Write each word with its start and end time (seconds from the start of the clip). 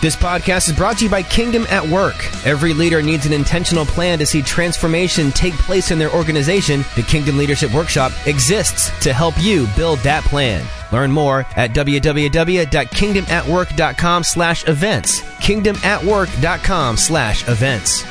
This 0.00 0.14
podcast 0.14 0.68
is 0.68 0.76
brought 0.76 0.98
to 0.98 1.04
you 1.06 1.10
by 1.10 1.24
Kingdom 1.24 1.66
at 1.70 1.84
Work. 1.84 2.14
Every 2.46 2.72
leader 2.72 3.02
needs 3.02 3.26
an 3.26 3.32
intentional 3.32 3.84
plan 3.84 4.20
to 4.20 4.26
see 4.26 4.42
transformation 4.42 5.32
take 5.32 5.54
place 5.54 5.90
in 5.90 5.98
their 5.98 6.14
organization. 6.14 6.84
The 6.94 7.02
Kingdom 7.02 7.36
Leadership 7.36 7.74
Workshop 7.74 8.12
exists 8.24 8.92
to 9.02 9.12
help 9.12 9.34
you 9.40 9.66
build 9.76 9.98
that 10.00 10.22
plan. 10.22 10.64
Learn 10.92 11.10
more 11.10 11.40
at 11.56 11.72
www.kingdomatwork.com 11.72 14.22
slash 14.22 14.68
events. 14.68 15.20
kingdomatwork.com 15.20 16.96
slash 16.96 17.48
events. 17.48 18.02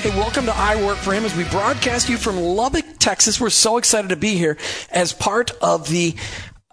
Hey, 0.00 0.10
welcome 0.10 0.46
to 0.46 0.52
I 0.52 0.84
Work 0.84 0.98
for 0.98 1.14
Him 1.14 1.24
as 1.24 1.36
we 1.36 1.44
broadcast 1.44 2.08
you 2.08 2.16
from 2.16 2.40
Lubbock, 2.40 2.86
Texas. 2.98 3.40
We're 3.40 3.50
so 3.50 3.78
excited 3.78 4.08
to 4.08 4.16
be 4.16 4.34
here 4.34 4.58
as 4.90 5.12
part 5.12 5.52
of 5.62 5.88
the 5.90 6.16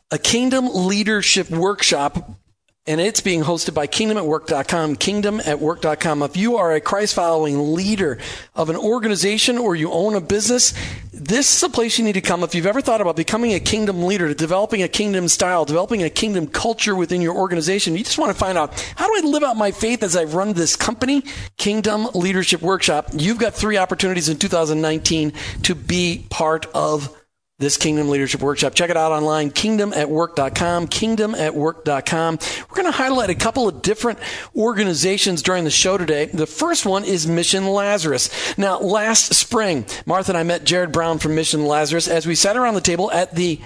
a 0.09 0.17
Kingdom 0.17 0.67
Leadership 0.73 1.51
Workshop 1.51 2.39
and 2.85 2.99
it's 2.99 3.21
being 3.21 3.43
hosted 3.43 3.73
by 3.73 3.87
kingdomatwork.com, 3.87 4.97
kingdomatwork.com. 4.97 6.23
If 6.23 6.35
you 6.35 6.57
are 6.57 6.73
a 6.73 6.81
Christ 6.81 7.15
following 7.15 7.73
leader 7.73 8.17
of 8.55 8.69
an 8.69 8.75
organization 8.75 9.57
or 9.57 9.73
you 9.73 9.89
own 9.91 10.15
a 10.15 10.21
business, 10.21 10.73
this 11.13 11.55
is 11.55 11.63
a 11.63 11.69
place 11.69 11.97
you 11.97 12.03
need 12.03 12.13
to 12.13 12.21
come. 12.21 12.43
If 12.43 12.53
you've 12.53 12.65
ever 12.65 12.81
thought 12.81 12.99
about 12.99 13.15
becoming 13.15 13.53
a 13.53 13.59
kingdom 13.61 14.03
leader, 14.03 14.33
developing 14.33 14.83
a 14.83 14.89
kingdom 14.89 15.29
style, 15.29 15.63
developing 15.63 16.03
a 16.03 16.09
kingdom 16.09 16.45
culture 16.45 16.93
within 16.93 17.21
your 17.21 17.35
organization, 17.35 17.95
you 17.95 18.03
just 18.03 18.17
want 18.17 18.33
to 18.33 18.37
find 18.37 18.57
out 18.57 18.77
how 18.97 19.07
do 19.07 19.25
I 19.25 19.31
live 19.31 19.43
out 19.43 19.55
my 19.55 19.71
faith 19.71 20.03
as 20.03 20.17
I 20.17 20.25
run 20.25 20.51
this 20.51 20.75
company? 20.75 21.23
Kingdom 21.55 22.09
Leadership 22.13 22.61
Workshop. 22.61 23.11
You've 23.13 23.39
got 23.39 23.53
three 23.53 23.77
opportunities 23.77 24.27
in 24.27 24.37
2019 24.37 25.31
to 25.63 25.75
be 25.75 26.25
part 26.29 26.65
of 26.73 27.15
this 27.63 27.77
Kingdom 27.77 28.09
Leadership 28.09 28.41
Workshop. 28.41 28.75
Check 28.75 28.89
it 28.89 28.97
out 28.97 29.11
online, 29.11 29.49
kingdomatwork.com, 29.49 30.87
kingdomatwork.com. 30.87 32.39
We're 32.69 32.75
going 32.75 32.91
to 32.91 32.97
highlight 32.97 33.29
a 33.29 33.35
couple 33.35 33.67
of 33.67 33.81
different 33.81 34.19
organizations 34.55 35.41
during 35.41 35.63
the 35.63 35.71
show 35.71 35.97
today. 35.97 36.25
The 36.25 36.45
first 36.45 36.85
one 36.85 37.03
is 37.03 37.25
Mission 37.25 37.67
Lazarus. 37.67 38.29
Now, 38.57 38.79
last 38.79 39.33
spring, 39.33 39.85
Martha 40.05 40.31
and 40.31 40.37
I 40.37 40.43
met 40.43 40.63
Jared 40.63 40.91
Brown 40.91 41.19
from 41.19 41.35
Mission 41.35 41.65
Lazarus 41.65 42.07
as 42.07 42.27
we 42.27 42.35
sat 42.35 42.57
around 42.57 42.75
the 42.75 42.81
table 42.81 43.11
at 43.11 43.33
the 43.33 43.59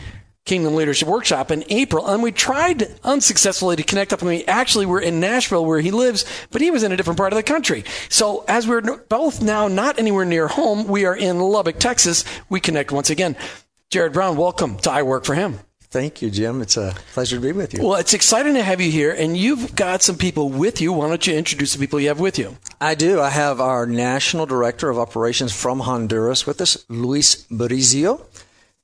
Kingdom 0.47 0.75
Leadership 0.75 1.09
Workshop 1.09 1.51
in 1.51 1.65
April, 1.67 2.07
and 2.07 2.23
we 2.23 2.31
tried 2.31 2.87
unsuccessfully 3.03 3.75
to 3.75 3.83
connect 3.83 4.13
up 4.13 4.21
with 4.21 4.29
me. 4.29 4.45
Actually, 4.45 4.85
we're 4.85 5.01
in 5.01 5.19
Nashville 5.19 5.65
where 5.65 5.81
he 5.81 5.91
lives, 5.91 6.23
but 6.51 6.61
he 6.61 6.71
was 6.71 6.83
in 6.83 6.93
a 6.93 6.97
different 6.97 7.17
part 7.17 7.33
of 7.33 7.37
the 7.37 7.43
country. 7.43 7.83
So 8.07 8.45
as 8.47 8.65
we're 8.65 8.81
both 8.81 9.41
now 9.41 9.67
not 9.67 9.99
anywhere 9.99 10.23
near 10.23 10.47
home, 10.47 10.87
we 10.87 11.05
are 11.05 11.15
in 11.15 11.39
Lubbock, 11.39 11.79
Texas. 11.79 12.23
We 12.49 12.61
connect 12.61 12.93
once 12.93 13.09
again. 13.09 13.35
Jared 13.89 14.11
Brown, 14.11 14.35
welcome 14.35 14.75
to 14.79 14.91
I 14.91 15.03
Work 15.03 15.23
for 15.23 15.33
Him. 15.33 15.61
Thank 15.79 16.21
you, 16.21 16.29
Jim. 16.29 16.61
It's 16.61 16.75
a 16.75 16.93
pleasure 17.13 17.37
to 17.37 17.41
be 17.41 17.53
with 17.53 17.73
you. 17.73 17.81
Well, 17.87 17.95
it's 17.95 18.13
exciting 18.13 18.55
to 18.55 18.61
have 18.61 18.81
you 18.81 18.91
here, 18.91 19.13
and 19.13 19.37
you've 19.37 19.77
got 19.77 20.03
some 20.03 20.17
people 20.17 20.49
with 20.49 20.81
you. 20.81 20.91
Why 20.91 21.07
don't 21.07 21.25
you 21.25 21.33
introduce 21.33 21.71
the 21.71 21.79
people 21.79 21.97
you 21.97 22.09
have 22.09 22.19
with 22.19 22.37
you? 22.37 22.57
I 22.81 22.95
do. 22.95 23.21
I 23.21 23.29
have 23.29 23.61
our 23.61 23.85
National 23.85 24.45
Director 24.45 24.89
of 24.89 24.99
Operations 24.99 25.53
from 25.53 25.79
Honduras 25.79 26.45
with 26.45 26.59
us, 26.59 26.83
Luis 26.89 27.47
Brizio. 27.49 28.25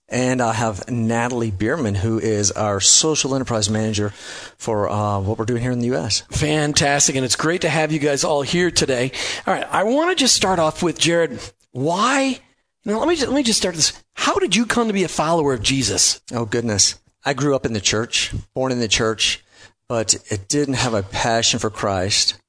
And 0.07 0.41
I 0.41 0.53
have 0.53 0.89
Natalie 0.89 1.51
Bierman, 1.51 1.95
who 1.95 2.17
is 2.17 2.51
our 2.51 2.79
social 2.79 3.35
enterprise 3.35 3.69
manager 3.69 4.11
for 4.57 4.89
uh, 4.89 5.19
what 5.19 5.37
we're 5.37 5.43
doing 5.43 5.61
here 5.61 5.71
in 5.71 5.79
the 5.79 5.87
U.S. 5.87 6.21
Fantastic. 6.31 7.17
And 7.17 7.25
it's 7.25 7.35
great 7.35 7.61
to 7.61 7.69
have 7.69 7.91
you 7.91 7.99
guys 7.99 8.23
all 8.23 8.41
here 8.41 8.71
today. 8.71 9.11
All 9.45 9.53
right. 9.53 9.67
I 9.69 9.83
want 9.83 10.11
to 10.11 10.15
just 10.15 10.35
start 10.35 10.59
off 10.59 10.81
with 10.81 10.97
Jared. 10.97 11.41
Why 11.71 12.39
now, 12.85 12.99
let 12.99 13.07
me 13.07 13.15
just, 13.15 13.27
let 13.27 13.35
me 13.35 13.43
just 13.43 13.59
start 13.59 13.75
this. 13.75 14.03
How 14.13 14.35
did 14.35 14.55
you 14.55 14.65
come 14.65 14.87
to 14.87 14.93
be 14.93 15.03
a 15.03 15.09
follower 15.09 15.53
of 15.53 15.61
Jesus? 15.61 16.21
Oh 16.33 16.45
goodness, 16.45 16.99
I 17.25 17.33
grew 17.33 17.55
up 17.55 17.65
in 17.65 17.73
the 17.73 17.81
church, 17.81 18.33
born 18.53 18.71
in 18.71 18.79
the 18.79 18.87
church, 18.87 19.43
but 19.87 20.15
it 20.29 20.47
didn't 20.47 20.75
have 20.75 20.93
a 20.93 21.03
passion 21.03 21.59
for 21.59 21.69
Christ 21.69 22.39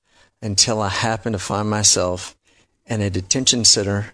until 0.42 0.80
I 0.80 0.88
happened 0.88 1.34
to 1.34 1.38
find 1.38 1.70
myself 1.70 2.36
in 2.86 3.00
a 3.00 3.10
detention 3.10 3.64
center 3.64 4.12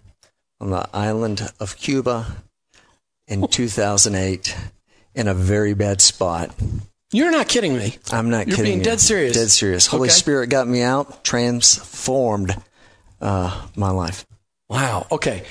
on 0.61 0.71
the 0.71 0.89
island 0.93 1.51
of 1.59 1.77
Cuba 1.79 2.37
in 3.27 3.49
2008 3.49 4.57
in 5.15 5.29
a 5.29 5.35
very 5.35 5.75
bad 5.75 6.01
spot. 6.01 6.55
You're 7.13 7.33
not 7.33 7.49
kidding 7.49 7.77
me. 7.77 7.97
I'm 8.13 8.31
not 8.31 8.45
kidding. 8.45 8.59
You're 8.59 8.65
being 8.65 8.79
you. 8.79 8.85
dead 8.85 9.01
serious. 9.01 9.35
Dead 9.35 9.51
serious. 9.51 9.87
Holy 9.87 10.09
Okay. 10.09 10.15
Spirit 10.15 10.51
got 10.51 10.69
me 10.69 10.83
out, 10.83 11.25
transformed 11.25 12.55
uh, 13.21 13.67
my 13.75 13.91
life. 13.91 14.25
Wow. 14.69 15.07
Okay. 15.11 15.45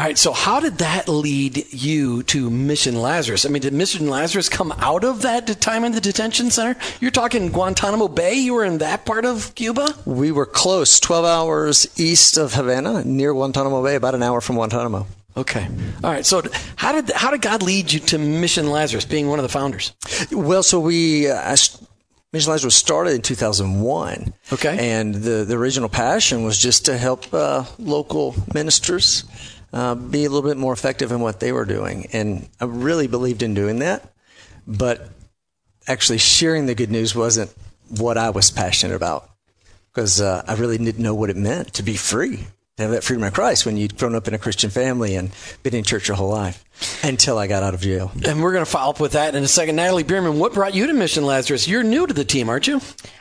All 0.00 0.06
right. 0.06 0.16
So, 0.16 0.32
how 0.32 0.60
did 0.60 0.78
that 0.78 1.10
lead 1.10 1.74
you 1.74 2.22
to 2.22 2.48
Mission 2.48 3.02
Lazarus? 3.02 3.44
I 3.44 3.50
mean, 3.50 3.60
did 3.60 3.74
Mission 3.74 4.08
Lazarus 4.08 4.48
come 4.48 4.72
out 4.78 5.04
of 5.04 5.20
that 5.20 5.60
time 5.60 5.84
in 5.84 5.92
the 5.92 6.00
detention 6.00 6.50
center? 6.50 6.80
You're 7.02 7.10
talking 7.10 7.48
Guantanamo 7.50 8.08
Bay. 8.08 8.32
You 8.32 8.54
were 8.54 8.64
in 8.64 8.78
that 8.78 9.04
part 9.04 9.26
of 9.26 9.54
Cuba. 9.54 9.94
We 10.06 10.32
were 10.32 10.46
close, 10.46 11.00
12 11.00 11.26
hours 11.26 12.00
east 12.00 12.38
of 12.38 12.54
Havana, 12.54 13.04
near 13.04 13.34
Guantanamo 13.34 13.84
Bay, 13.84 13.94
about 13.94 14.14
an 14.14 14.22
hour 14.22 14.40
from 14.40 14.56
Guantanamo. 14.56 15.06
Okay. 15.36 15.68
All 16.02 16.10
right. 16.10 16.24
So, 16.24 16.44
how 16.76 16.92
did 16.92 17.10
how 17.14 17.30
did 17.30 17.42
God 17.42 17.62
lead 17.62 17.92
you 17.92 18.00
to 18.00 18.16
Mission 18.16 18.70
Lazarus, 18.70 19.04
being 19.04 19.28
one 19.28 19.38
of 19.38 19.42
the 19.42 19.50
founders? 19.50 19.92
Well, 20.32 20.62
so 20.62 20.80
we, 20.80 21.28
uh, 21.28 21.54
Mission 22.32 22.52
Lazarus 22.52 22.74
started 22.74 23.16
in 23.16 23.20
2001. 23.20 24.32
Okay. 24.50 24.78
And 24.92 25.14
the, 25.14 25.44
the 25.44 25.56
original 25.58 25.90
passion 25.90 26.42
was 26.42 26.56
just 26.56 26.86
to 26.86 26.96
help 26.96 27.34
uh, 27.34 27.64
local 27.78 28.34
ministers 28.54 29.24
uh, 29.72 29.94
be 29.94 30.24
a 30.24 30.30
little 30.30 30.48
bit 30.48 30.56
more 30.56 30.72
effective 30.72 31.12
in 31.12 31.20
what 31.20 31.40
they 31.40 31.52
were 31.52 31.64
doing. 31.64 32.06
And 32.12 32.48
I 32.60 32.64
really 32.64 33.06
believed 33.06 33.42
in 33.42 33.54
doing 33.54 33.78
that. 33.80 34.12
But 34.66 35.08
actually, 35.86 36.18
sharing 36.18 36.66
the 36.66 36.74
good 36.74 36.90
news 36.90 37.14
wasn't 37.14 37.52
what 37.88 38.18
I 38.18 38.30
was 38.30 38.50
passionate 38.50 38.94
about 38.94 39.28
because 39.92 40.20
uh, 40.20 40.44
I 40.46 40.54
really 40.54 40.78
didn't 40.78 41.02
know 41.02 41.14
what 41.14 41.30
it 41.30 41.36
meant 41.36 41.74
to 41.74 41.82
be 41.82 41.96
free, 41.96 42.46
to 42.80 42.84
have 42.84 42.92
that 42.92 43.04
freedom 43.04 43.24
of 43.24 43.32
Christ 43.32 43.66
when 43.66 43.76
you'd 43.76 43.96
grown 43.96 44.14
up 44.14 44.28
in 44.28 44.34
a 44.34 44.38
Christian 44.38 44.70
family 44.70 45.14
and 45.14 45.30
been 45.62 45.74
in 45.74 45.84
church 45.84 46.08
your 46.08 46.16
whole 46.16 46.30
life 46.30 46.64
until 47.02 47.38
I 47.38 47.46
got 47.46 47.62
out 47.62 47.74
of 47.74 47.80
jail. 47.80 48.10
And 48.26 48.42
we're 48.42 48.52
going 48.52 48.64
to 48.64 48.70
follow 48.70 48.90
up 48.90 49.00
with 49.00 49.12
that 49.12 49.34
in 49.34 49.42
a 49.42 49.48
second. 49.48 49.76
Natalie 49.76 50.02
Bierman, 50.02 50.38
what 50.38 50.54
brought 50.54 50.74
you 50.74 50.86
to 50.86 50.92
Mission 50.92 51.24
Lazarus? 51.24 51.68
You're 51.68 51.82
new 51.82 52.06
to 52.06 52.14
the 52.14 52.24
team, 52.24 52.48
aren't 52.48 52.66
you? 52.66 52.80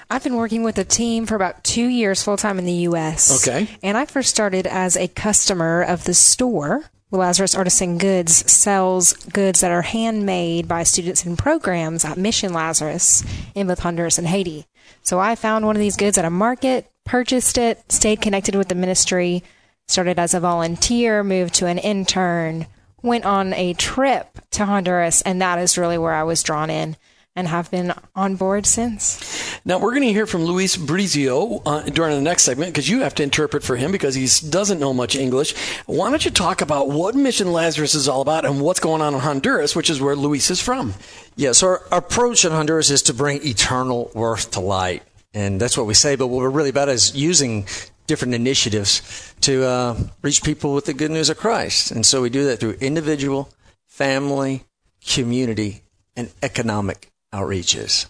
I've 0.09 0.23
been 0.23 0.35
working 0.35 0.63
with 0.63 0.75
the 0.75 0.83
team 0.83 1.25
for 1.25 1.35
about 1.35 1.63
two 1.63 1.87
years 1.87 2.23
full 2.23 2.37
time 2.37 2.57
in 2.57 2.65
the 2.65 2.73
U.S. 2.73 3.47
Okay. 3.47 3.69
And 3.83 3.97
I 3.97 4.05
first 4.05 4.29
started 4.29 4.65
as 4.65 4.97
a 4.97 5.07
customer 5.07 5.83
of 5.83 6.03
the 6.05 6.13
store. 6.13 6.89
Lazarus 7.11 7.55
Artisan 7.55 7.97
Goods 7.97 8.51
sells 8.51 9.13
goods 9.13 9.61
that 9.61 9.71
are 9.71 9.81
handmade 9.81 10.67
by 10.67 10.83
students 10.83 11.25
in 11.25 11.35
programs 11.37 12.05
at 12.05 12.17
Mission 12.17 12.53
Lazarus 12.53 13.23
in 13.55 13.65
both 13.67 13.79
Honduras 13.79 14.19
and 14.19 14.27
Haiti. 14.27 14.67
So 15.01 15.19
I 15.19 15.35
found 15.35 15.65
one 15.65 15.75
of 15.75 15.79
these 15.79 15.97
goods 15.97 16.19
at 16.19 16.25
a 16.25 16.29
market, 16.29 16.91
purchased 17.09 17.57
it, 17.57 17.91
stayed 17.91 18.21
connected 18.21 18.53
with 18.53 18.67
the 18.67 18.75
ministry, 18.75 19.43
started 19.87 20.19
as 20.19 20.35
a 20.35 20.39
volunteer, 20.39 21.23
moved 21.23 21.55
to 21.55 21.65
an 21.65 21.79
intern, 21.79 22.67
went 23.01 23.25
on 23.25 23.51
a 23.53 23.73
trip 23.73 24.27
to 24.51 24.63
Honduras, 24.63 25.23
and 25.23 25.41
that 25.41 25.57
is 25.57 25.75
really 25.75 25.97
where 25.97 26.13
I 26.13 26.21
was 26.21 26.43
drawn 26.43 26.69
in 26.69 26.95
and 27.35 27.47
have 27.47 27.71
been 27.71 27.95
on 28.15 28.35
board 28.35 28.67
since. 28.67 29.59
Now 29.65 29.79
we're 29.79 29.89
going 29.89 30.03
to 30.03 30.13
hear 30.13 30.27
from 30.27 30.43
Luis 30.43 30.77
Brizio 30.77 31.63
uh, 31.65 31.81
during 31.89 32.15
the 32.15 32.21
next 32.21 32.43
segment 32.43 32.73
because 32.73 32.87
you 32.87 32.99
have 32.99 33.15
to 33.15 33.23
interpret 33.23 33.63
for 33.63 33.75
him 33.75 33.91
because 33.91 34.13
he 34.13 34.27
doesn't 34.47 34.79
know 34.79 34.93
much 34.93 35.15
English. 35.15 35.55
Why 35.87 36.11
don't 36.11 36.23
you 36.23 36.29
talk 36.29 36.61
about 36.61 36.89
what 36.89 37.15
Mission 37.15 37.51
Lazarus 37.51 37.95
is 37.95 38.07
all 38.07 38.21
about 38.21 38.45
and 38.45 38.61
what's 38.61 38.79
going 38.79 39.01
on 39.01 39.15
in 39.15 39.21
Honduras, 39.21 39.75
which 39.75 39.89
is 39.89 39.99
where 39.99 40.15
Luis 40.15 40.51
is 40.51 40.61
from? 40.61 40.93
Yeah, 41.35 41.53
so 41.53 41.67
our, 41.69 41.81
our 41.91 41.99
approach 41.99 42.45
in 42.45 42.51
Honduras 42.51 42.91
is 42.91 43.01
to 43.03 43.15
bring 43.15 43.43
eternal 43.43 44.11
worth 44.13 44.51
to 44.51 44.59
light. 44.59 45.01
And 45.33 45.59
that's 45.59 45.77
what 45.77 45.85
we 45.85 45.93
say, 45.93 46.15
but 46.15 46.27
what 46.27 46.39
we're 46.39 46.49
really 46.49 46.69
about 46.69 46.89
is 46.89 47.15
using 47.15 47.67
different 48.07 48.33
initiatives 48.33 49.35
to 49.41 49.63
uh, 49.65 49.97
reach 50.23 50.43
people 50.43 50.73
with 50.73 50.85
the 50.85 50.93
good 50.93 51.11
news 51.11 51.29
of 51.29 51.37
Christ. 51.37 51.91
And 51.91 52.05
so 52.05 52.21
we 52.21 52.29
do 52.29 52.45
that 52.45 52.59
through 52.59 52.77
individual, 52.81 53.49
family, 53.85 54.63
community, 55.05 55.83
and 56.15 56.31
economic 56.41 57.11
outreaches. 57.31 58.07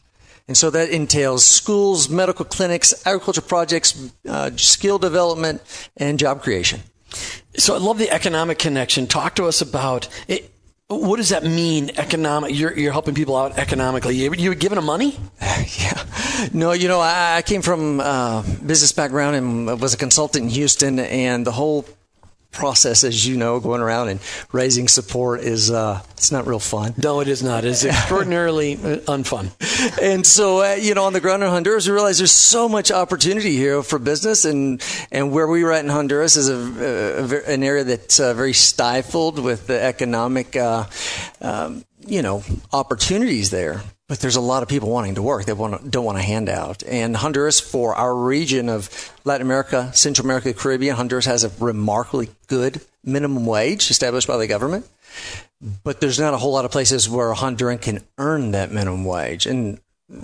And 0.48 0.58
so 0.58 0.70
that 0.72 0.90
entails 0.90 1.46
schools, 1.46 2.10
medical 2.10 2.46
clinics, 2.46 3.06
agriculture 3.06 3.42
projects, 3.42 4.12
uh, 4.28 4.52
skill 4.56 4.98
development, 4.98 5.62
and 5.98 6.18
job 6.18 6.42
creation. 6.42 6.80
So 7.58 7.76
I 7.76 7.78
love 7.78 7.98
the 7.98 8.10
economic 8.10 8.58
connection. 8.58 9.06
Talk 9.06 9.36
to 9.36 9.46
us 9.46 9.62
about 9.62 10.08
it. 10.28 10.52
What 10.90 11.18
does 11.18 11.30
that 11.30 11.44
mean? 11.44 11.92
Economic? 11.98 12.56
You're, 12.56 12.76
you're 12.76 12.92
helping 12.92 13.14
people 13.14 13.38
out 13.38 13.60
economically. 13.60 14.16
You, 14.16 14.34
you 14.34 14.50
were 14.50 14.56
giving 14.56 14.76
them 14.76 14.86
money? 14.86 15.16
yeah. 15.42 16.04
No, 16.52 16.72
you 16.72 16.88
know, 16.88 17.00
I, 17.00 17.36
I 17.38 17.42
came 17.44 17.62
from 17.62 18.00
uh, 18.00 18.42
business 18.66 18.92
background 18.92 19.36
and 19.36 19.80
was 19.80 19.94
a 19.94 19.98
consultant 19.98 20.46
in 20.46 20.50
Houston, 20.50 20.98
and 20.98 21.46
the 21.46 21.52
whole 21.52 21.86
process, 22.52 23.04
as 23.04 23.28
you 23.28 23.38
know, 23.38 23.60
going 23.60 23.82
around 23.82 24.10
and 24.10 24.20
raising 24.52 24.88
support 24.88 25.42
is 25.42 25.72
uh, 25.72 26.02
it's 26.12 26.32
not 26.32 26.48
real 26.48 26.60
fun. 26.60 26.94
No, 26.98 27.20
it 27.20 27.28
is 27.28 27.44
not. 27.44 27.64
It's 27.64 27.86
extraordinarily 27.86 28.74
uh, 28.76 28.98
unfun. 29.08 29.52
And 30.02 30.26
so, 30.26 30.62
uh, 30.62 30.76
you 30.76 30.94
know, 30.94 31.06
on 31.06 31.14
the 31.14 31.22
ground 31.22 31.42
in 31.42 31.50
Honduras, 31.50 31.88
we 31.88 31.94
realize 31.94 32.18
there's 32.18 32.32
so 32.32 32.68
much 32.68 32.92
opportunity 32.92 33.56
here 33.56 33.82
for 33.82 33.98
business, 33.98 34.44
and 34.46 34.82
and 35.12 35.32
where 35.32 35.48
we 35.48 35.64
were 35.64 35.72
at 35.72 35.84
in 35.84 35.90
Honduras 35.90 36.36
is 36.36 36.50
a, 36.50 37.48
a, 37.48 37.54
an 37.54 37.64
area 37.64 37.84
that's 37.84 38.20
uh, 38.20 38.34
very 38.34 38.54
stifled 38.54 39.40
with 39.40 39.68
the 39.68 39.82
economic, 39.82 40.56
uh, 40.56 40.86
um, 41.42 41.86
you 42.06 42.22
know, 42.22 42.44
opportunities 42.74 43.52
there. 43.52 43.82
But 44.10 44.20
there's 44.20 44.36
a 44.36 44.42
lot 44.42 44.64
of 44.64 44.68
people 44.68 44.90
wanting 44.90 45.16
to 45.16 45.22
work. 45.22 45.46
They 45.46 45.54
want 45.54 45.90
don't 45.90 46.04
want 46.04 46.18
a 46.18 46.22
handout. 46.22 46.84
And 46.84 47.16
Honduras, 47.16 47.60
for 47.60 47.96
our 47.96 48.14
region 48.14 48.68
of 48.68 49.14
Latin 49.24 49.46
America, 49.46 49.92
Central 49.94 50.26
America, 50.26 50.52
Caribbean, 50.52 50.96
Honduras 50.96 51.26
has 51.26 51.44
a 51.44 51.52
remarkably 51.64 52.30
good 52.48 52.82
minimum 53.04 53.46
wage 53.46 53.90
established 53.92 54.28
by 54.28 54.38
the 54.38 54.48
government. 54.48 54.90
But 55.84 56.02
there's 56.02 56.20
not 56.20 56.34
a 56.34 56.38
whole 56.38 56.52
lot 56.52 56.66
of 56.66 56.72
places 56.72 57.08
where 57.08 57.32
a 57.32 57.36
Honduran 57.36 57.80
can 57.80 58.00
earn 58.18 58.52
that 58.52 58.72
minimum 58.72 59.06
wage. 59.06 59.46
And 59.46 59.80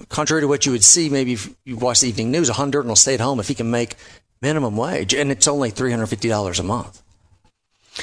contrary 0.10 0.42
to 0.42 0.48
what 0.48 0.66
you 0.66 0.72
would 0.72 0.84
see, 0.84 1.10
maybe 1.10 1.34
if 1.34 1.54
you 1.64 1.78
watch 1.78 2.02
the 2.02 2.10
evening 2.10 2.32
news, 2.32 2.50
a 2.50 2.54
Honduran 2.54 2.86
will 2.86 2.96
stay 2.96 3.14
at 3.14 3.20
home 3.20 3.40
if 3.40 3.48
he 3.48 3.54
can 3.54 3.70
make 3.70 3.96
minimum 4.42 4.76
wage, 4.76 5.14
and 5.14 5.32
it's 5.32 5.48
only 5.48 5.72
$350 5.72 6.60
a 6.60 6.64
month. 6.64 7.04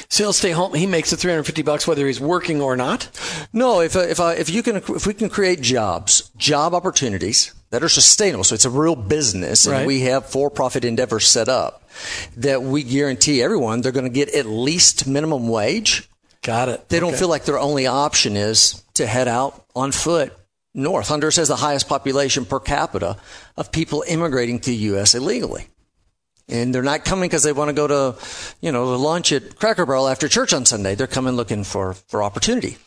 So 0.09 0.23
he'll 0.23 0.33
stay 0.33 0.51
home. 0.51 0.73
He 0.73 0.87
makes 0.87 1.11
the 1.11 1.17
350 1.17 1.61
bucks 1.61 1.87
whether 1.87 2.07
he's 2.07 2.19
working 2.19 2.61
or 2.61 2.75
not. 2.75 3.09
No, 3.53 3.79
if 3.81 3.95
uh, 3.95 3.99
if 4.01 4.19
uh, 4.19 4.33
if 4.37 4.49
you 4.49 4.63
can 4.63 4.77
if 4.77 5.05
we 5.05 5.13
can 5.13 5.29
create 5.29 5.61
jobs, 5.61 6.31
job 6.37 6.73
opportunities 6.73 7.53
that 7.69 7.83
are 7.83 7.89
sustainable, 7.89 8.43
so 8.43 8.55
it's 8.55 8.65
a 8.65 8.69
real 8.69 8.95
business, 8.95 9.65
and 9.65 9.73
Right. 9.73 9.87
we 9.87 10.01
have 10.01 10.25
for-profit 10.27 10.83
endeavors 10.85 11.27
set 11.27 11.49
up 11.49 11.83
that 12.37 12.61
we 12.63 12.83
guarantee 12.83 13.41
everyone 13.41 13.81
they're 13.81 13.91
going 13.91 14.03
to 14.05 14.09
get 14.11 14.29
at 14.33 14.45
least 14.45 15.07
minimum 15.07 15.47
wage. 15.47 16.07
Got 16.41 16.69
it. 16.69 16.89
They 16.89 16.99
don't 16.99 17.15
feel 17.15 17.29
like 17.29 17.45
their 17.45 17.59
only 17.59 17.87
option 17.87 18.35
is 18.35 18.83
to 18.95 19.05
head 19.07 19.27
out 19.27 19.65
on 19.75 19.91
foot 19.91 20.33
north. 20.73 21.07
Honduras 21.07 21.37
has 21.37 21.47
the 21.47 21.55
highest 21.55 21.87
population 21.87 22.45
per 22.45 22.59
capita 22.59 23.17
of 23.57 23.71
people 23.71 24.03
immigrating 24.07 24.59
to 24.59 24.69
the 24.71 24.75
U.S. 24.91 25.15
illegally. 25.15 25.67
And 26.49 26.75
they're 26.75 26.83
not 26.83 27.05
coming 27.05 27.29
because 27.29 27.43
they 27.43 27.53
want 27.53 27.69
to 27.69 27.73
go 27.73 27.87
to, 27.87 28.19
you 28.59 28.71
know, 28.71 28.91
the 28.91 28.99
lunch 28.99 29.31
at 29.31 29.55
Cracker 29.55 29.85
Barrel 29.85 30.09
after 30.09 30.27
church 30.27 30.53
on 30.53 30.65
Sunday. 30.65 30.93
They're 30.93 31.07
coming 31.07 31.35
looking 31.35 31.63
for, 31.63 31.93
for 31.93 32.21
opportunity. 32.21 32.77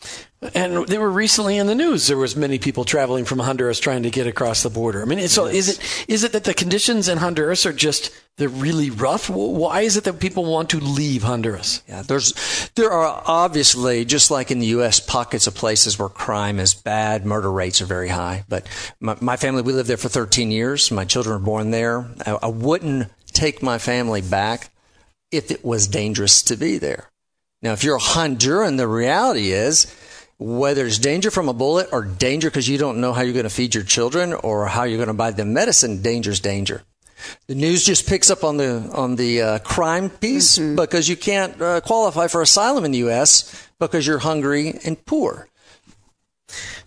And 0.53 0.87
they 0.87 0.99
were 0.99 1.09
recently 1.09 1.57
in 1.57 1.65
the 1.65 1.73
news. 1.73 2.05
There 2.05 2.17
was 2.17 2.35
many 2.35 2.59
people 2.59 2.85
traveling 2.85 3.25
from 3.25 3.39
Honduras 3.39 3.79
trying 3.79 4.03
to 4.03 4.11
get 4.11 4.27
across 4.27 4.61
the 4.61 4.69
border. 4.69 5.01
I 5.01 5.05
mean, 5.05 5.27
so 5.27 5.47
is 5.47 5.67
it 5.67 6.05
is 6.07 6.23
it 6.23 6.33
that 6.33 6.43
the 6.43 6.53
conditions 6.53 7.09
in 7.09 7.17
Honduras 7.17 7.65
are 7.65 7.73
just 7.73 8.11
they're 8.37 8.47
really 8.47 8.91
rough? 8.91 9.31
Why 9.31 9.81
is 9.81 9.97
it 9.97 10.03
that 10.03 10.19
people 10.19 10.45
want 10.45 10.69
to 10.69 10.79
leave 10.79 11.23
Honduras? 11.23 11.81
Yeah, 11.87 12.03
there's 12.03 12.69
there 12.75 12.91
are 12.91 13.23
obviously 13.25 14.05
just 14.05 14.29
like 14.29 14.51
in 14.51 14.59
the 14.59 14.67
U.S. 14.67 14.99
pockets 14.99 15.47
of 15.47 15.55
places 15.55 15.97
where 15.97 16.07
crime 16.07 16.59
is 16.59 16.75
bad, 16.75 17.25
murder 17.25 17.51
rates 17.51 17.81
are 17.81 17.87
very 17.87 18.09
high. 18.09 18.45
But 18.47 18.67
my, 18.99 19.17
my 19.19 19.37
family, 19.37 19.63
we 19.63 19.73
lived 19.73 19.89
there 19.89 19.97
for 19.97 20.09
13 20.09 20.51
years. 20.51 20.91
My 20.91 21.05
children 21.05 21.39
were 21.39 21.45
born 21.45 21.71
there. 21.71 22.05
I, 22.27 22.37
I 22.43 22.47
wouldn't 22.47 23.09
take 23.37 23.61
my 23.61 23.77
family 23.77 24.21
back 24.21 24.71
if 25.31 25.51
it 25.51 25.63
was 25.63 25.87
dangerous 25.87 26.41
to 26.43 26.55
be 26.55 26.77
there. 26.77 27.09
Now, 27.61 27.73
if 27.73 27.83
you're 27.83 27.97
a 27.97 27.99
Honduran, 27.99 28.77
the 28.77 28.87
reality 28.87 29.51
is 29.51 29.93
whether 30.39 30.85
it's 30.85 30.99
danger 30.99 31.31
from 31.31 31.49
a 31.49 31.53
bullet 31.53 31.89
or 31.91 32.03
danger 32.03 32.49
because 32.49 32.69
you 32.69 32.77
don't 32.77 33.01
know 33.01 33.13
how 33.13 33.21
you're 33.21 33.33
going 33.33 33.43
to 33.43 33.49
feed 33.49 33.73
your 33.73 33.83
children 33.83 34.33
or 34.33 34.67
how 34.67 34.83
you're 34.83 34.97
going 34.97 35.07
to 35.07 35.13
buy 35.13 35.31
them 35.31 35.53
medicine, 35.53 36.01
danger's 36.01 36.39
danger. 36.39 36.83
The 37.47 37.55
news 37.55 37.83
just 37.83 38.07
picks 38.07 38.29
up 38.29 38.43
on 38.43 38.57
the 38.57 38.91
on 38.93 39.15
the 39.15 39.41
uh, 39.41 39.59
crime 39.59 40.11
piece 40.11 40.59
because 40.59 41.09
you 41.09 41.17
can't 41.17 41.59
uh, 41.59 41.81
qualify 41.81 42.27
for 42.27 42.43
asylum 42.43 42.85
in 42.85 42.91
the 42.91 42.99
U.S. 42.99 43.69
because 43.79 44.05
you're 44.05 44.19
hungry 44.19 44.79
and 44.85 45.03
poor. 45.03 45.47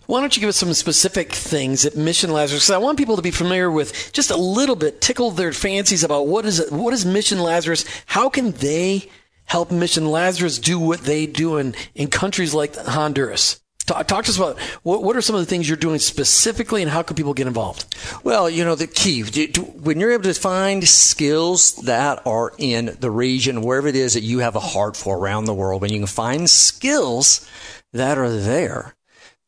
Why 0.07 0.19
don't 0.19 0.35
you 0.35 0.41
give 0.41 0.49
us 0.49 0.57
some 0.57 0.73
specific 0.73 1.31
things 1.31 1.85
at 1.85 1.95
Mission 1.95 2.31
Lazarus? 2.31 2.63
Because 2.63 2.75
I 2.75 2.79
want 2.79 2.97
people 2.97 3.15
to 3.15 3.21
be 3.21 3.31
familiar 3.31 3.71
with 3.71 4.11
just 4.11 4.31
a 4.31 4.35
little 4.35 4.75
bit, 4.75 4.99
tickle 4.99 5.31
their 5.31 5.53
fancies 5.53 6.03
about 6.03 6.27
what 6.27 6.45
is 6.45 6.59
it, 6.59 6.71
what 6.71 6.93
is 6.93 7.05
Mission 7.05 7.39
Lazarus? 7.39 7.85
How 8.07 8.27
can 8.27 8.51
they 8.51 9.09
help 9.45 9.71
Mission 9.71 10.07
Lazarus 10.07 10.59
do 10.59 10.79
what 10.79 11.01
they 11.01 11.25
do 11.25 11.57
in, 11.57 11.75
in 11.95 12.09
countries 12.09 12.53
like 12.53 12.75
Honduras? 12.75 13.61
Talk, 13.85 14.07
talk 14.07 14.25
to 14.25 14.31
us 14.31 14.37
about 14.37 14.59
what, 14.83 15.03
what 15.03 15.15
are 15.15 15.21
some 15.21 15.35
of 15.35 15.41
the 15.41 15.45
things 15.45 15.67
you're 15.67 15.77
doing 15.77 15.99
specifically, 15.99 16.81
and 16.81 16.91
how 16.91 17.01
can 17.01 17.15
people 17.15 17.33
get 17.33 17.47
involved? 17.47 17.95
Well, 18.23 18.49
you 18.49 18.63
know, 18.63 18.75
the 18.75 18.87
key, 18.87 19.23
when 19.23 19.99
you're 19.99 20.11
able 20.11 20.23
to 20.23 20.33
find 20.33 20.87
skills 20.87 21.75
that 21.77 22.21
are 22.25 22.53
in 22.57 22.97
the 22.99 23.11
region, 23.11 23.61
wherever 23.61 23.87
it 23.87 23.95
is 23.95 24.13
that 24.13 24.21
you 24.21 24.39
have 24.39 24.55
a 24.55 24.59
heart 24.59 24.95
for 24.95 25.17
around 25.17 25.45
the 25.45 25.53
world, 25.53 25.81
when 25.81 25.91
you 25.91 25.99
can 25.99 26.07
find 26.07 26.49
skills 26.49 27.47
that 27.91 28.17
are 28.17 28.29
there, 28.29 28.95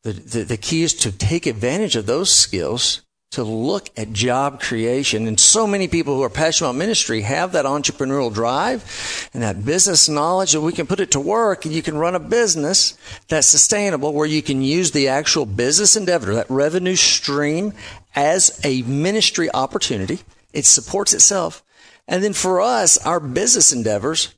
the, 0.04 0.12
the, 0.12 0.42
the 0.44 0.56
key 0.56 0.82
is 0.82 0.94
to 0.94 1.10
take 1.10 1.46
advantage 1.46 1.96
of 1.96 2.06
those 2.06 2.30
skills 2.32 3.02
to 3.30 3.42
look 3.42 3.90
at 3.96 4.12
job 4.12 4.60
creation. 4.60 5.26
And 5.26 5.40
so 5.40 5.66
many 5.66 5.88
people 5.88 6.14
who 6.14 6.22
are 6.22 6.30
passionate 6.30 6.70
about 6.70 6.78
ministry 6.78 7.22
have 7.22 7.52
that 7.52 7.64
entrepreneurial 7.64 8.32
drive 8.32 9.28
and 9.34 9.42
that 9.42 9.64
business 9.64 10.08
knowledge 10.08 10.52
that 10.52 10.60
we 10.60 10.72
can 10.72 10.86
put 10.86 11.00
it 11.00 11.10
to 11.12 11.20
work 11.20 11.64
and 11.64 11.74
you 11.74 11.82
can 11.82 11.96
run 11.96 12.14
a 12.14 12.20
business 12.20 12.96
that's 13.28 13.48
sustainable 13.48 14.12
where 14.12 14.26
you 14.26 14.40
can 14.40 14.62
use 14.62 14.92
the 14.92 15.08
actual 15.08 15.46
business 15.46 15.96
endeavor, 15.96 16.34
that 16.34 16.48
revenue 16.48 16.94
stream 16.94 17.72
as 18.14 18.60
a 18.62 18.82
ministry 18.82 19.50
opportunity. 19.52 20.20
It 20.52 20.64
supports 20.64 21.12
itself. 21.12 21.64
And 22.06 22.22
then 22.22 22.34
for 22.34 22.60
us, 22.60 23.04
our 23.04 23.18
business 23.18 23.72
endeavors 23.72 24.32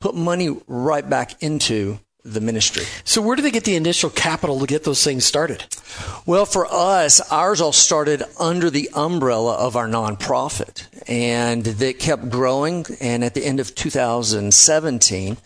put 0.00 0.14
money 0.14 0.56
right 0.66 1.08
back 1.08 1.42
into 1.42 1.98
the 2.32 2.40
ministry. 2.40 2.84
So, 3.04 3.22
where 3.22 3.36
do 3.36 3.42
they 3.42 3.50
get 3.50 3.64
the 3.64 3.76
initial 3.76 4.10
capital 4.10 4.58
to 4.60 4.66
get 4.66 4.84
those 4.84 5.02
things 5.02 5.24
started? 5.24 5.64
Well, 6.26 6.46
for 6.46 6.66
us, 6.66 7.20
ours 7.30 7.60
all 7.60 7.72
started 7.72 8.22
under 8.38 8.70
the 8.70 8.90
umbrella 8.94 9.54
of 9.54 9.76
our 9.76 9.88
nonprofit, 9.88 10.86
and 11.08 11.64
that 11.64 11.98
kept 11.98 12.30
growing. 12.30 12.86
And 13.00 13.24
at 13.24 13.34
the 13.34 13.44
end 13.44 13.60
of 13.60 13.74
2017, 13.74 15.36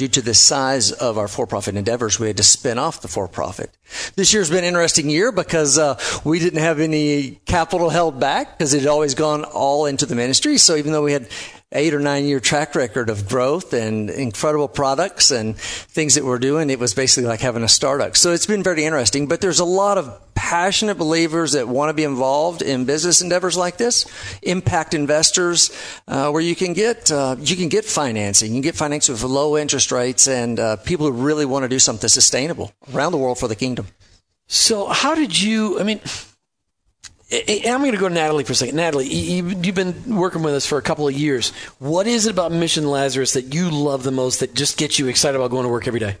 due 0.00 0.08
to 0.08 0.22
the 0.22 0.32
size 0.32 0.92
of 0.92 1.18
our 1.18 1.28
for-profit 1.28 1.76
endeavors, 1.76 2.18
we 2.18 2.26
had 2.26 2.36
to 2.38 2.42
spin 2.42 2.78
off 2.78 3.02
the 3.02 3.08
for-profit. 3.08 3.70
This 4.16 4.32
year's 4.32 4.48
been 4.48 4.60
an 4.60 4.64
interesting 4.64 5.10
year 5.10 5.30
because 5.30 5.76
uh, 5.76 6.00
we 6.24 6.38
didn't 6.38 6.60
have 6.60 6.80
any 6.80 7.32
capital 7.44 7.90
held 7.90 8.18
back 8.18 8.56
because 8.56 8.72
it 8.72 8.80
had 8.80 8.88
always 8.88 9.14
gone 9.14 9.44
all 9.44 9.84
into 9.84 10.06
the 10.06 10.14
ministry. 10.14 10.56
So 10.56 10.76
even 10.76 10.92
though 10.92 11.02
we 11.02 11.12
had 11.12 11.28
eight 11.72 11.94
or 11.94 12.00
nine 12.00 12.24
year 12.24 12.40
track 12.40 12.74
record 12.74 13.10
of 13.10 13.28
growth 13.28 13.72
and 13.72 14.10
incredible 14.10 14.68
products 14.68 15.30
and 15.30 15.56
things 15.56 16.16
that 16.16 16.24
we're 16.24 16.38
doing, 16.38 16.68
it 16.70 16.78
was 16.78 16.94
basically 16.94 17.28
like 17.28 17.40
having 17.40 17.62
a 17.62 17.68
startup. 17.68 18.16
So 18.16 18.32
it's 18.32 18.46
been 18.46 18.62
very 18.62 18.84
interesting, 18.84 19.28
but 19.28 19.40
there's 19.40 19.60
a 19.60 19.64
lot 19.64 19.96
of 19.96 20.20
passionate 20.34 20.96
believers 20.96 21.52
that 21.52 21.68
want 21.68 21.90
to 21.90 21.94
be 21.94 22.02
involved 22.02 22.62
in 22.62 22.84
business 22.84 23.20
endeavors 23.20 23.56
like 23.56 23.76
this, 23.76 24.04
impact 24.42 24.94
investors, 24.94 25.70
uh, 26.08 26.30
where 26.30 26.42
you 26.42 26.56
can 26.56 26.72
get, 26.72 27.12
uh, 27.12 27.36
you 27.38 27.54
can 27.54 27.68
get 27.68 27.84
financing, 27.84 28.50
you 28.50 28.56
can 28.56 28.62
get 28.62 28.74
financing 28.74 29.12
with 29.12 29.22
low 29.22 29.56
interest 29.56 29.92
rates 29.92 30.26
and, 30.26 30.58
uh, 30.58 30.76
people 30.76 31.06
who 31.06 31.12
really 31.12 31.44
want 31.44 31.62
to 31.62 31.68
do 31.68 31.78
something 31.78 32.08
sustainable 32.08 32.72
around 32.92 33.12
the 33.12 33.18
world 33.18 33.38
for 33.38 33.46
the 33.46 33.54
kingdom. 33.54 33.86
So, 34.48 34.88
how 34.88 35.14
did 35.14 35.40
you? 35.40 35.78
I 35.78 35.84
mean, 35.84 36.00
I'm 37.32 37.80
going 37.80 37.92
to 37.92 37.98
go 37.98 38.08
to 38.08 38.14
Natalie 38.14 38.44
for 38.44 38.52
a 38.52 38.56
second. 38.56 38.76
Natalie, 38.76 39.06
you- 39.08 39.44
you- 39.48 39.56
you've 39.62 39.74
been 39.74 40.16
working 40.16 40.42
with 40.42 40.54
us 40.54 40.66
for 40.66 40.78
a 40.78 40.82
couple 40.82 41.06
of 41.06 41.14
years. 41.14 41.52
What 41.78 42.06
is 42.06 42.26
it 42.26 42.30
about 42.30 42.50
Mission 42.52 42.90
Lazarus 42.90 43.32
that 43.34 43.54
you 43.54 43.70
love 43.70 44.02
the 44.02 44.10
most 44.10 44.40
that 44.40 44.54
just 44.54 44.76
gets 44.76 44.98
you 44.98 45.06
excited 45.06 45.36
about 45.36 45.50
going 45.50 45.62
to 45.64 45.68
work 45.68 45.86
every 45.86 46.00
day? 46.00 46.16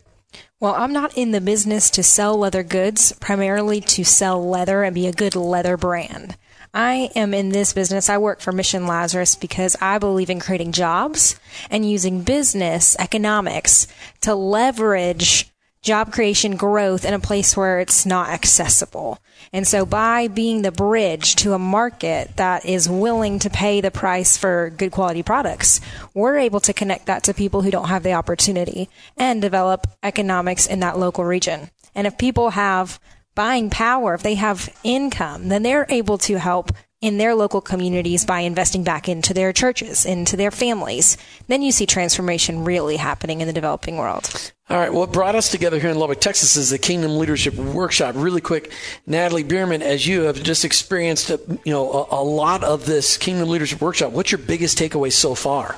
Well, 0.60 0.74
I'm 0.74 0.92
not 0.92 1.16
in 1.16 1.32
the 1.32 1.40
business 1.40 1.90
to 1.90 2.02
sell 2.02 2.36
leather 2.36 2.62
goods, 2.62 3.12
primarily 3.18 3.80
to 3.80 4.04
sell 4.04 4.46
leather 4.46 4.82
and 4.84 4.94
be 4.94 5.06
a 5.06 5.12
good 5.12 5.34
leather 5.34 5.76
brand. 5.76 6.36
I 6.72 7.10
am 7.16 7.34
in 7.34 7.48
this 7.48 7.72
business. 7.72 8.08
I 8.08 8.18
work 8.18 8.40
for 8.40 8.52
Mission 8.52 8.86
Lazarus 8.86 9.34
because 9.34 9.76
I 9.80 9.98
believe 9.98 10.30
in 10.30 10.38
creating 10.38 10.70
jobs 10.70 11.34
and 11.70 11.90
using 11.90 12.20
business 12.22 12.94
economics 13.00 13.88
to 14.20 14.34
leverage 14.36 15.48
job 15.82 16.12
creation 16.12 16.54
growth 16.56 17.04
in 17.04 17.14
a 17.14 17.18
place 17.18 17.56
where 17.56 17.80
it's 17.80 18.06
not 18.06 18.28
accessible. 18.28 19.18
And 19.52 19.66
so 19.66 19.84
by 19.84 20.28
being 20.28 20.62
the 20.62 20.70
bridge 20.70 21.34
to 21.36 21.54
a 21.54 21.58
market 21.58 22.36
that 22.36 22.64
is 22.64 22.88
willing 22.88 23.40
to 23.40 23.50
pay 23.50 23.80
the 23.80 23.90
price 23.90 24.36
for 24.36 24.70
good 24.70 24.92
quality 24.92 25.24
products, 25.24 25.80
we're 26.14 26.38
able 26.38 26.60
to 26.60 26.72
connect 26.72 27.06
that 27.06 27.24
to 27.24 27.34
people 27.34 27.62
who 27.62 27.70
don't 27.70 27.88
have 27.88 28.04
the 28.04 28.12
opportunity 28.12 28.88
and 29.16 29.42
develop 29.42 29.88
economics 30.02 30.66
in 30.66 30.80
that 30.80 30.98
local 30.98 31.24
region. 31.24 31.70
And 31.96 32.06
if 32.06 32.16
people 32.16 32.50
have 32.50 33.00
buying 33.34 33.70
power, 33.70 34.14
if 34.14 34.22
they 34.22 34.36
have 34.36 34.74
income, 34.84 35.48
then 35.48 35.62
they're 35.62 35.86
able 35.88 36.18
to 36.18 36.38
help 36.38 36.70
in 37.00 37.16
their 37.16 37.34
local 37.34 37.60
communities 37.60 38.24
by 38.24 38.40
investing 38.40 38.84
back 38.84 39.08
into 39.08 39.32
their 39.32 39.52
churches, 39.52 40.04
into 40.04 40.36
their 40.36 40.50
families. 40.50 41.16
Then 41.48 41.62
you 41.62 41.72
see 41.72 41.86
transformation 41.86 42.64
really 42.64 42.96
happening 42.96 43.40
in 43.40 43.46
the 43.46 43.52
developing 43.52 43.96
world. 43.96 44.52
All 44.68 44.76
right. 44.76 44.92
What 44.92 45.12
brought 45.12 45.34
us 45.34 45.50
together 45.50 45.80
here 45.80 45.90
in 45.90 45.98
Lubbock, 45.98 46.20
Texas, 46.20 46.56
is 46.56 46.70
the 46.70 46.78
Kingdom 46.78 47.18
Leadership 47.18 47.54
Workshop. 47.54 48.14
Really 48.16 48.40
quick, 48.40 48.72
Natalie 49.06 49.42
Bierman, 49.42 49.82
as 49.82 50.06
you 50.06 50.22
have 50.22 50.40
just 50.42 50.64
experienced, 50.64 51.30
you 51.30 51.72
know, 51.72 51.90
a, 51.90 52.20
a 52.20 52.22
lot 52.22 52.62
of 52.62 52.86
this 52.86 53.16
Kingdom 53.16 53.48
Leadership 53.48 53.80
Workshop. 53.80 54.12
What's 54.12 54.30
your 54.30 54.38
biggest 54.38 54.78
takeaway 54.78 55.12
so 55.12 55.34
far? 55.34 55.76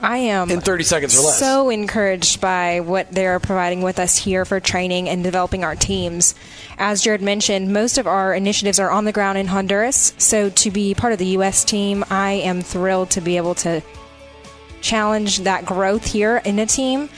I 0.00 0.18
am 0.18 0.50
In 0.50 0.60
30 0.60 0.84
seconds 0.84 1.16
or 1.16 1.22
less. 1.22 1.38
so 1.38 1.70
encouraged 1.70 2.40
by 2.40 2.80
what 2.80 3.10
they're 3.10 3.40
providing 3.40 3.82
with 3.82 3.98
us 3.98 4.16
here 4.16 4.44
for 4.44 4.60
training 4.60 5.08
and 5.08 5.24
developing 5.24 5.64
our 5.64 5.74
teams. 5.74 6.34
As 6.78 7.02
Jared 7.02 7.22
mentioned, 7.22 7.72
most 7.72 7.96
of 7.96 8.06
our 8.06 8.34
initiatives 8.34 8.78
are 8.78 8.90
on 8.90 9.06
the 9.06 9.12
ground 9.12 9.38
in 9.38 9.46
Honduras. 9.46 10.12
So 10.18 10.50
to 10.50 10.70
be 10.70 10.94
part 10.94 11.12
of 11.12 11.18
the 11.18 11.26
U.S. 11.26 11.64
team, 11.64 12.04
I 12.10 12.32
am 12.32 12.60
thrilled 12.60 13.10
to 13.10 13.20
be 13.20 13.38
able 13.38 13.54
to 13.56 13.82
challenge 14.82 15.40
that 15.40 15.64
growth 15.64 16.04
here 16.04 16.42
in 16.44 16.58
a 16.58 16.66
team. 16.66 17.08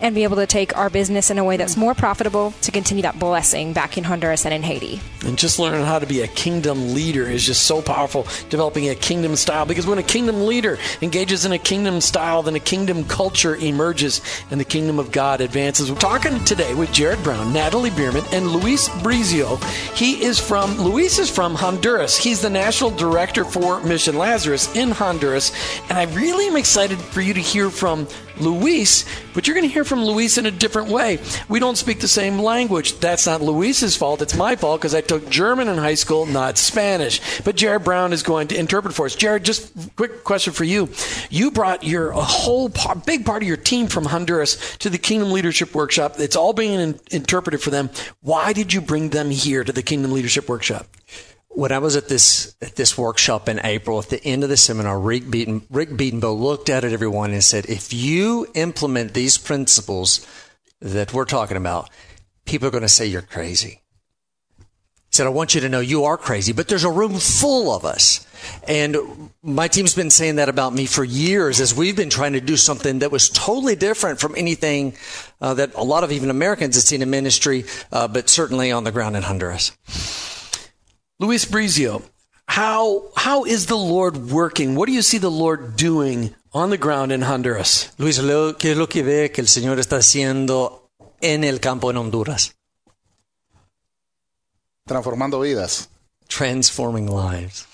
And 0.00 0.14
be 0.14 0.22
able 0.24 0.36
to 0.36 0.46
take 0.46 0.76
our 0.76 0.90
business 0.90 1.30
in 1.30 1.38
a 1.38 1.44
way 1.44 1.56
that's 1.56 1.76
more 1.76 1.94
profitable 1.94 2.52
to 2.62 2.70
continue 2.70 3.02
that 3.02 3.18
blessing 3.18 3.72
back 3.72 3.98
in 3.98 4.04
Honduras 4.04 4.44
and 4.44 4.54
in 4.54 4.62
Haiti. 4.62 5.00
And 5.24 5.36
just 5.36 5.58
learning 5.58 5.84
how 5.84 5.98
to 5.98 6.06
be 6.06 6.22
a 6.22 6.28
kingdom 6.28 6.94
leader 6.94 7.24
is 7.24 7.44
just 7.44 7.64
so 7.64 7.82
powerful, 7.82 8.26
developing 8.48 8.88
a 8.88 8.94
kingdom 8.94 9.36
style. 9.36 9.66
Because 9.66 9.86
when 9.86 9.98
a 9.98 10.02
kingdom 10.02 10.46
leader 10.46 10.78
engages 11.02 11.44
in 11.44 11.52
a 11.52 11.58
kingdom 11.58 12.00
style, 12.00 12.42
then 12.42 12.54
a 12.54 12.60
kingdom 12.60 13.04
culture 13.04 13.56
emerges 13.56 14.20
and 14.50 14.60
the 14.60 14.64
kingdom 14.64 14.98
of 14.98 15.10
God 15.10 15.40
advances. 15.40 15.90
We're 15.90 15.98
talking 15.98 16.44
today 16.44 16.74
with 16.74 16.92
Jared 16.92 17.22
Brown, 17.22 17.52
Natalie 17.52 17.90
Bierman, 17.90 18.24
and 18.32 18.46
Luis 18.46 18.88
Brizio. 18.88 19.62
He 19.94 20.22
is 20.24 20.38
from, 20.38 20.78
Luis 20.78 21.18
is 21.18 21.30
from 21.30 21.54
Honduras. 21.54 22.16
He's 22.16 22.40
the 22.40 22.50
national 22.50 22.90
director 22.90 23.44
for 23.44 23.80
Mission 23.82 24.16
Lazarus 24.16 24.74
in 24.76 24.90
Honduras. 24.90 25.52
And 25.88 25.98
I 25.98 26.04
really 26.14 26.46
am 26.46 26.56
excited 26.56 26.98
for 26.98 27.20
you 27.20 27.34
to 27.34 27.40
hear 27.40 27.70
from 27.70 28.06
Luis, 28.40 29.04
but 29.34 29.46
you're 29.46 29.54
going 29.54 29.68
to 29.68 29.72
hear 29.72 29.84
from 29.84 30.04
Luis 30.04 30.38
in 30.38 30.46
a 30.46 30.50
different 30.50 30.88
way. 30.88 31.18
We 31.48 31.60
don't 31.60 31.76
speak 31.76 32.00
the 32.00 32.08
same 32.08 32.38
language. 32.38 32.98
That's 33.00 33.26
not 33.26 33.40
Luis's 33.40 33.96
fault. 33.96 34.22
It's 34.22 34.36
my 34.36 34.56
fault 34.56 34.80
because 34.80 34.94
I 34.94 35.00
took 35.00 35.28
German 35.28 35.68
in 35.68 35.78
high 35.78 35.94
school, 35.94 36.26
not 36.26 36.58
Spanish. 36.58 37.40
But 37.42 37.56
Jared 37.56 37.84
Brown 37.84 38.12
is 38.12 38.22
going 38.22 38.48
to 38.48 38.58
interpret 38.58 38.94
for 38.94 39.06
us. 39.06 39.14
Jared, 39.14 39.44
just 39.44 39.72
quick 39.96 40.24
question 40.24 40.52
for 40.52 40.64
you. 40.64 40.88
You 41.30 41.50
brought 41.50 41.84
your 41.84 42.10
a 42.10 42.20
whole 42.20 42.70
big 43.04 43.24
part 43.24 43.42
of 43.42 43.48
your 43.48 43.56
team 43.56 43.86
from 43.86 44.04
Honduras 44.04 44.76
to 44.78 44.90
the 44.90 44.98
Kingdom 44.98 45.32
Leadership 45.32 45.74
Workshop. 45.74 46.16
It's 46.18 46.36
all 46.36 46.52
being 46.52 46.80
in, 46.80 47.00
interpreted 47.10 47.62
for 47.62 47.70
them. 47.70 47.90
Why 48.22 48.52
did 48.52 48.72
you 48.72 48.80
bring 48.80 49.10
them 49.10 49.30
here 49.30 49.64
to 49.64 49.72
the 49.72 49.82
Kingdom 49.82 50.12
Leadership 50.12 50.48
Workshop? 50.48 50.86
When 51.58 51.72
I 51.72 51.78
was 51.78 51.96
at 51.96 52.06
this 52.06 52.54
at 52.62 52.76
this 52.76 52.96
workshop 52.96 53.48
in 53.48 53.58
April, 53.64 53.98
at 53.98 54.10
the 54.10 54.24
end 54.24 54.44
of 54.44 54.48
the 54.48 54.56
seminar, 54.56 54.96
Rick, 54.96 55.28
Beaton, 55.28 55.66
Rick 55.70 55.90
Beatonbow 55.90 56.38
looked 56.38 56.68
at 56.68 56.84
everyone 56.84 57.32
and 57.32 57.42
said, 57.42 57.66
"If 57.66 57.92
you 57.92 58.46
implement 58.54 59.12
these 59.12 59.38
principles 59.38 60.24
that 60.80 61.12
we're 61.12 61.24
talking 61.24 61.56
about, 61.56 61.90
people 62.44 62.68
are 62.68 62.70
going 62.70 62.82
to 62.82 62.88
say 62.88 63.06
you're 63.06 63.22
crazy." 63.22 63.82
He 64.58 65.16
said, 65.16 65.26
"I 65.26 65.30
want 65.30 65.56
you 65.56 65.60
to 65.62 65.68
know 65.68 65.80
you 65.80 66.04
are 66.04 66.16
crazy, 66.16 66.52
but 66.52 66.68
there's 66.68 66.84
a 66.84 66.92
room 66.92 67.18
full 67.18 67.74
of 67.74 67.84
us." 67.84 68.24
And 68.68 68.96
my 69.42 69.66
team's 69.66 69.96
been 69.96 70.10
saying 70.10 70.36
that 70.36 70.48
about 70.48 70.72
me 70.72 70.86
for 70.86 71.02
years 71.02 71.60
as 71.60 71.74
we've 71.74 71.96
been 71.96 72.08
trying 72.08 72.34
to 72.34 72.40
do 72.40 72.56
something 72.56 73.00
that 73.00 73.10
was 73.10 73.30
totally 73.30 73.74
different 73.74 74.20
from 74.20 74.36
anything 74.36 74.94
uh, 75.40 75.54
that 75.54 75.74
a 75.74 75.82
lot 75.82 76.04
of 76.04 76.12
even 76.12 76.30
Americans 76.30 76.76
had 76.76 76.84
seen 76.84 77.02
in 77.02 77.10
ministry, 77.10 77.64
uh, 77.90 78.06
but 78.06 78.28
certainly 78.28 78.70
on 78.70 78.84
the 78.84 78.92
ground 78.92 79.16
in 79.16 79.24
Honduras. 79.24 79.72
Luis 81.20 81.44
Brizio, 81.46 82.02
how 82.46 83.02
how 83.16 83.44
is 83.44 83.66
the 83.66 83.76
Lord 83.76 84.30
working? 84.30 84.76
What 84.76 84.86
do 84.86 84.92
you 84.92 85.02
see 85.02 85.18
the 85.18 85.28
Lord 85.28 85.74
doing 85.74 86.32
on 86.52 86.70
the 86.70 86.78
ground 86.78 87.10
in 87.10 87.22
Honduras? 87.22 87.90
Luis, 87.98 88.20
¿qué 88.20 88.70
es 88.70 88.76
lo 88.76 88.86
que 88.86 89.02
ve 89.02 89.32
que 89.32 89.42
el 89.42 89.48
Señor 89.48 89.80
está 89.80 89.96
haciendo 89.96 90.88
en 91.20 91.42
el 91.42 91.58
campo 91.58 91.90
en 91.90 91.96
Honduras? 91.96 92.54
Transformando 94.86 95.40
vidas. 95.40 95.88
Transforming 96.28 97.08
lives. 97.08 97.66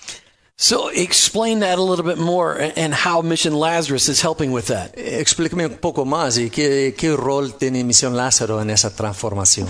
So 0.57 0.87
explain 0.87 1.59
that 1.59 1.77
a 1.77 1.83
little 1.83 2.03
bit 2.03 2.17
more 2.17 2.57
and 2.75 2.95
how 2.95 3.21
Mission 3.21 3.53
Lazarus 3.53 4.09
is 4.09 4.21
helping 4.21 4.51
with 4.51 4.69
that. 4.69 4.95
Explícame 4.97 5.67
un 5.67 5.77
poco 5.77 6.03
más 6.03 6.39
y 6.39 6.49
qué, 6.49 6.95
qué 6.97 7.15
rol 7.15 7.53
tiene 7.59 7.83
Misión 7.83 8.15
Lázaro 8.15 8.59
en 8.59 8.71
esa 8.71 8.89
transformación. 8.89 9.67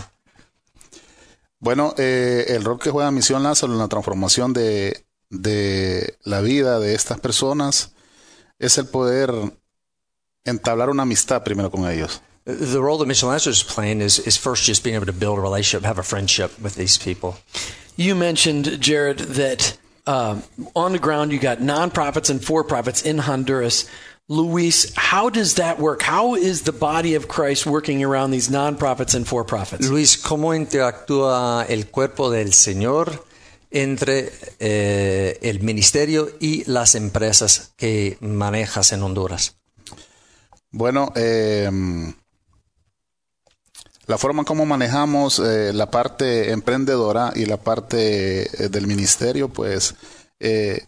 Bueno, 1.65 1.95
eh, 1.97 2.45
el 2.49 2.63
rol 2.63 2.77
que 2.77 2.91
juega 2.91 3.09
Misión 3.09 3.41
Lázaro 3.41 3.73
en 3.73 3.79
la 3.79 3.87
transformación 3.87 4.53
de, 4.53 5.03
de 5.31 6.15
la 6.23 6.41
vida 6.41 6.79
de 6.79 6.93
estas 6.93 7.19
personas 7.19 7.95
es 8.59 8.77
el 8.77 8.85
poder 8.85 9.33
entablar 10.43 10.91
una 10.91 11.01
amistad 11.01 11.43
primero 11.43 11.71
con 11.71 11.89
ellos. 11.89 12.21
The 12.43 12.77
role 12.79 12.99
that 12.99 13.07
Mission 13.07 13.29
Lazarus 13.29 13.57
is 13.57 13.63
playing 13.63 14.01
is, 14.01 14.19
is 14.19 14.37
first 14.37 14.67
just 14.67 14.83
being 14.83 14.95
able 14.95 15.07
to 15.07 15.11
build 15.11 15.39
a 15.39 15.41
relationship, 15.41 15.83
have 15.87 15.97
a 15.97 16.03
friendship 16.03 16.51
with 16.61 16.75
these 16.75 16.99
people. 16.99 17.39
You 17.97 18.13
mentioned, 18.13 18.79
Jared, 18.79 19.17
that 19.33 19.75
uh, 20.05 20.39
on 20.75 20.91
the 20.91 20.99
ground 20.99 21.31
you 21.31 21.39
got 21.39 21.57
nonprofits 21.61 22.29
and 22.29 22.45
for 22.45 22.63
profits 22.63 23.01
in 23.01 23.17
Honduras. 23.17 23.89
Luis, 24.27 24.91
how 24.95 25.29
does 25.29 25.55
that 25.55 25.79
work? 25.79 26.01
How 26.01 26.35
is 26.35 26.63
the 26.63 26.71
body 26.71 27.15
of 27.15 27.27
Christ 27.27 27.65
working 27.67 28.03
around 28.03 28.31
these 28.31 28.49
nonprofits 28.49 29.13
and 29.15 29.27
for 29.27 29.45
profits? 29.45 29.87
Luis, 29.87 30.17
¿cómo 30.17 30.55
interactúa 30.55 31.65
el 31.69 31.87
cuerpo 31.87 32.31
del 32.31 32.53
Señor 32.53 33.23
entre 33.69 34.31
eh, 34.59 35.37
el 35.41 35.59
ministerio 35.59 36.29
y 36.39 36.63
las 36.65 36.95
empresas 36.95 37.73
que 37.77 38.17
manejas 38.19 38.93
en 38.93 39.03
Honduras? 39.03 39.57
Bueno, 40.71 41.13
eh, 41.15 41.69
la 44.07 44.17
forma 44.19 44.43
como 44.43 44.65
manejamos 44.65 45.39
eh, 45.39 45.73
la 45.73 45.89
parte 45.89 46.51
emprendedora 46.51 47.31
y 47.35 47.45
la 47.45 47.57
parte 47.57 48.43
eh, 48.43 48.69
del 48.69 48.85
ministerio, 48.85 49.49
pues 49.49 49.95
eh, 50.39 50.85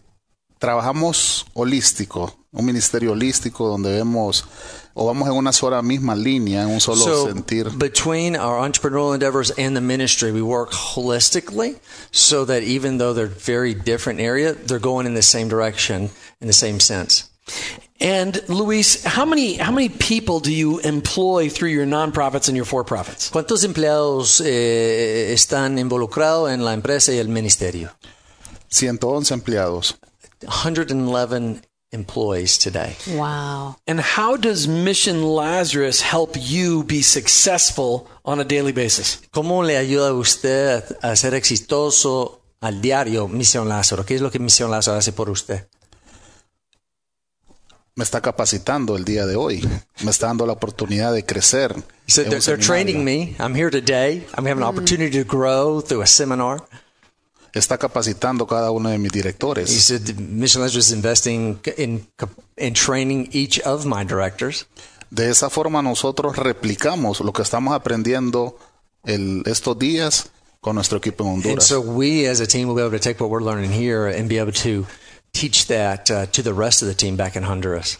trabajamos 0.58 1.46
holístico, 1.54 2.37
un 2.52 2.64
ministerio 2.64 3.12
holístico 3.12 3.68
donde 3.68 3.92
vemos 3.92 4.44
o 4.94 5.06
vamos 5.06 5.28
en 5.28 5.34
una 5.34 5.52
sola 5.52 5.82
misma 5.82 6.16
línea, 6.16 6.62
en 6.62 6.70
un 6.70 6.80
solo 6.80 7.04
so, 7.04 7.26
sentir. 7.26 7.70
Between 7.76 8.36
our 8.36 8.66
entrepreneurial 8.66 9.14
endeavors 9.14 9.50
and 9.58 9.76
the 9.76 9.80
ministry, 9.80 10.32
we 10.32 10.42
work 10.42 10.72
holistically 10.72 11.76
so 12.10 12.44
that 12.44 12.62
even 12.62 12.98
though 12.98 13.12
they're 13.12 13.26
very 13.26 13.74
different 13.74 14.20
area, 14.20 14.54
they're 14.54 14.80
going 14.80 15.06
in 15.06 15.14
the 15.14 15.22
same 15.22 15.48
direction 15.48 16.10
in 16.40 16.46
the 16.46 16.52
same 16.52 16.80
sense. 16.80 17.30
And 18.00 18.40
Luis, 18.48 19.02
how 19.04 19.24
many 19.24 19.54
how 19.56 19.72
many 19.72 19.88
people 19.88 20.40
do 20.40 20.52
you 20.52 20.78
employ 20.80 21.48
through 21.48 21.70
your 21.70 21.86
nonprofits 21.86 22.48
and 22.48 22.56
your 22.56 22.66
for-profits? 22.66 23.30
¿Cuántos 23.30 23.64
empleados 23.64 24.40
eh, 24.44 25.32
están 25.32 25.78
involucrados 25.78 26.50
en 26.50 26.64
la 26.64 26.74
empresa 26.74 27.12
y 27.12 27.18
el 27.18 27.28
ministerio? 27.28 27.90
111 28.68 29.34
empleados. 29.34 29.98
111 30.40 31.67
employees 31.92 32.58
today. 32.58 32.96
Wow. 33.08 33.76
And 33.86 34.00
how 34.00 34.36
does 34.36 34.68
Mission 34.68 35.22
Lazarus 35.22 36.00
help 36.02 36.36
you 36.36 36.84
be 36.84 37.02
successful 37.02 38.06
on 38.24 38.40
a 38.40 38.44
daily 38.44 38.72
basis? 38.72 39.22
¿Cómo 39.32 39.64
le 39.64 39.76
ayuda 39.76 40.08
a 40.08 40.14
usted 40.14 40.84
a 41.02 41.16
ser 41.16 41.34
exitoso 41.34 42.40
al 42.60 42.80
diario 42.80 43.28
Misión 43.28 43.68
Lázaro? 43.68 44.04
¿Qué 44.04 44.14
es 44.14 44.20
lo 44.20 44.30
que 44.30 44.38
Misión 44.38 44.70
Lázaro 44.70 44.98
hace 44.98 45.12
por 45.12 45.30
usted? 45.30 45.66
Me 47.94 48.04
está 48.04 48.20
capacitando 48.20 48.96
el 48.96 49.04
día 49.04 49.26
de 49.26 49.34
hoy. 49.34 49.68
Me 50.04 50.12
está 50.12 50.28
dando 50.28 50.46
la 50.46 50.52
oportunidad 50.52 51.12
de 51.12 51.24
crecer. 51.24 51.74
So 52.06 52.22
they're, 52.22 52.38
they're 52.38 52.56
training 52.56 53.04
me. 53.04 53.34
I'm 53.40 53.56
here 53.56 53.70
today. 53.70 54.24
I'm 54.36 54.46
having 54.46 54.62
an 54.62 54.68
mm. 54.68 54.68
opportunity 54.68 55.18
to 55.18 55.24
grow 55.24 55.80
through 55.80 56.02
a 56.02 56.06
seminar. 56.06 56.62
Está 57.58 57.78
capacitando 57.78 58.46
cada 58.46 58.70
uno 58.70 58.88
de 58.90 58.98
mis 58.98 59.12
He 59.12 59.66
said 59.80 60.18
Mission 60.18 60.62
Lazarus 60.62 60.86
is 60.88 60.92
investing 60.92 61.58
in, 61.76 62.06
in 62.56 62.74
training 62.74 63.28
each 63.32 63.58
of 63.60 63.84
my 63.84 64.04
directors. 64.04 64.66
De 65.10 65.28
esa 65.28 65.48
forma 65.50 65.82
nosotros 65.82 66.36
replicamos 66.36 67.20
lo 67.20 67.32
que 67.32 67.42
estamos 67.42 67.74
aprendiendo 67.74 68.56
el- 69.04 69.42
estos 69.46 69.78
días 69.78 70.30
con 70.60 70.74
nuestro 70.74 70.98
equipo 70.98 71.24
en 71.24 71.30
And 71.30 71.44
Honduras. 71.44 71.66
so 71.66 71.80
we 71.80 72.26
as 72.26 72.40
a 72.40 72.46
team 72.46 72.68
will 72.68 72.74
be 72.76 72.82
able 72.82 72.96
to 72.96 73.02
take 73.02 73.20
what 73.20 73.30
we're 73.30 73.42
learning 73.44 73.70
here 73.72 74.06
and 74.06 74.28
be 74.28 74.38
able 74.38 74.52
to 74.52 74.86
teach 75.32 75.66
that 75.68 76.10
uh, 76.10 76.26
to 76.26 76.42
the 76.42 76.52
rest 76.52 76.82
of 76.82 76.88
the 76.88 76.94
team 76.94 77.16
back 77.16 77.36
in 77.36 77.44
Honduras. 77.44 77.96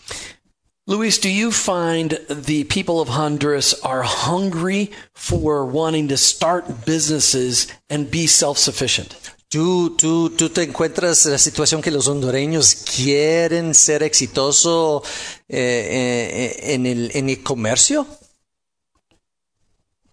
Luis, 0.86 1.18
do 1.18 1.28
you 1.28 1.50
find 1.52 2.18
the 2.30 2.64
people 2.64 3.00
of 3.00 3.08
Honduras 3.10 3.74
are 3.84 4.02
hungry 4.02 4.90
for 5.14 5.64
wanting 5.66 6.08
to 6.08 6.16
start 6.16 6.86
businesses 6.86 7.66
and 7.90 8.10
be 8.10 8.26
self-sufficient? 8.26 9.14
¿Tú, 9.50 9.97
tú, 9.97 10.28
¿Tú 10.37 10.50
te 10.50 10.62
encuentras 10.62 11.25
en 11.25 11.33
la 11.33 11.38
situación 11.38 11.81
que 11.81 11.90
los 11.90 12.07
hondureños 12.07 12.75
quieren 12.75 13.75
ser 13.75 14.02
exitosos 14.02 15.02
eh, 15.49 16.59
eh, 16.61 16.75
en, 16.75 16.85
el, 16.85 17.11
en 17.14 17.31
el 17.31 17.43
comercio? 17.43 18.07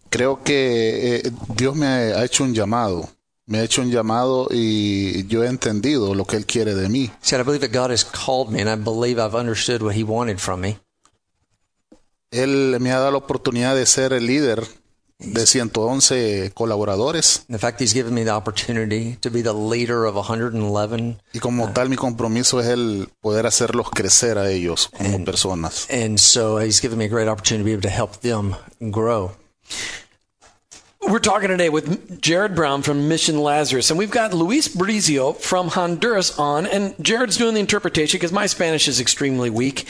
Creo 0.09 0.41
que 0.41 1.17
eh, 1.17 1.31
Dios 1.53 1.75
me 1.75 1.85
ha 1.85 2.23
hecho 2.23 2.45
un 2.45 2.53
llamado. 2.53 3.09
Me 3.45 3.59
ha 3.59 3.63
hecho 3.63 3.81
un 3.81 3.91
llamado 3.91 4.47
y 4.49 5.27
yo 5.27 5.43
he 5.43 5.47
entendido 5.47 6.15
lo 6.15 6.23
que 6.23 6.37
Él 6.37 6.45
quiere 6.45 6.73
de 6.73 6.87
mí. 6.87 7.11
Said, 7.21 7.41
I 7.41 7.43
believe 7.43 7.67
that 7.67 7.77
God 7.77 7.91
has 7.91 8.05
called 8.05 8.49
me 8.49 8.61
and 8.61 8.69
I 8.69 8.81
believe 8.81 9.21
I've 9.21 9.37
understood 9.37 9.81
what 9.81 9.95
He 9.95 10.03
wanted 10.03 10.39
from 10.39 10.61
me. 10.61 10.79
Él 12.31 12.77
me 12.79 12.91
ha 12.91 12.99
dado 12.99 13.11
la 13.11 13.17
oportunidad 13.17 13.75
de 13.75 13.85
ser 13.85 14.13
el 14.13 14.27
líder 14.27 14.65
de 15.19 15.45
111 15.45 16.51
colaboradores 16.53 17.45
In 17.47 17.57
fact, 17.57 17.79
He's 17.79 17.93
given 17.93 18.13
me 18.13 18.23
the 18.23 18.31
opportunity 18.31 19.17
to 19.21 19.29
be 19.29 19.41
the 19.41 19.53
leader 19.53 20.05
of 20.05 20.15
111. 20.15 21.17
y 21.33 21.39
como 21.39 21.65
uh, 21.65 21.73
tal 21.73 21.89
mi 21.89 21.95
compromiso 21.95 22.59
es 22.59 22.67
el 22.67 23.09
poder 23.21 23.45
hacerlos 23.45 23.89
crecer 23.91 24.37
a 24.37 24.49
ellos 24.51 24.89
como 24.95 25.23
personas. 25.23 25.87
And 25.89 26.17
so 26.19 26.59
He's 26.59 26.81
given 26.81 26.97
me 26.97 27.05
a 27.05 27.09
great 27.09 27.27
opportunity 27.29 27.63
to 27.63 27.65
be 27.65 27.71
able 27.73 27.83
to 27.83 27.89
help 27.89 28.21
them 28.21 28.55
grow. 28.91 29.31
We're 31.07 31.19
talking 31.19 31.49
today 31.49 31.69
with 31.69 32.19
Jared 32.19 32.55
Brown 32.55 32.81
from 32.81 33.07
Mission 33.07 33.37
Lazarus, 33.37 33.91
and 33.91 33.99
we've 33.99 34.09
got 34.09 34.33
Luis 34.33 34.67
Brizio 34.67 35.35
from 35.39 35.67
Honduras 35.67 36.37
on, 36.39 36.65
and 36.65 36.95
Jared's 36.99 37.37
doing 37.37 37.53
the 37.53 37.59
interpretation 37.59 38.17
because 38.17 38.31
my 38.31 38.47
Spanish 38.47 38.87
is 38.87 38.99
extremely 38.99 39.51
weak. 39.51 39.85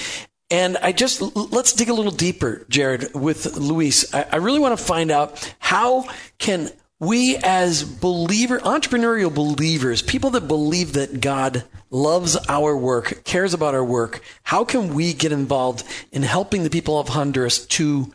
And 0.51 0.77
I 0.77 0.91
just 0.91 1.21
let's 1.35 1.73
dig 1.73 1.89
a 1.89 1.93
little 1.93 2.11
deeper, 2.11 2.65
Jared, 2.69 3.13
with 3.15 3.57
Luis. 3.57 4.13
I, 4.13 4.27
I 4.33 4.35
really 4.37 4.59
want 4.59 4.77
to 4.77 4.83
find 4.83 5.09
out 5.09 5.53
how 5.59 6.07
can 6.37 6.71
we 6.99 7.37
as 7.37 7.83
believer 7.83 8.59
entrepreneurial 8.59 9.33
believers, 9.33 10.01
people 10.01 10.29
that 10.31 10.47
believe 10.47 10.93
that 10.93 11.19
God 11.19 11.63
loves 11.89 12.37
our 12.47 12.77
work, 12.77 13.23
cares 13.25 13.53
about 13.53 13.73
our 13.73 13.83
work, 13.83 14.21
how 14.43 14.63
can 14.63 14.93
we 14.93 15.13
get 15.13 15.31
involved 15.31 15.83
in 16.11 16.23
helping 16.23 16.63
the 16.63 16.69
people 16.69 16.99
of 16.99 17.09
Honduras 17.09 17.65
to 17.67 18.13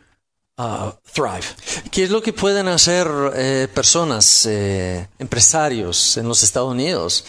¿Qué 1.91 2.03
es 2.03 2.09
lo 2.09 2.21
que 2.21 2.31
pueden 2.31 2.67
hacer 2.67 3.07
eh, 3.35 3.67
personas, 3.73 4.45
eh, 4.45 5.07
empresarios 5.19 6.15
en 6.17 6.27
los 6.27 6.41
Estados 6.43 6.71
Unidos 6.71 7.25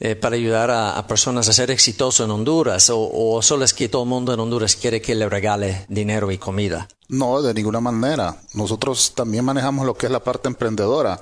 eh, 0.00 0.16
para 0.16 0.36
ayudar 0.36 0.70
a, 0.70 1.06
personas 1.06 1.48
a 1.48 1.52
ser 1.52 1.70
exitosos 1.70 2.24
en 2.24 2.30
Honduras? 2.30 2.88
¿O, 2.90 3.10
o 3.12 3.42
solo 3.42 3.66
que 3.76 3.88
todo 3.88 4.04
el 4.04 4.08
mundo 4.08 4.32
en 4.32 4.40
Honduras 4.40 4.76
quiere 4.76 5.02
que 5.02 5.14
le 5.14 5.28
regale 5.28 5.84
dinero 5.88 6.30
y 6.30 6.38
comida? 6.38 6.88
No, 7.08 7.42
de 7.42 7.52
ninguna 7.52 7.80
manera. 7.80 8.40
Nosotros 8.54 9.12
también 9.14 9.44
manejamos 9.44 9.84
lo 9.84 9.94
que 9.94 10.06
es 10.06 10.12
la 10.12 10.24
parte 10.24 10.48
emprendedora 10.48 11.20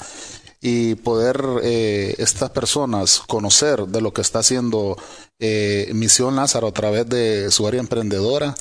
y 0.61 0.95
poder 0.97 1.43
estas 1.63 2.51
personas 2.51 3.23
conocer 3.27 3.87
de 3.87 4.01
lo 4.01 4.13
que 4.13 4.23
está 4.23 4.41
haciendo 4.41 4.97
Misión 5.93 6.35
Lázaro 6.35 6.69
a 6.69 6.73
través 6.73 7.09
de 7.09 7.51
su 7.51 7.67
área 7.69 7.81
emprendedora, 7.81 8.55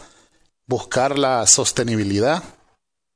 buscar 0.68 1.18
la 1.18 1.48
sostenibilidad, 1.48 2.44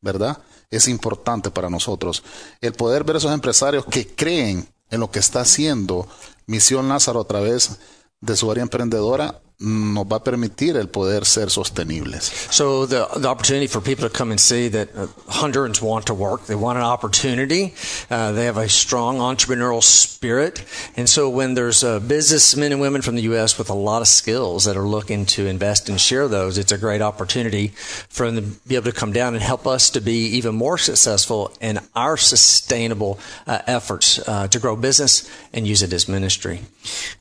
¿verdad? 0.02 0.40
Es 0.70 0.88
importante 0.88 1.52
para 1.52 1.70
nosotros. 1.70 2.24
El 2.62 2.74
poder 2.74 3.04
ver 3.04 3.18
esos 3.18 3.34
empresarios 3.34 3.86
que 3.86 4.08
creen 4.08 4.68
en 4.90 5.00
lo 5.00 5.12
que 5.12 5.20
está 5.20 5.42
haciendo 5.42 6.08
Misión 6.46 6.90
Lázaro 6.90 7.22
a 7.22 7.28
través 7.28 7.80
de 8.22 8.36
su 8.36 8.50
área 8.52 8.64
emprendedora 8.64 9.42
nos 9.60 10.06
va 10.08 10.18
a 10.18 10.24
permitir 10.24 10.78
el 10.78 10.88
poder 10.88 11.26
ser 11.26 11.50
sostenibles. 11.50 12.24
So 12.50 12.86
the, 12.86 13.08
the 13.18 13.28
opportunity 13.28 13.68
for 13.68 13.82
people 13.82 14.08
to 14.08 14.14
come 14.14 14.32
and 14.32 14.40
see 14.40 14.70
that 14.70 14.96
uh, 14.96 15.08
Hondurans 15.28 15.82
want 15.82 16.08
to 16.08 16.14
work, 16.14 16.46
they 16.46 16.56
want 16.56 16.78
an 16.78 16.86
opportunity, 16.86 17.74
uh, 18.10 18.32
they 18.32 18.46
have 18.46 18.56
a 18.56 18.70
strong 18.70 19.18
entrepreneurial 19.18 19.84
spirit, 19.84 20.64
and 20.96 21.10
so 21.10 21.30
when 21.30 21.56
there's 21.56 21.84
uh, 21.84 22.00
businessmen 22.00 22.72
and 22.72 22.80
women 22.80 23.02
from 23.02 23.16
the 23.16 23.24
U.S. 23.24 23.58
with 23.58 23.70
a 23.70 23.74
lot 23.74 24.02
of 24.02 24.08
skills 24.08 24.64
that 24.64 24.78
are 24.78 24.88
looking 24.88 25.26
to 25.26 25.46
invest 25.46 25.90
and 25.90 26.00
share 26.00 26.30
those, 26.30 26.58
it's 26.58 26.72
a 26.72 26.78
great 26.78 27.02
opportunity 27.02 27.74
for 28.08 28.32
them 28.32 28.54
to 28.54 28.68
be 28.68 28.76
able 28.76 28.86
to 28.86 28.94
come 28.94 29.12
down 29.12 29.34
and 29.34 29.44
help 29.44 29.68
us 29.68 29.90
to 29.90 30.00
be 30.00 30.28
even 30.38 30.56
more 30.56 30.78
successful 30.78 31.52
in 31.60 31.80
our 31.96 32.16
sustainable 32.16 33.20
uh, 33.46 33.60
efforts 33.68 34.26
uh, 34.26 34.48
to 34.48 34.58
grow 34.58 34.78
business 34.78 35.30
and 35.52 35.68
use 35.68 35.82
it 35.82 35.92
as 35.92 36.08
ministry. 36.08 36.62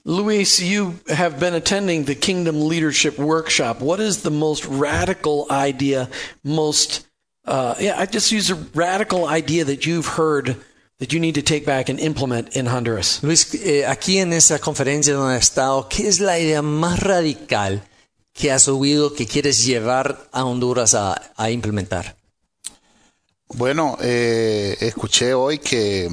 Luis, 0.04 0.60
you 0.60 1.00
have 1.08 1.40
been 1.40 1.54
attending 1.54 2.04
the 2.04 2.14
Kingdom 2.28 2.68
Leadership 2.68 3.18
Workshop. 3.18 3.80
What 3.80 4.00
is 4.00 4.20
the 4.20 4.30
most 4.30 4.66
radical 4.66 5.46
idea, 5.48 6.10
most, 6.44 7.08
uh, 7.46 7.74
yeah, 7.80 7.98
I 7.98 8.04
just 8.04 8.30
use 8.30 8.50
a 8.50 8.54
radical 8.74 9.26
idea 9.26 9.64
that 9.64 9.86
you've 9.86 10.18
heard 10.18 10.56
that 10.98 11.10
you 11.14 11.20
need 11.20 11.36
to 11.36 11.42
take 11.42 11.64
back 11.64 11.88
and 11.88 11.98
implement 11.98 12.54
in 12.54 12.66
Honduras? 12.66 13.22
Luis, 13.22 13.54
eh, 13.54 13.86
aquí 13.86 14.18
en 14.18 14.34
esa 14.34 14.58
conferencia 14.58 15.14
donde 15.14 15.36
has 15.36 15.44
estado, 15.44 15.88
¿qué 15.88 16.06
es 16.06 16.20
la 16.20 16.38
idea 16.38 16.60
más 16.60 17.00
radical 17.00 17.80
que 18.34 18.52
has 18.52 18.68
oído 18.68 19.14
que 19.14 19.24
quieres 19.24 19.64
llevar 19.64 20.28
a 20.30 20.44
Honduras 20.44 20.92
a, 20.92 21.32
a 21.34 21.50
implementar? 21.50 22.14
Bueno, 23.54 23.96
eh, 24.02 24.76
escuché 24.80 25.32
hoy 25.32 25.60
que 25.60 26.10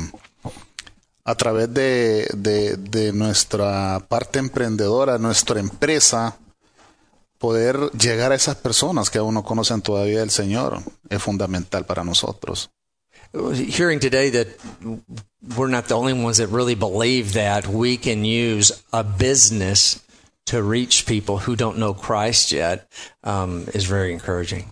a 1.26 1.36
través 1.36 1.74
de, 1.74 2.28
de, 2.38 2.78
de 2.78 3.12
nuestra 3.12 4.00
parte 4.08 4.40
emprendedora, 4.40 5.18
nuestra 5.18 5.60
empresa, 5.60 6.38
poder 7.40 7.92
llegar 7.92 8.32
a 8.32 8.36
esas 8.36 8.56
personas 8.56 9.10
que 9.10 9.18
aún 9.18 9.34
no 9.34 9.44
conocen 9.44 9.82
todavía 9.82 10.22
el 10.22 10.30
Señor 10.30 10.82
es 11.10 11.22
fundamental 11.22 11.86
para 11.86 12.04
nosotros. 12.04 12.70
Hearing 13.34 14.00
today 14.00 14.30
that 14.30 14.48
we're 15.58 15.70
not 15.70 15.88
the 15.88 15.96
only 15.96 16.14
ones 16.14 16.38
that 16.38 16.48
really 16.48 16.76
believe 16.76 17.34
that 17.34 17.68
we 17.68 17.98
can 17.98 18.24
use 18.24 18.72
a 18.94 19.04
business 19.04 20.00
to 20.46 20.62
reach 20.62 21.06
people 21.06 21.40
who 21.40 21.56
don't 21.56 21.78
know 21.78 21.94
Christ 21.94 22.52
yet 22.52 22.88
um, 23.24 23.68
is 23.74 23.86
very 23.86 24.14
encouraging. 24.14 24.70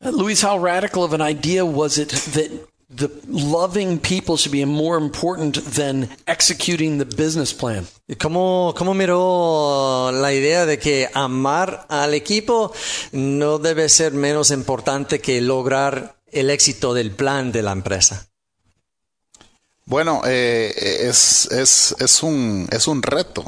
Luis, 0.00 0.42
how 0.42 0.58
radical 0.58 1.04
of 1.04 1.12
an 1.12 1.20
idea 1.20 1.64
was 1.64 1.96
it 1.98 2.08
that 2.34 2.50
the 2.94 3.10
loving 3.28 3.98
people 3.98 4.36
should 4.36 4.52
be 4.52 4.64
more 4.64 4.96
important 4.96 5.56
than 5.74 6.08
executing 6.26 6.98
the 6.98 7.04
business 7.04 7.52
plan? 7.52 7.86
¿Y 8.06 8.16
¿Cómo, 8.16 8.74
¿Cómo 8.76 8.94
miró 8.94 10.10
la 10.12 10.32
idea 10.32 10.66
de 10.66 10.78
que 10.78 11.08
amar 11.14 11.86
al 11.88 12.14
equipo 12.14 12.72
no 13.12 13.58
debe 13.58 13.88
ser 13.88 14.12
menos 14.12 14.50
importante 14.50 15.20
que 15.20 15.40
lograr 15.40 16.16
el 16.30 16.50
éxito 16.50 16.94
del 16.94 17.10
plan 17.12 17.52
de 17.52 17.62
la 17.62 17.72
empresa? 17.72 18.28
Bueno, 19.84 20.22
eh, 20.24 20.72
es, 21.08 21.46
es, 21.50 21.94
es, 21.98 22.22
un, 22.22 22.68
es 22.70 22.86
un 22.86 23.02
reto, 23.02 23.44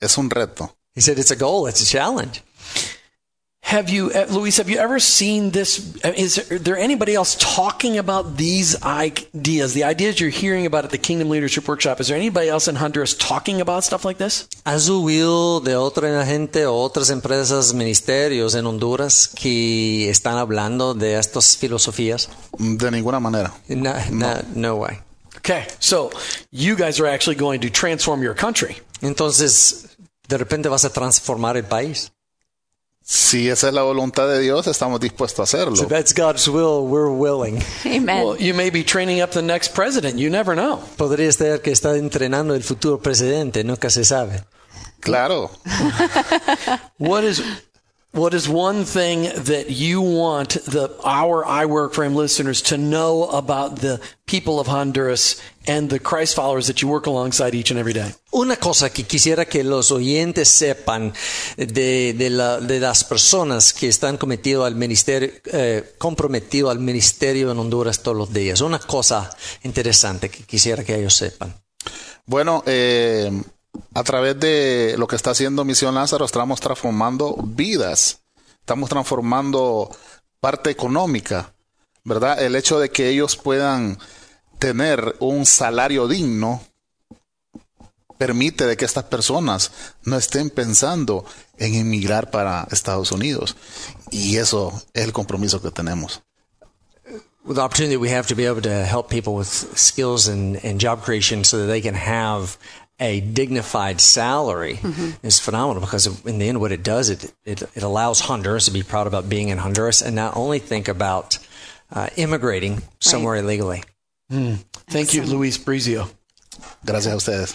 es 0.00 0.16
un 0.18 0.30
reto. 0.30 0.76
He 0.94 1.00
said 1.00 1.18
it's 1.18 1.32
a 1.32 1.36
goal, 1.36 1.68
it's 1.68 1.82
a 1.82 1.86
challenge. 1.86 2.42
Have 3.64 3.88
you, 3.88 4.10
uh, 4.12 4.26
Luis, 4.28 4.58
have 4.58 4.68
you 4.68 4.76
ever 4.78 5.00
seen 5.00 5.50
this? 5.50 5.80
uh, 6.04 6.12
Is 6.14 6.36
there 6.50 6.76
anybody 6.76 7.14
else 7.14 7.34
talking 7.40 7.96
about 7.96 8.36
these 8.36 8.76
ideas, 8.82 9.72
the 9.72 9.84
ideas 9.84 10.20
you're 10.20 10.28
hearing 10.28 10.66
about 10.66 10.84
at 10.84 10.90
the 10.90 10.98
Kingdom 10.98 11.30
Leadership 11.30 11.66
Workshop? 11.66 11.98
Is 11.98 12.08
there 12.08 12.16
anybody 12.16 12.48
else 12.50 12.68
in 12.68 12.76
Honduras 12.76 13.14
talking 13.14 13.62
about 13.62 13.82
stuff 13.82 14.04
like 14.04 14.18
this? 14.18 14.46
¿Has 14.66 14.88
oído 14.90 15.60
de 15.64 15.76
otra 15.76 16.24
gente 16.26 16.66
o 16.66 16.74
otras 16.74 17.08
empresas, 17.10 17.72
ministerios 17.72 18.54
en 18.54 18.66
Honduras 18.66 19.28
que 19.34 20.10
están 20.10 20.36
hablando 20.36 20.92
de 20.94 21.14
estas 21.18 21.56
filosofías? 21.56 22.28
De 22.58 22.90
ninguna 22.90 23.18
manera. 23.18 23.50
No, 23.68 23.94
no, 24.10 24.42
no 24.54 24.76
way. 24.76 24.98
Okay, 25.38 25.66
so 25.80 26.10
you 26.52 26.76
guys 26.76 27.00
are 27.00 27.06
actually 27.06 27.34
going 27.36 27.60
to 27.62 27.70
transform 27.70 28.22
your 28.22 28.34
country. 28.34 28.76
Entonces, 29.00 29.96
de 30.28 30.36
repente 30.36 30.68
vas 30.68 30.84
a 30.84 30.90
transformar 30.90 31.56
el 31.56 31.64
país. 31.64 32.10
Si 33.06 33.50
esa 33.50 33.68
es 33.68 33.74
la 33.74 33.82
voluntad 33.82 34.26
de 34.28 34.40
Dios, 34.40 34.66
estamos 34.66 34.98
dispuestos 34.98 35.40
a 35.40 35.42
hacerlo. 35.42 35.76
So 35.76 35.84
that's 35.84 36.14
God's 36.14 36.48
will, 36.48 36.86
we're 36.86 37.10
willing. 37.10 37.62
Amen. 37.84 38.24
Well, 38.24 38.40
you 38.40 38.54
may 38.54 38.70
be 38.70 38.82
training 38.82 39.20
up 39.20 39.32
the 39.32 39.42
next 39.42 39.74
president. 39.74 40.18
You 40.18 40.30
never 40.30 40.54
know. 40.54 40.80
Podría 40.96 41.30
ser 41.30 41.60
que 41.60 41.70
está 41.70 41.98
entrenando 41.98 42.54
el 42.54 42.62
futuro 42.62 42.98
presidente, 42.98 43.62
nunca 43.62 43.90
se 43.90 44.04
sabe. 44.04 44.42
Claro. 45.02 45.50
What 46.96 47.24
is 47.24 47.42
what 48.12 48.32
is 48.32 48.48
one 48.48 48.84
thing 48.84 49.24
that 49.44 49.70
you 49.70 50.00
want 50.00 50.50
the 50.64 50.88
our 51.04 51.44
I 51.44 51.66
work 51.66 51.92
for 51.92 52.04
him 52.04 52.14
listeners 52.14 52.62
to 52.62 52.78
know 52.78 53.24
about 53.24 53.80
the 53.80 54.00
people 54.24 54.60
of 54.60 54.68
Honduras 54.68 55.42
and 55.66 55.88
the 55.90 55.98
Christ 56.00 56.34
followers 56.36 56.66
that 56.66 56.76
you 56.82 56.88
work 56.88 57.06
alongside 57.06 57.54
each 57.54 57.70
and 57.70 57.78
every 57.80 57.92
day? 57.94 58.14
Una 58.32 58.56
cosa 58.56 58.90
que 58.90 59.04
quisiera 59.04 59.44
que 59.46 59.62
los 59.64 59.90
oyentes 59.92 60.48
sepan 60.48 61.12
de, 61.56 62.14
de, 62.16 62.30
la- 62.30 62.58
de 62.60 62.80
las 62.80 63.04
personas 63.04 63.72
que 63.72 63.88
están 63.88 64.16
cometido 64.18 64.64
al 64.64 64.74
ministerio, 64.74 65.30
eh, 65.52 65.94
comprometido 65.98 66.70
al 66.70 66.78
ministerio 66.78 67.50
en 67.50 67.58
Honduras 67.58 68.00
todos 68.02 68.16
los 68.16 68.32
días. 68.32 68.60
Una 68.60 68.78
cosa 68.78 69.30
interesante 69.62 70.28
que 70.30 70.42
quisiera 70.44 70.84
que 70.84 70.96
ellos 70.98 71.14
sepan. 71.14 71.54
Bueno, 72.26 72.62
eh, 72.66 73.30
a 73.94 74.02
través 74.02 74.38
de 74.40 74.94
lo 74.98 75.06
que 75.06 75.16
está 75.16 75.30
haciendo 75.30 75.64
Misión 75.64 75.94
Lázaro, 75.94 76.24
estamos 76.24 76.60
transformando 76.60 77.36
vidas, 77.44 78.20
estamos 78.60 78.88
transformando 78.88 79.90
parte 80.40 80.70
económica, 80.70 81.54
¿verdad? 82.04 82.42
El 82.42 82.54
hecho 82.56 82.78
de 82.78 82.90
que 82.90 83.08
ellos 83.08 83.36
puedan 83.36 83.98
tener 84.64 85.16
un 85.20 85.44
salario 85.44 86.08
digno 86.08 86.62
permite 88.16 88.64
de 88.64 88.78
que 88.78 88.86
estas 88.86 89.04
personas 89.04 89.70
no 90.04 90.16
estén 90.16 90.48
pensando 90.48 91.26
en 91.58 91.74
emigrar 91.74 92.30
para 92.30 92.66
Estados 92.70 93.12
Unidos. 93.12 93.56
Y 94.10 94.38
eso 94.38 94.72
es 94.94 95.04
el 95.04 95.12
compromiso 95.12 95.60
que 95.60 95.70
tenemos. 95.70 96.22
the 97.46 97.60
opportunity 97.60 97.98
we 97.98 98.08
have 98.08 98.26
to 98.26 98.34
be 98.34 98.46
able 98.46 98.62
to 98.62 98.86
help 98.86 99.10
people 99.10 99.34
with 99.34 99.48
skills 99.76 100.28
and, 100.28 100.56
and 100.64 100.80
job 100.80 101.02
creation 101.02 101.44
so 101.44 101.58
that 101.58 101.66
they 101.66 101.82
can 101.82 101.94
have 101.94 102.56
a 102.98 103.20
dignified 103.20 104.00
salary 104.00 104.80
is 105.22 105.38
phenomenal 105.38 105.82
because 105.82 106.06
in 106.24 106.38
the 106.38 106.48
end 106.48 106.58
what 106.58 106.72
it 106.72 106.82
does 106.82 107.10
it, 107.10 107.34
it, 107.44 107.62
it 107.74 107.82
allows 107.82 108.20
honduras 108.20 108.64
to 108.64 108.70
be 108.70 108.82
proud 108.82 109.06
about 109.06 109.28
being 109.28 109.50
in 109.50 109.58
honduras 109.58 110.00
and 110.00 110.16
not 110.16 110.34
only 110.34 110.58
think 110.58 110.88
about 110.88 111.38
uh, 111.92 112.08
immigrating 112.16 112.80
somewhere 112.98 113.36
illegally 113.36 113.82
Mm. 114.30 114.58
Thank 114.88 115.14
you, 115.14 115.22
Luis 115.22 115.58
Brizio. 115.58 116.08
Gracias 116.84 117.12
a 117.12 117.16
ustedes. 117.16 117.54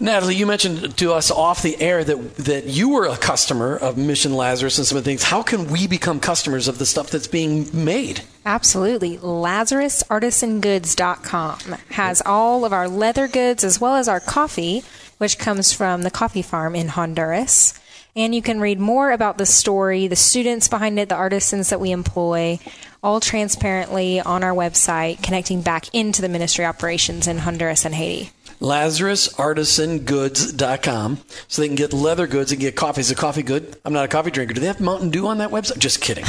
Natalie, 0.00 0.34
you 0.34 0.46
mentioned 0.46 0.96
to 0.98 1.12
us 1.12 1.30
off 1.30 1.62
the 1.62 1.80
air 1.80 2.02
that 2.04 2.36
that 2.36 2.66
you 2.66 2.90
were 2.90 3.06
a 3.06 3.16
customer 3.16 3.76
of 3.76 3.96
Mission 3.96 4.34
Lazarus 4.34 4.76
and 4.78 4.86
some 4.86 4.98
of 4.98 5.04
the 5.04 5.10
things. 5.10 5.22
How 5.22 5.42
can 5.42 5.68
we 5.68 5.86
become 5.86 6.20
customers 6.20 6.68
of 6.68 6.78
the 6.78 6.84
stuff 6.86 7.10
that's 7.10 7.26
being 7.26 7.68
made? 7.72 8.20
Absolutely. 8.44 9.16
LazarusArtisanGoods.com 9.18 11.58
has 11.90 12.22
all 12.24 12.64
of 12.64 12.72
our 12.72 12.88
leather 12.88 13.28
goods 13.28 13.62
as 13.64 13.80
well 13.80 13.96
as 13.96 14.08
our 14.08 14.20
coffee, 14.20 14.82
which 15.18 15.38
comes 15.38 15.72
from 15.72 16.02
the 16.02 16.10
coffee 16.10 16.42
farm 16.42 16.74
in 16.74 16.88
Honduras. 16.88 17.78
And 18.14 18.34
you 18.34 18.42
can 18.42 18.60
read 18.60 18.78
more 18.78 19.10
about 19.10 19.38
the 19.38 19.46
story, 19.46 20.06
the 20.06 20.16
students 20.16 20.68
behind 20.68 20.98
it, 20.98 21.08
the 21.08 21.14
artisans 21.14 21.70
that 21.70 21.80
we 21.80 21.92
employ, 21.92 22.58
all 23.02 23.20
transparently 23.20 24.20
on 24.20 24.44
our 24.44 24.52
website, 24.54 25.22
connecting 25.22 25.62
back 25.62 25.92
into 25.94 26.22
the 26.22 26.28
ministry 26.28 26.64
operations 26.64 27.26
in 27.26 27.38
Honduras 27.38 27.84
and 27.84 27.94
Haiti. 27.94 28.30
LazarusArtisanGoods.com 28.60 31.18
so 31.48 31.62
they 31.62 31.68
can 31.68 31.76
get 31.76 31.92
leather 31.92 32.26
goods 32.26 32.52
and 32.52 32.60
get 32.60 32.76
coffee. 32.76 33.00
Is 33.00 33.10
a 33.10 33.14
coffee 33.14 33.42
good? 33.42 33.76
I'm 33.84 33.92
not 33.92 34.04
a 34.04 34.08
coffee 34.08 34.30
drinker. 34.30 34.54
Do 34.54 34.60
they 34.60 34.66
have 34.68 34.80
Mountain 34.80 35.10
Dew 35.10 35.26
on 35.26 35.38
that 35.38 35.50
website? 35.50 35.78
Just 35.78 36.00
kidding. 36.00 36.24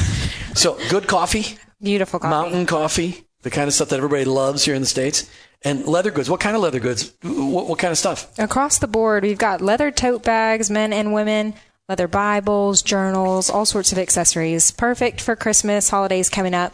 So 0.56 0.78
good 0.90 1.08
coffee, 1.08 1.58
Beautiful 1.82 2.20
coffee. 2.20 2.30
mountain 2.30 2.66
coffee, 2.66 3.24
the 3.44 3.50
kind 3.52 3.68
of 3.68 3.74
stuff 3.74 3.90
that 3.90 3.98
everybody 3.98 4.26
loves 4.26 4.66
here 4.66 4.76
in 4.76 4.82
the 4.82 4.88
States. 4.88 5.30
And 5.66 5.86
leather 5.88 6.12
goods. 6.12 6.30
What 6.30 6.42
kind 6.42 6.58
of 6.58 6.62
leather 6.62 6.82
goods? 6.82 7.14
What, 7.22 7.68
what 7.68 7.80
kind 7.80 7.92
of 7.92 7.98
stuff? 7.98 8.38
Across 8.38 8.80
the 8.80 8.88
board, 8.88 9.24
we've 9.24 9.38
got 9.38 9.62
leather 9.62 9.92
tote 9.92 10.22
bags, 10.24 10.70
men 10.70 10.92
and 10.92 11.14
women, 11.14 11.54
leather 11.90 12.08
Bibles, 12.08 12.82
journals, 12.82 13.50
all 13.50 13.66
sorts 13.66 13.92
of 13.92 13.98
accessories. 13.98 14.72
Perfect 14.72 15.20
for 15.22 15.36
Christmas, 15.36 15.90
holidays 15.90 16.30
coming 16.30 16.54
up. 16.54 16.74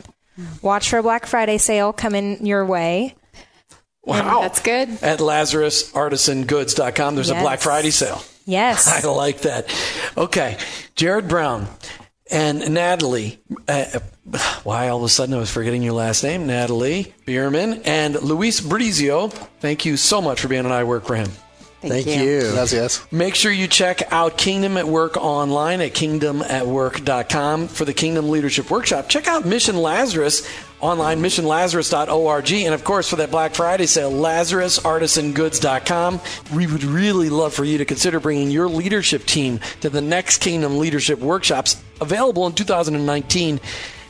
Watch 0.61 0.89
for 0.89 0.99
a 0.99 1.03
Black 1.03 1.25
Friday 1.25 1.57
sale 1.57 1.91
coming 1.91 2.45
your 2.45 2.65
way. 2.65 3.15
Wow. 4.03 4.41
That's 4.41 4.61
good. 4.61 4.89
At 5.03 5.19
LazarusArtisanGoods.com, 5.19 7.15
there's 7.15 7.29
a 7.29 7.35
Black 7.35 7.59
Friday 7.59 7.91
sale. 7.91 8.21
Yes. 8.45 8.87
I 9.05 9.07
like 9.07 9.41
that. 9.41 9.73
Okay. 10.17 10.57
Jared 10.95 11.27
Brown 11.27 11.67
and 12.31 12.73
Natalie. 12.73 13.39
Uh, 13.67 13.99
why 14.63 14.87
all 14.89 14.99
of 14.99 15.03
a 15.03 15.09
sudden 15.09 15.35
I 15.35 15.39
was 15.39 15.51
forgetting 15.51 15.83
your 15.83 15.93
last 15.93 16.23
name? 16.23 16.47
Natalie 16.47 17.13
Bierman 17.25 17.81
and 17.83 18.21
Luis 18.21 18.61
Brizio. 18.61 19.31
Thank 19.59 19.85
you 19.85 19.97
so 19.97 20.21
much 20.21 20.39
for 20.41 20.47
being 20.47 20.65
on 20.65 20.71
I 20.71 20.83
Work 20.83 21.05
for 21.05 21.15
Him. 21.15 21.29
Thank 21.81 22.07
you. 22.07 22.41
Gracias. 22.51 23.11
Make 23.11 23.35
sure 23.35 23.51
you 23.51 23.67
check 23.67 24.01
out 24.11 24.37
Kingdom 24.37 24.77
at 24.77 24.87
Work 24.87 25.17
online 25.17 25.81
at 25.81 25.93
kingdomatwork.com 25.93 27.67
for 27.69 27.85
the 27.85 27.93
Kingdom 27.93 28.29
Leadership 28.29 28.69
Workshop. 28.69 29.07
Check 29.07 29.27
out 29.27 29.45
Mission 29.45 29.77
Lazarus 29.77 30.47
online, 30.81 31.21
missionlazarus.org. 31.21 32.51
And 32.51 32.73
of 32.73 32.83
course, 32.83 33.09
for 33.09 33.15
that 33.17 33.31
Black 33.31 33.55
Friday 33.55 33.85
sale, 33.85 34.11
lazarusartisangoods.com. 34.11 36.19
We 36.53 36.67
would 36.67 36.83
really 36.83 37.29
love 37.29 37.53
for 37.53 37.63
you 37.63 37.77
to 37.77 37.85
consider 37.85 38.19
bringing 38.19 38.51
your 38.51 38.67
leadership 38.67 39.25
team 39.25 39.61
to 39.81 39.89
the 39.89 40.01
next 40.01 40.39
Kingdom 40.39 40.79
Leadership 40.79 41.19
Workshops 41.19 41.81
available 42.01 42.45
in 42.47 42.53
2019. 42.53 43.59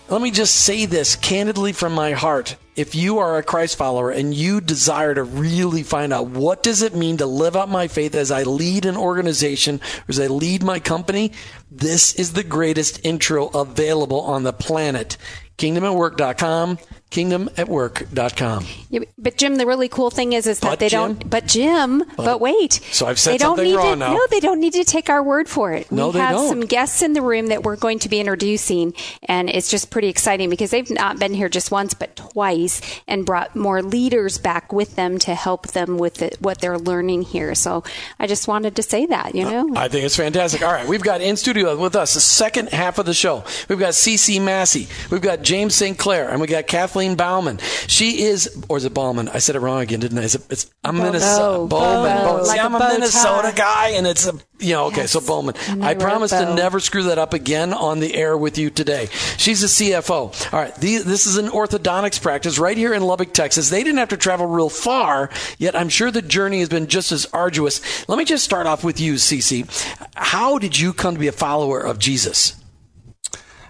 Let 0.09 0.21
me 0.21 0.31
just 0.31 0.55
say 0.55 0.85
this 0.85 1.15
candidly 1.15 1.71
from 1.71 1.93
my 1.93 2.13
heart. 2.13 2.55
If 2.79 2.95
you 2.95 3.19
are 3.19 3.37
a 3.37 3.43
Christ 3.43 3.77
follower 3.77 4.09
and 4.09 4.33
you 4.33 4.61
desire 4.61 5.13
to 5.13 5.21
really 5.21 5.83
find 5.83 6.13
out 6.13 6.27
what 6.27 6.63
does 6.63 6.81
it 6.81 6.95
mean 6.95 7.17
to 7.17 7.25
live 7.25 7.57
out 7.57 7.67
my 7.67 7.89
faith 7.89 8.15
as 8.15 8.31
I 8.31 8.43
lead 8.43 8.85
an 8.85 8.95
organization 8.95 9.81
or 9.81 10.05
as 10.07 10.17
I 10.17 10.27
lead 10.27 10.63
my 10.63 10.79
company, 10.79 11.33
this 11.69 12.15
is 12.15 12.31
the 12.31 12.43
greatest 12.45 13.05
intro 13.05 13.47
available 13.49 14.21
on 14.21 14.43
the 14.43 14.53
planet. 14.53 15.17
Kingdomatwork.com, 15.57 16.79
kingdomatwork.com. 17.11 18.65
Yeah, 18.89 18.99
but 19.17 19.37
Jim, 19.37 19.55
the 19.55 19.65
really 19.65 19.89
cool 19.89 20.09
thing 20.11 20.33
is, 20.33 20.45
is 20.45 20.59
that 20.59 20.69
But 20.69 20.79
they 20.79 20.89
Jim? 20.89 20.99
don't. 21.13 21.29
But 21.29 21.47
Jim, 21.47 22.03
but, 22.15 22.39
wait. 22.39 22.73
So 22.91 23.07
I've 23.07 23.19
said 23.19 23.33
they 23.33 23.37
don't 23.37 23.57
something 23.57 23.71
need 23.71 23.75
wrong 23.77 23.93
to, 23.93 23.95
now. 23.95 24.13
No, 24.13 24.27
they 24.29 24.39
don't 24.39 24.59
need 24.59 24.73
to 24.73 24.83
take 24.83 25.09
our 25.09 25.23
word 25.23 25.49
for 25.49 25.71
it. 25.73 25.91
No, 25.91 26.07
we 26.07 26.13
they 26.13 26.19
have 26.19 26.35
don't. 26.35 26.49
some 26.49 26.61
guests 26.61 27.01
in 27.01 27.13
the 27.13 27.21
room 27.21 27.47
that 27.47 27.63
we're 27.63 27.75
going 27.77 27.99
to 27.99 28.09
be 28.09 28.19
introducing, 28.19 28.93
and 29.23 29.49
it's 29.49 29.71
just 29.71 29.89
pretty 29.89 30.07
exciting 30.07 30.49
because 30.49 30.69
they've 30.71 30.89
not 30.89 31.19
been 31.19 31.33
here 31.33 31.49
just 31.49 31.71
once 31.71 31.93
but 31.93 32.15
twice, 32.15 33.01
and 33.07 33.25
brought 33.25 33.55
more 33.55 33.81
leaders 33.81 34.37
back 34.37 34.71
with 34.71 34.95
them 34.95 35.17
to 35.19 35.33
help 35.33 35.67
them 35.69 35.97
with 35.97 36.15
the, 36.15 36.31
what 36.39 36.59
they're 36.61 36.77
learning 36.77 37.23
here. 37.23 37.55
So 37.55 37.83
I 38.19 38.27
just 38.27 38.47
wanted 38.47 38.75
to 38.75 38.83
say 38.83 39.07
that, 39.07 39.33
you 39.33 39.47
uh, 39.47 39.51
know. 39.63 39.75
I 39.75 39.87
think 39.87 40.05
it's 40.05 40.15
fantastic. 40.15 40.61
All 40.61 40.71
right, 40.71 40.87
we've 40.87 41.03
got 41.03 41.21
in 41.21 41.37
studio 41.37 41.75
with 41.75 41.95
us 41.95 42.13
the 42.13 42.19
second 42.19 42.69
half 42.69 42.99
of 42.99 43.05
the 43.07 43.13
show. 43.15 43.43
We've 43.67 43.79
got 43.79 43.93
CC 43.93 44.39
Massey, 44.41 44.87
we've 45.09 45.21
got 45.21 45.41
James 45.41 45.73
St. 45.73 45.97
Clair, 45.97 46.29
and 46.29 46.39
we 46.39 46.45
got 46.47 46.67
Kathleen 46.67 46.98
Bauman. 47.15 47.59
She 47.87 48.23
is, 48.23 48.63
or 48.69 48.77
is 48.77 48.85
it 48.85 48.93
Bauman? 48.93 49.29
I 49.29 49.39
said 49.39 49.55
it 49.55 49.59
wrong 49.59 49.81
again, 49.81 49.99
didn't 49.99 50.17
I? 50.17 50.23
Is 50.23 50.35
it, 50.35 50.45
it's, 50.49 50.69
I'm 50.83 50.97
Minnesota. 50.97 51.43
Uh, 51.63 51.67
Bo. 51.67 51.67
Bowman. 51.67 52.17
Bo. 52.17 52.23
Bowman. 52.25 52.45
See, 52.45 52.49
Like 52.49 52.59
a 52.59 52.63
I'm 52.63 52.75
a 52.75 52.79
tie. 52.79 52.93
Minnesota 52.93 53.53
guy, 53.55 53.87
and 53.89 54.05
it's 54.07 54.27
a, 54.27 54.33
you 54.59 54.73
know, 54.73 54.85
okay, 54.87 55.07
so 55.07 55.21
Bowman. 55.21 55.55
I 55.81 55.91
I 55.91 55.93
promise 55.95 56.31
to 56.31 56.53
never 56.55 56.79
screw 56.79 57.03
that 57.03 57.17
up 57.17 57.33
again 57.33 57.73
on 57.73 57.99
the 57.99 58.13
air 58.15 58.37
with 58.37 58.57
you 58.57 58.69
today. 58.69 59.07
She's 59.37 59.63
a 59.63 59.67
CFO. 59.67 60.53
All 60.53 60.59
right, 60.59 60.75
this 60.75 61.25
is 61.25 61.37
an 61.37 61.47
orthodontics 61.47 62.21
practice 62.21 62.59
right 62.59 62.77
here 62.77 62.93
in 62.93 63.01
Lubbock, 63.03 63.33
Texas. 63.33 63.69
They 63.69 63.83
didn't 63.83 63.99
have 63.99 64.09
to 64.09 64.17
travel 64.17 64.45
real 64.45 64.69
far, 64.69 65.29
yet 65.57 65.75
I'm 65.75 65.89
sure 65.89 66.11
the 66.11 66.21
journey 66.21 66.59
has 66.59 66.69
been 66.69 66.87
just 66.87 67.11
as 67.11 67.25
arduous. 67.33 68.07
Let 68.07 68.17
me 68.17 68.25
just 68.25 68.43
start 68.43 68.67
off 68.67 68.83
with 68.83 68.99
you, 68.99 69.13
Cece. 69.15 69.67
How 70.15 70.57
did 70.59 70.77
you 70.79 70.93
come 70.93 71.13
to 71.15 71.19
be 71.19 71.27
a 71.27 71.31
follower 71.31 71.79
of 71.79 71.99
Jesus? 71.99 72.55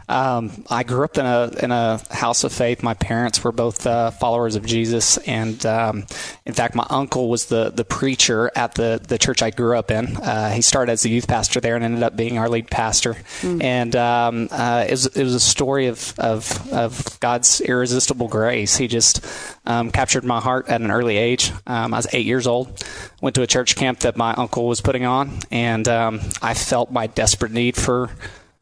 Um, 0.09 0.65
I 0.71 0.81
grew 0.83 1.03
up 1.03 1.17
in 1.19 1.25
a 1.25 1.51
in 1.61 1.71
a 1.71 2.01
house 2.09 2.43
of 2.43 2.51
faith. 2.51 2.81
My 2.81 2.95
parents 2.95 3.43
were 3.43 3.51
both 3.51 3.85
uh, 3.85 4.09
followers 4.09 4.55
of 4.55 4.65
Jesus, 4.65 5.17
and 5.19 5.63
um, 5.67 6.05
in 6.45 6.53
fact, 6.53 6.73
my 6.73 6.85
uncle 6.89 7.29
was 7.29 7.45
the 7.45 7.69
the 7.69 7.85
preacher 7.85 8.51
at 8.55 8.73
the 8.73 8.99
the 9.07 9.19
church 9.19 9.43
I 9.43 9.51
grew 9.51 9.77
up 9.77 9.91
in. 9.91 10.17
Uh, 10.17 10.49
he 10.49 10.63
started 10.63 10.91
as 10.91 11.05
a 11.05 11.09
youth 11.09 11.27
pastor 11.27 11.61
there 11.61 11.75
and 11.75 11.85
ended 11.85 12.01
up 12.01 12.15
being 12.15 12.39
our 12.39 12.49
lead 12.49 12.69
pastor. 12.71 13.15
And 13.61 13.95
um, 13.95 14.47
uh, 14.51 14.85
it 14.87 14.91
was 14.91 15.05
it 15.05 15.23
was 15.23 15.35
a 15.35 15.39
story 15.39 15.85
of 15.87 16.13
of 16.17 16.73
of 16.73 17.19
God's 17.19 17.61
irresistible 17.61 18.27
grace. 18.27 18.75
He 18.77 18.87
just 18.87 19.23
um, 19.67 19.91
captured 19.91 20.23
my 20.23 20.39
heart 20.39 20.69
at 20.69 20.81
an 20.81 20.89
early 20.89 21.17
age. 21.17 21.51
Um, 21.67 21.93
I 21.93 21.97
was 21.97 22.07
eight 22.13 22.25
years 22.25 22.47
old. 22.47 22.83
Went 23.21 23.35
to 23.35 23.43
a 23.43 23.47
church 23.47 23.75
camp 23.75 23.99
that 23.99 24.17
my 24.17 24.33
uncle 24.33 24.67
was 24.67 24.81
putting 24.81 25.05
on, 25.05 25.37
and 25.51 25.87
um, 25.87 26.21
I 26.41 26.55
felt 26.55 26.91
my 26.91 27.05
desperate 27.05 27.51
need 27.51 27.75
for 27.75 28.09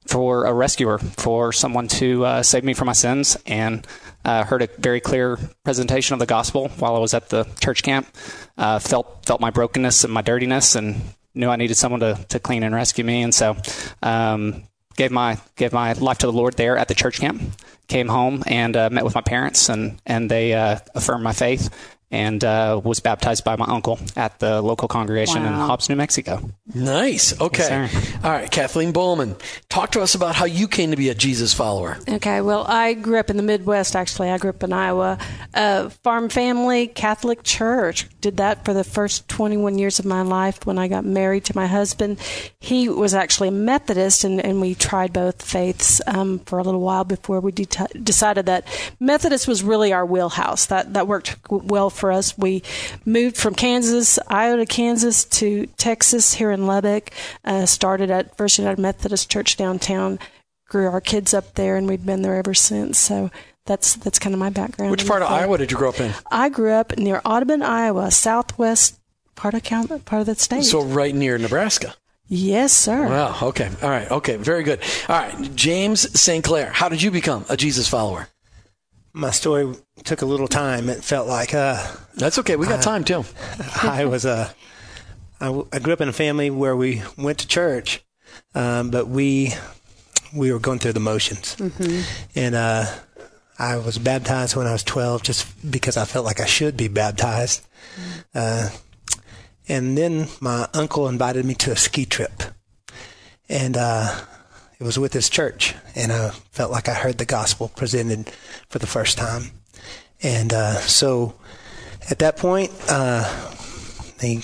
for 0.08 0.46
a 0.46 0.54
rescuer, 0.54 0.98
for 0.98 1.52
someone 1.52 1.88
to 1.88 2.26
uh, 2.26 2.44
save 2.44 2.64
me 2.64 2.74
from 2.74 2.88
my 2.88 2.94
sins, 2.94 3.38
and 3.46 3.86
uh, 4.26 4.44
heard 4.44 4.62
a 4.62 4.70
very 4.78 5.00
clear 5.00 5.38
presentation 5.64 6.14
of 6.14 6.20
the 6.20 6.26
gospel 6.26 6.70
while 6.80 6.96
I 6.96 7.00
was 7.00 7.14
at 7.14 7.30
the 7.30 7.46
church 7.60 7.84
camp. 7.84 8.08
Uh, 8.58 8.80
felt 8.80 9.26
felt 9.26 9.42
my 9.42 9.50
brokenness 9.50 10.04
and 10.04 10.14
my 10.14 10.22
dirtiness, 10.22 10.76
and 10.76 11.02
knew 11.34 11.50
I 11.50 11.56
needed 11.56 11.76
someone 11.76 12.00
to, 12.02 12.26
to 12.30 12.40
clean 12.40 12.64
and 12.64 12.74
rescue 12.74 13.04
me. 13.04 13.22
And 13.22 13.34
so, 13.34 13.56
um, 14.02 14.64
gave 14.98 15.12
my 15.12 15.38
gave 15.56 15.72
my 15.72 15.94
life 15.94 16.18
to 16.20 16.26
the 16.28 16.34
Lord 16.34 16.56
there 16.56 16.78
at 16.78 16.88
the 16.88 16.96
church 16.96 17.20
camp. 17.20 17.42
Came 17.88 18.10
home 18.10 18.44
and 18.48 18.76
uh, 18.76 18.90
met 18.90 19.06
with 19.06 19.16
my 19.16 19.22
parents, 19.22 19.70
and 19.70 20.02
and 20.06 20.30
they 20.30 20.54
uh, 20.54 20.80
affirmed 20.94 21.24
my 21.24 21.34
faith. 21.34 21.70
And 22.10 22.42
uh, 22.44 22.80
was 22.84 23.02
baptized 23.02 23.44
by 23.44 23.58
my 23.58 23.66
uncle 23.66 24.00
at 24.16 24.40
the 24.40 24.62
local 24.62 24.88
congregation 24.88 25.46
in 25.46 25.52
Hobbs, 25.52 25.90
New 25.90 25.98
Mexico. 25.98 26.40
Nice. 26.74 27.40
Okay. 27.40 27.68
Yes, 27.68 28.18
All 28.24 28.32
right, 28.32 28.50
Kathleen 28.50 28.94
Bowman, 28.94 29.36
talk 29.68 29.92
to 29.92 30.02
us 30.02 30.16
about 30.16 30.36
how 30.36 30.46
you 30.46 30.70
came 30.70 30.92
to 30.92 30.98
be 30.98 31.10
a 31.10 31.14
Jesus 31.14 31.54
follower. 31.54 31.98
Okay, 32.08 32.40
well, 32.40 32.66
I 32.66 32.94
grew 32.94 33.20
up 33.20 33.30
in 33.30 33.36
the 33.36 33.44
Midwest, 33.44 33.96
actually. 33.96 34.30
I 34.30 34.38
grew 34.38 34.52
up 34.52 34.64
in 34.64 34.72
Iowa. 34.72 35.18
Uh, 35.54 35.90
farm 35.90 36.30
family, 36.30 36.88
Catholic 36.88 37.44
church. 37.44 38.08
Did 38.22 38.38
that 38.38 38.64
for 38.64 38.74
the 38.74 38.84
first 38.86 39.28
21 39.28 39.78
years 39.78 40.00
of 40.00 40.06
my 40.06 40.22
life 40.22 40.66
when 40.66 40.78
I 40.78 40.88
got 40.88 41.04
married 41.06 41.46
to 41.46 41.56
my 41.56 41.68
husband. 41.68 42.20
He 42.60 42.90
was 42.90 43.14
actually 43.14 43.50
a 43.50 43.52
Methodist, 43.52 44.24
and, 44.24 44.44
and 44.44 44.62
we 44.62 44.76
tried 44.76 45.14
both 45.14 45.42
faiths 45.42 46.02
um, 46.08 46.40
for 46.40 46.60
a 46.60 46.64
little 46.64 46.82
while 46.82 47.04
before 47.04 47.40
we 47.40 47.52
de- 47.52 47.66
decided 48.02 48.46
that 48.46 48.66
Methodist 49.00 49.48
was 49.48 49.64
really 49.64 49.94
our 49.94 50.06
wheelhouse. 50.06 50.68
That, 50.68 50.94
that 50.94 51.08
worked 51.08 51.38
well 51.50 51.90
for 51.98 52.12
us. 52.12 52.38
We 52.38 52.64
moved 53.06 53.38
from 53.38 53.56
Kansas, 53.56 54.20
Iowa 54.28 54.58
to 54.58 54.66
Kansas 54.66 55.26
to 55.26 55.66
Texas 55.78 56.36
here 56.36 56.52
in 56.52 56.66
Lubbock. 56.68 57.12
Uh, 57.44 57.66
started 57.66 58.10
at 58.12 58.38
First 58.38 58.58
United 58.58 58.80
Methodist 58.80 59.30
Church 59.30 59.58
downtown 59.58 60.20
grew 60.70 60.88
our 60.88 61.02
kids 61.02 61.34
up 61.34 61.56
there, 61.56 61.76
and 61.76 61.88
we've 61.88 62.06
been 62.06 62.22
there 62.22 62.36
ever 62.36 62.54
since. 62.54 62.98
So 62.98 63.32
that's 63.66 63.96
that's 63.96 64.20
kind 64.20 64.34
of 64.34 64.40
my 64.40 64.50
background. 64.50 64.92
Which 64.92 65.08
part 65.08 65.22
of 65.22 65.32
Iowa 65.32 65.58
did 65.58 65.72
you 65.72 65.78
grow 65.78 65.90
up 65.90 66.00
in? 66.00 66.14
I 66.32 66.50
grew 66.50 66.72
up 66.72 66.98
near 66.98 67.22
Audubon, 67.26 67.62
Iowa, 67.62 68.12
southwest 68.12 69.00
part 69.36 69.54
of 69.54 69.64
count, 69.64 70.06
part 70.06 70.22
of 70.22 70.26
that 70.28 70.40
state. 70.40 70.64
So 70.64 70.84
right 70.84 71.14
near 71.14 71.38
Nebraska. 71.38 71.94
yes, 72.28 72.74
sir. 72.74 73.08
Wow. 73.08 73.38
Okay. 73.50 73.70
All 73.82 73.90
right. 73.90 74.10
Okay. 74.10 74.36
Very 74.36 74.64
good. 74.64 74.82
All 75.08 75.20
right. 75.20 75.56
James 75.56 76.20
St. 76.20 76.44
Clair, 76.44 76.72
how 76.72 76.90
did 76.90 77.02
you 77.02 77.12
become 77.12 77.46
a 77.50 77.58
Jesus 77.58 77.88
follower? 77.88 78.28
My 79.18 79.32
story 79.32 79.76
took 80.04 80.22
a 80.22 80.26
little 80.26 80.48
time. 80.48 80.90
It 80.90 81.04
felt 81.04 81.28
like 81.28 81.54
uh, 81.54 81.84
That's 82.16 82.38
okay. 82.40 82.56
We 82.56 82.68
got 82.68 82.82
time 82.82 83.04
too. 83.04 83.24
I 83.84 84.06
was 84.06 84.26
uh, 84.26 84.52
I, 85.42 85.46
w- 85.48 85.68
I 85.74 85.80
grew 85.80 85.94
up 85.94 86.02
in 86.02 86.10
a 86.10 86.14
family 86.14 86.50
where 86.50 86.76
we 86.76 87.02
went 87.18 87.40
to 87.40 87.48
church, 87.48 88.04
um, 88.56 88.90
but 88.92 89.08
we 89.08 89.54
we 90.36 90.52
were 90.52 90.60
going 90.60 90.80
through 90.80 90.94
the 90.94 91.00
motions, 91.00 91.56
and 92.36 92.54
uh, 92.56 92.86
I 93.58 93.78
was 93.78 93.98
baptized 93.98 94.56
when 94.56 94.68
I 94.68 94.72
was 94.74 94.84
twelve, 94.84 95.24
just 95.24 95.46
because 95.72 95.98
I 95.98 96.06
felt 96.06 96.26
like 96.26 96.40
I 96.40 96.46
should 96.46 96.78
be 96.78 96.88
baptized. 96.88 97.66
Uh, 98.36 98.70
and 99.68 99.98
then 99.98 100.28
my 100.40 100.68
uncle 100.74 101.08
invited 101.10 101.44
me 101.46 101.54
to 101.56 101.72
a 101.72 101.76
ski 101.76 102.06
trip, 102.06 102.44
and 103.50 103.76
uh, 103.78 104.22
it 104.80 104.84
was 104.84 105.00
with 105.00 105.14
his 105.14 105.30
church, 105.30 105.76
and 105.96 106.12
I 106.12 106.30
felt 106.52 106.72
like 106.72 106.88
I 106.88 106.94
heard 106.94 107.18
the 107.18 107.26
gospel 107.26 107.70
presented 107.70 108.30
for 108.70 108.80
the 108.80 108.88
first 108.88 109.18
time, 109.18 109.52
and 110.22 110.54
uh, 110.54 110.76
so 110.82 111.36
at 112.10 112.20
that 112.20 112.38
point, 112.38 112.72
uh, 112.90 113.24
he 114.22 114.42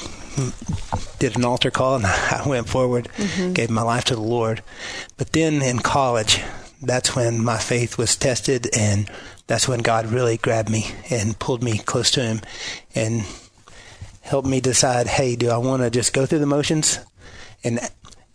did 1.20 1.38
an 1.38 1.46
altar 1.46 1.72
call 1.72 1.96
and 1.96 2.06
I 2.06 2.44
went 2.46 2.68
forward, 2.68 3.10
gave 3.54 3.70
my 3.70 3.82
life 3.82 4.06
to 4.06 4.16
the 4.16 4.22
Lord. 4.22 4.62
But 5.18 5.32
then 5.32 5.62
in 5.62 5.80
college, 5.80 6.42
that's 6.82 7.16
when 7.16 7.44
my 7.44 7.58
faith 7.58 7.98
was 7.98 8.16
tested 8.16 8.68
and 8.78 9.10
that's 9.48 9.68
when 9.68 9.80
God 9.80 10.08
really 10.08 10.38
grabbed 10.38 10.70
me 10.70 10.88
and 11.10 11.38
pulled 11.40 11.64
me 11.64 11.78
close 11.78 12.12
to 12.12 12.22
Him 12.22 12.42
and 12.96 13.24
helped 14.22 14.48
me 14.48 14.60
decide, 14.60 15.08
hey, 15.08 15.36
do 15.36 15.50
I 15.50 15.58
want 15.58 15.82
to 15.82 15.90
just 15.90 16.14
go 16.14 16.26
through 16.26 16.40
the 16.40 16.46
motions 16.46 17.00
and, 17.64 17.80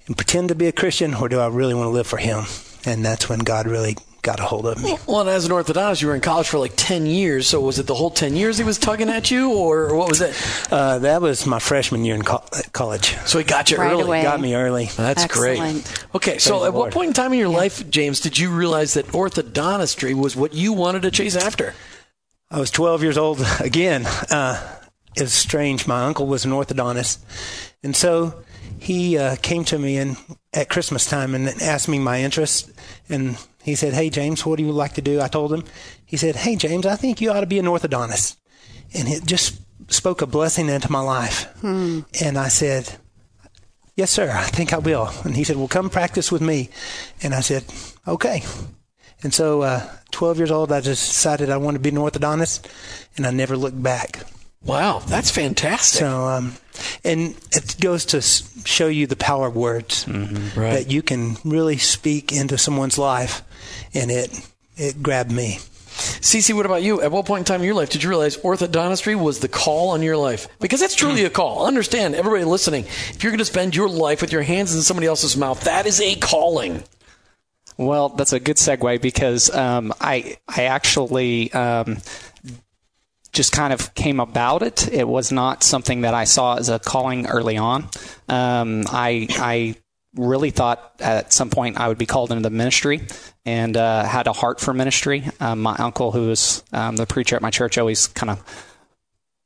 and 0.08 0.16
pretend 0.16 0.48
to 0.48 0.56
be 0.56 0.66
a 0.66 0.72
Christian 0.72 1.14
or 1.14 1.28
do 1.28 1.38
I 1.38 1.46
really 1.46 1.74
want 1.74 1.86
to 1.86 1.90
live 1.90 2.08
for 2.08 2.16
Him? 2.16 2.44
And 2.84 3.04
that's 3.04 3.28
when 3.28 3.38
God 3.40 3.66
really 3.68 3.96
got 4.22 4.40
a 4.40 4.42
hold 4.42 4.66
of 4.66 4.82
me. 4.82 4.96
Well, 5.06 5.20
and 5.20 5.30
as 5.30 5.44
an 5.46 5.52
orthodontist, 5.52 6.02
you 6.02 6.08
were 6.08 6.14
in 6.14 6.20
college 6.20 6.48
for 6.48 6.58
like 6.58 6.72
10 6.76 7.06
years. 7.06 7.46
So 7.46 7.60
was 7.60 7.78
it 7.78 7.86
the 7.86 7.94
whole 7.94 8.10
10 8.10 8.34
years 8.34 8.58
he 8.58 8.64
was 8.64 8.76
tugging 8.78 9.08
at 9.08 9.30
you, 9.30 9.52
or 9.52 9.94
what 9.94 10.08
was 10.08 10.20
it? 10.20 10.34
Uh, 10.72 10.98
that 10.98 11.22
was 11.22 11.46
my 11.46 11.58
freshman 11.60 12.04
year 12.04 12.14
in 12.16 12.22
co- 12.22 12.42
college. 12.72 13.16
So 13.26 13.38
he 13.38 13.44
got 13.44 13.70
you 13.70 13.76
Right 13.78 13.92
early. 13.92 14.02
away. 14.02 14.22
Got 14.22 14.40
me 14.40 14.54
early. 14.54 14.86
That's 14.96 15.26
great. 15.28 15.60
Excellent. 15.60 16.06
Okay, 16.16 16.38
so 16.38 16.64
at 16.64 16.72
the 16.72 16.78
what 16.78 16.92
point 16.92 17.08
in 17.08 17.14
time 17.14 17.32
in 17.32 17.38
your 17.38 17.48
life, 17.48 17.88
James, 17.90 18.20
did 18.20 18.38
you 18.38 18.50
realize 18.50 18.94
that 18.94 19.06
orthodontistry 19.08 20.14
was 20.14 20.34
what 20.34 20.52
you 20.52 20.72
wanted 20.72 21.02
to 21.02 21.10
chase 21.10 21.36
after? 21.36 21.74
I 22.50 22.58
was 22.58 22.70
12 22.70 23.02
years 23.02 23.18
old 23.18 23.40
again. 23.60 24.04
Uh, 24.30 24.60
it 25.16 25.22
was 25.22 25.32
strange. 25.32 25.86
My 25.86 26.04
uncle 26.04 26.26
was 26.26 26.44
an 26.44 26.50
orthodontist, 26.52 27.18
and 27.82 27.94
so 27.94 28.34
he 28.78 29.18
uh, 29.18 29.36
came 29.36 29.64
to 29.64 29.78
me 29.78 29.98
and 29.98 30.16
at 30.52 30.68
Christmas 30.68 31.06
time 31.06 31.34
and 31.34 31.48
asked 31.62 31.88
me 31.88 31.98
my 31.98 32.20
interest. 32.22 32.70
And 33.08 33.36
he 33.62 33.74
said, 33.74 33.94
"Hey 33.94 34.10
James, 34.10 34.44
what 34.44 34.56
do 34.56 34.64
you 34.64 34.72
like 34.72 34.94
to 34.94 35.02
do?" 35.02 35.20
I 35.20 35.28
told 35.28 35.52
him. 35.52 35.64
He 36.04 36.16
said, 36.16 36.36
"Hey 36.36 36.56
James, 36.56 36.86
I 36.86 36.96
think 36.96 37.20
you 37.20 37.30
ought 37.30 37.40
to 37.40 37.46
be 37.46 37.58
an 37.58 37.66
orthodontist." 37.66 38.36
And 38.94 39.08
it 39.08 39.24
just 39.26 39.60
spoke 39.92 40.22
a 40.22 40.26
blessing 40.26 40.68
into 40.68 40.90
my 40.90 41.00
life. 41.00 41.46
And 42.20 42.38
I 42.38 42.48
said, 42.48 42.96
"Yes, 43.96 44.10
sir. 44.10 44.30
I 44.30 44.44
think 44.44 44.72
I 44.72 44.78
will." 44.78 45.10
And 45.24 45.36
he 45.36 45.44
said, 45.44 45.56
"Well, 45.56 45.68
come 45.68 45.90
practice 45.90 46.32
with 46.32 46.42
me." 46.42 46.70
And 47.22 47.34
I 47.34 47.40
said, 47.40 47.64
"Okay." 48.06 48.42
And 49.22 49.34
so, 49.34 49.62
uh, 49.62 49.82
12 50.12 50.38
years 50.38 50.50
old, 50.52 50.70
I 50.70 50.80
just 50.80 51.08
decided 51.08 51.50
I 51.50 51.56
wanted 51.56 51.78
to 51.78 51.82
be 51.82 51.88
an 51.88 51.96
orthodontist, 51.96 52.66
and 53.16 53.26
I 53.26 53.32
never 53.32 53.56
looked 53.56 53.82
back. 53.82 54.22
Wow, 54.64 54.98
that's 54.98 55.30
fantastic. 55.30 56.00
So, 56.00 56.24
um, 56.26 56.54
and 57.04 57.34
it 57.52 57.76
goes 57.80 58.04
to 58.06 58.20
show 58.20 58.88
you 58.88 59.06
the 59.06 59.16
power 59.16 59.46
of 59.48 59.56
words 59.56 60.06
Right. 60.08 60.72
that 60.72 60.90
you 60.90 61.00
can 61.02 61.36
really 61.44 61.78
speak 61.78 62.32
into 62.32 62.58
someone's 62.58 62.98
life, 62.98 63.42
and 63.94 64.10
it 64.10 64.30
it 64.76 65.02
grabbed 65.02 65.30
me. 65.32 65.58
Cece, 66.20 66.54
what 66.54 66.64
about 66.66 66.82
you? 66.82 67.00
At 67.02 67.10
what 67.10 67.26
point 67.26 67.40
in 67.40 67.44
time 67.44 67.60
in 67.60 67.66
your 67.66 67.74
life 67.74 67.90
did 67.90 68.04
you 68.04 68.08
realize 68.08 68.36
orthodontistry 68.36 69.16
was 69.20 69.40
the 69.40 69.48
call 69.48 69.90
on 69.90 70.02
your 70.02 70.16
life? 70.16 70.46
Because 70.60 70.78
that's 70.78 70.94
truly 70.94 71.24
a 71.24 71.30
call. 71.30 71.66
Understand, 71.66 72.14
everybody 72.14 72.44
listening, 72.44 72.84
if 72.84 73.22
you're 73.24 73.32
going 73.32 73.38
to 73.38 73.44
spend 73.44 73.74
your 73.74 73.88
life 73.88 74.20
with 74.20 74.30
your 74.30 74.42
hands 74.42 74.74
in 74.76 74.82
somebody 74.82 75.08
else's 75.08 75.36
mouth, 75.36 75.60
that 75.64 75.86
is 75.86 76.00
a 76.00 76.14
calling. 76.14 76.84
Well, 77.76 78.10
that's 78.10 78.32
a 78.32 78.38
good 78.40 78.56
segue 78.58 79.00
because 79.02 79.50
um, 79.54 79.92
I 80.00 80.36
I 80.48 80.64
actually 80.64 81.52
um, 81.52 81.98
just 83.32 83.52
kind 83.52 83.72
of 83.72 83.94
came 83.94 84.20
about 84.20 84.62
it. 84.62 84.92
It 84.92 85.06
was 85.06 85.30
not 85.30 85.62
something 85.62 86.02
that 86.02 86.14
I 86.14 86.24
saw 86.24 86.56
as 86.56 86.68
a 86.68 86.78
calling 86.78 87.26
early 87.26 87.56
on. 87.56 87.88
Um, 88.28 88.84
I 88.88 89.26
I 89.30 89.76
really 90.14 90.50
thought 90.50 90.94
at 91.00 91.32
some 91.32 91.50
point 91.50 91.78
I 91.78 91.88
would 91.88 91.98
be 91.98 92.06
called 92.06 92.30
into 92.30 92.42
the 92.42 92.50
ministry 92.50 93.02
and 93.44 93.76
uh, 93.76 94.04
had 94.04 94.26
a 94.26 94.32
heart 94.32 94.60
for 94.60 94.74
ministry. 94.74 95.24
Um, 95.40 95.62
my 95.62 95.76
uncle, 95.76 96.12
who 96.12 96.28
was 96.28 96.62
um, 96.72 96.96
the 96.96 97.06
preacher 97.06 97.36
at 97.36 97.42
my 97.42 97.50
church, 97.50 97.78
always 97.78 98.08
kind 98.08 98.30
of 98.30 98.42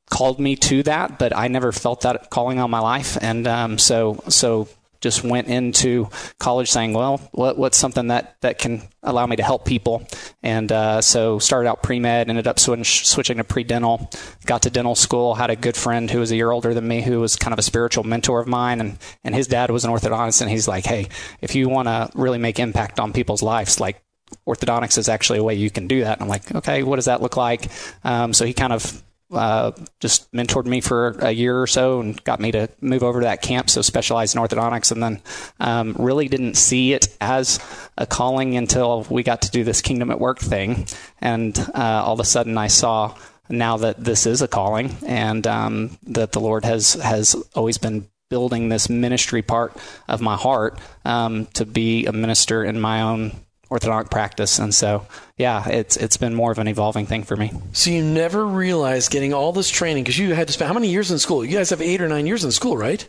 called 0.09 0.39
me 0.39 0.55
to 0.55 0.83
that, 0.83 1.17
but 1.19 1.35
I 1.35 1.47
never 1.47 1.71
felt 1.71 2.01
that 2.01 2.29
calling 2.29 2.59
on 2.59 2.69
my 2.69 2.79
life, 2.79 3.17
and 3.21 3.47
um, 3.47 3.77
so 3.77 4.23
so 4.29 4.67
just 5.03 5.23
went 5.23 5.47
into 5.47 6.09
college 6.39 6.71
saying, 6.71 6.93
well, 6.93 7.17
what, 7.33 7.57
what's 7.57 7.77
something 7.77 8.07
that 8.07 8.37
that 8.41 8.57
can 8.57 8.81
allow 9.03 9.27
me 9.27 9.35
to 9.35 9.43
help 9.43 9.65
people, 9.65 10.07
and 10.41 10.71
uh, 10.71 11.01
so 11.01 11.37
started 11.37 11.69
out 11.69 11.83
pre 11.83 11.99
med, 11.99 12.29
ended 12.29 12.47
up 12.47 12.57
switch, 12.57 13.07
switching 13.07 13.37
to 13.37 13.43
pre 13.43 13.63
dental, 13.63 14.09
got 14.45 14.63
to 14.63 14.69
dental 14.69 14.95
school, 14.95 15.35
had 15.35 15.51
a 15.51 15.55
good 15.55 15.77
friend 15.77 16.09
who 16.09 16.19
was 16.19 16.31
a 16.31 16.35
year 16.35 16.49
older 16.49 16.73
than 16.73 16.87
me 16.87 17.01
who 17.01 17.19
was 17.19 17.35
kind 17.35 17.53
of 17.53 17.59
a 17.59 17.63
spiritual 17.63 18.03
mentor 18.03 18.39
of 18.39 18.47
mine, 18.47 18.79
and 18.79 18.97
and 19.23 19.35
his 19.35 19.47
dad 19.47 19.69
was 19.69 19.85
an 19.85 19.91
orthodontist, 19.91 20.41
and 20.41 20.49
he's 20.49 20.67
like, 20.67 20.85
hey, 20.85 21.09
if 21.41 21.53
you 21.53 21.69
want 21.69 21.87
to 21.87 22.09
really 22.15 22.39
make 22.39 22.59
impact 22.59 22.99
on 22.99 23.13
people's 23.13 23.43
lives, 23.43 23.79
like 23.79 24.01
orthodontics 24.47 24.97
is 24.97 25.09
actually 25.09 25.39
a 25.39 25.43
way 25.43 25.53
you 25.53 25.69
can 25.69 25.87
do 25.87 26.01
that. 26.01 26.13
And 26.13 26.23
I'm 26.23 26.29
like, 26.29 26.55
okay, 26.55 26.81
what 26.81 26.95
does 26.95 27.05
that 27.05 27.21
look 27.21 27.37
like? 27.37 27.69
Um, 28.03 28.33
so 28.33 28.45
he 28.45 28.53
kind 28.53 28.73
of 28.73 29.03
uh, 29.33 29.71
just 29.99 30.31
mentored 30.31 30.65
me 30.65 30.81
for 30.81 31.09
a 31.19 31.31
year 31.31 31.61
or 31.61 31.67
so 31.67 31.99
and 31.99 32.23
got 32.23 32.39
me 32.39 32.51
to 32.51 32.69
move 32.81 33.03
over 33.03 33.19
to 33.19 33.25
that 33.25 33.41
camp. 33.41 33.69
So 33.69 33.81
specialized 33.81 34.35
in 34.35 34.41
orthodontics, 34.41 34.91
and 34.91 35.03
then 35.03 35.21
um, 35.59 35.95
really 35.97 36.27
didn't 36.27 36.55
see 36.55 36.93
it 36.93 37.15
as 37.19 37.59
a 37.97 38.05
calling 38.05 38.55
until 38.55 39.05
we 39.09 39.23
got 39.23 39.43
to 39.43 39.51
do 39.51 39.63
this 39.63 39.81
Kingdom 39.81 40.11
at 40.11 40.19
Work 40.19 40.39
thing, 40.39 40.87
and 41.19 41.57
uh, 41.73 42.03
all 42.05 42.13
of 42.13 42.19
a 42.19 42.25
sudden 42.25 42.57
I 42.57 42.67
saw 42.67 43.15
now 43.49 43.77
that 43.77 44.03
this 44.03 44.25
is 44.25 44.41
a 44.41 44.47
calling 44.47 44.95
and 45.05 45.45
um, 45.47 45.97
that 46.03 46.31
the 46.31 46.39
Lord 46.39 46.65
has 46.65 46.93
has 46.93 47.35
always 47.55 47.77
been 47.77 48.07
building 48.29 48.69
this 48.69 48.89
ministry 48.89 49.41
part 49.41 49.77
of 50.07 50.21
my 50.21 50.35
heart 50.35 50.79
um, 51.05 51.45
to 51.53 51.65
be 51.65 52.05
a 52.05 52.11
minister 52.11 52.63
in 52.63 52.79
my 52.81 53.01
own 53.01 53.31
orthodontic 53.73 54.11
practice 54.11 54.59
and 54.59 54.73
so 54.75 55.05
yeah 55.37 55.67
it's 55.67 55.97
it's 55.97 56.17
been 56.17 56.33
more 56.35 56.51
of 56.51 56.59
an 56.59 56.67
evolving 56.67 57.05
thing 57.05 57.23
for 57.23 57.35
me 57.35 57.51
So 57.71 57.89
you 57.89 58.03
never 58.03 58.45
realized 58.45 59.09
getting 59.11 59.33
all 59.33 59.51
this 59.51 59.69
training 59.69 60.03
because 60.03 60.17
you 60.19 60.33
had 60.33 60.47
to 60.47 60.53
spend 60.53 60.67
how 60.67 60.73
many 60.73 60.89
years 60.89 61.09
in 61.11 61.17
school? 61.19 61.43
You 61.43 61.57
guys 61.57 61.69
have 61.71 61.81
eight 61.81 62.01
or 62.01 62.07
nine 62.07 62.27
years 62.27 62.43
in 62.43 62.51
school, 62.51 62.77
right? 62.77 63.07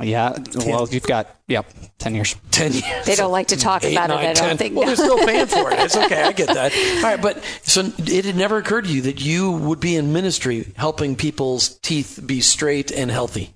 yeah 0.00 0.36
well 0.66 0.88
you've 0.88 1.06
got 1.06 1.28
yep 1.46 1.66
10 1.98 2.14
years 2.16 2.34
Ten 2.50 2.72
years. 2.72 3.06
They 3.06 3.14
don't 3.16 3.30
like 3.32 3.48
to 3.48 3.56
talk 3.56 3.82
Eight, 3.84 3.92
about 3.92 4.08
nine, 4.10 4.24
it. 4.26 4.30
I 4.30 4.32
don't 4.34 4.48
10. 4.50 4.56
think. 4.58 4.76
Well, 4.76 4.86
they're 4.86 4.96
still 4.96 5.18
paying 5.18 5.46
for 5.46 5.72
it. 5.72 5.78
It's 5.80 5.96
okay. 5.96 6.22
I 6.22 6.30
get 6.32 6.48
that. 6.48 6.72
All 6.98 7.02
right, 7.02 7.20
but 7.20 7.42
so 7.62 7.90
it 7.98 8.24
had 8.24 8.36
never 8.36 8.58
occurred 8.58 8.84
to 8.84 8.92
you 8.92 9.02
that 9.02 9.20
you 9.20 9.50
would 9.50 9.80
be 9.80 9.96
in 9.96 10.12
ministry 10.12 10.72
helping 10.76 11.16
people's 11.16 11.76
teeth 11.80 12.20
be 12.24 12.40
straight 12.40 12.92
and 12.92 13.10
healthy. 13.10 13.54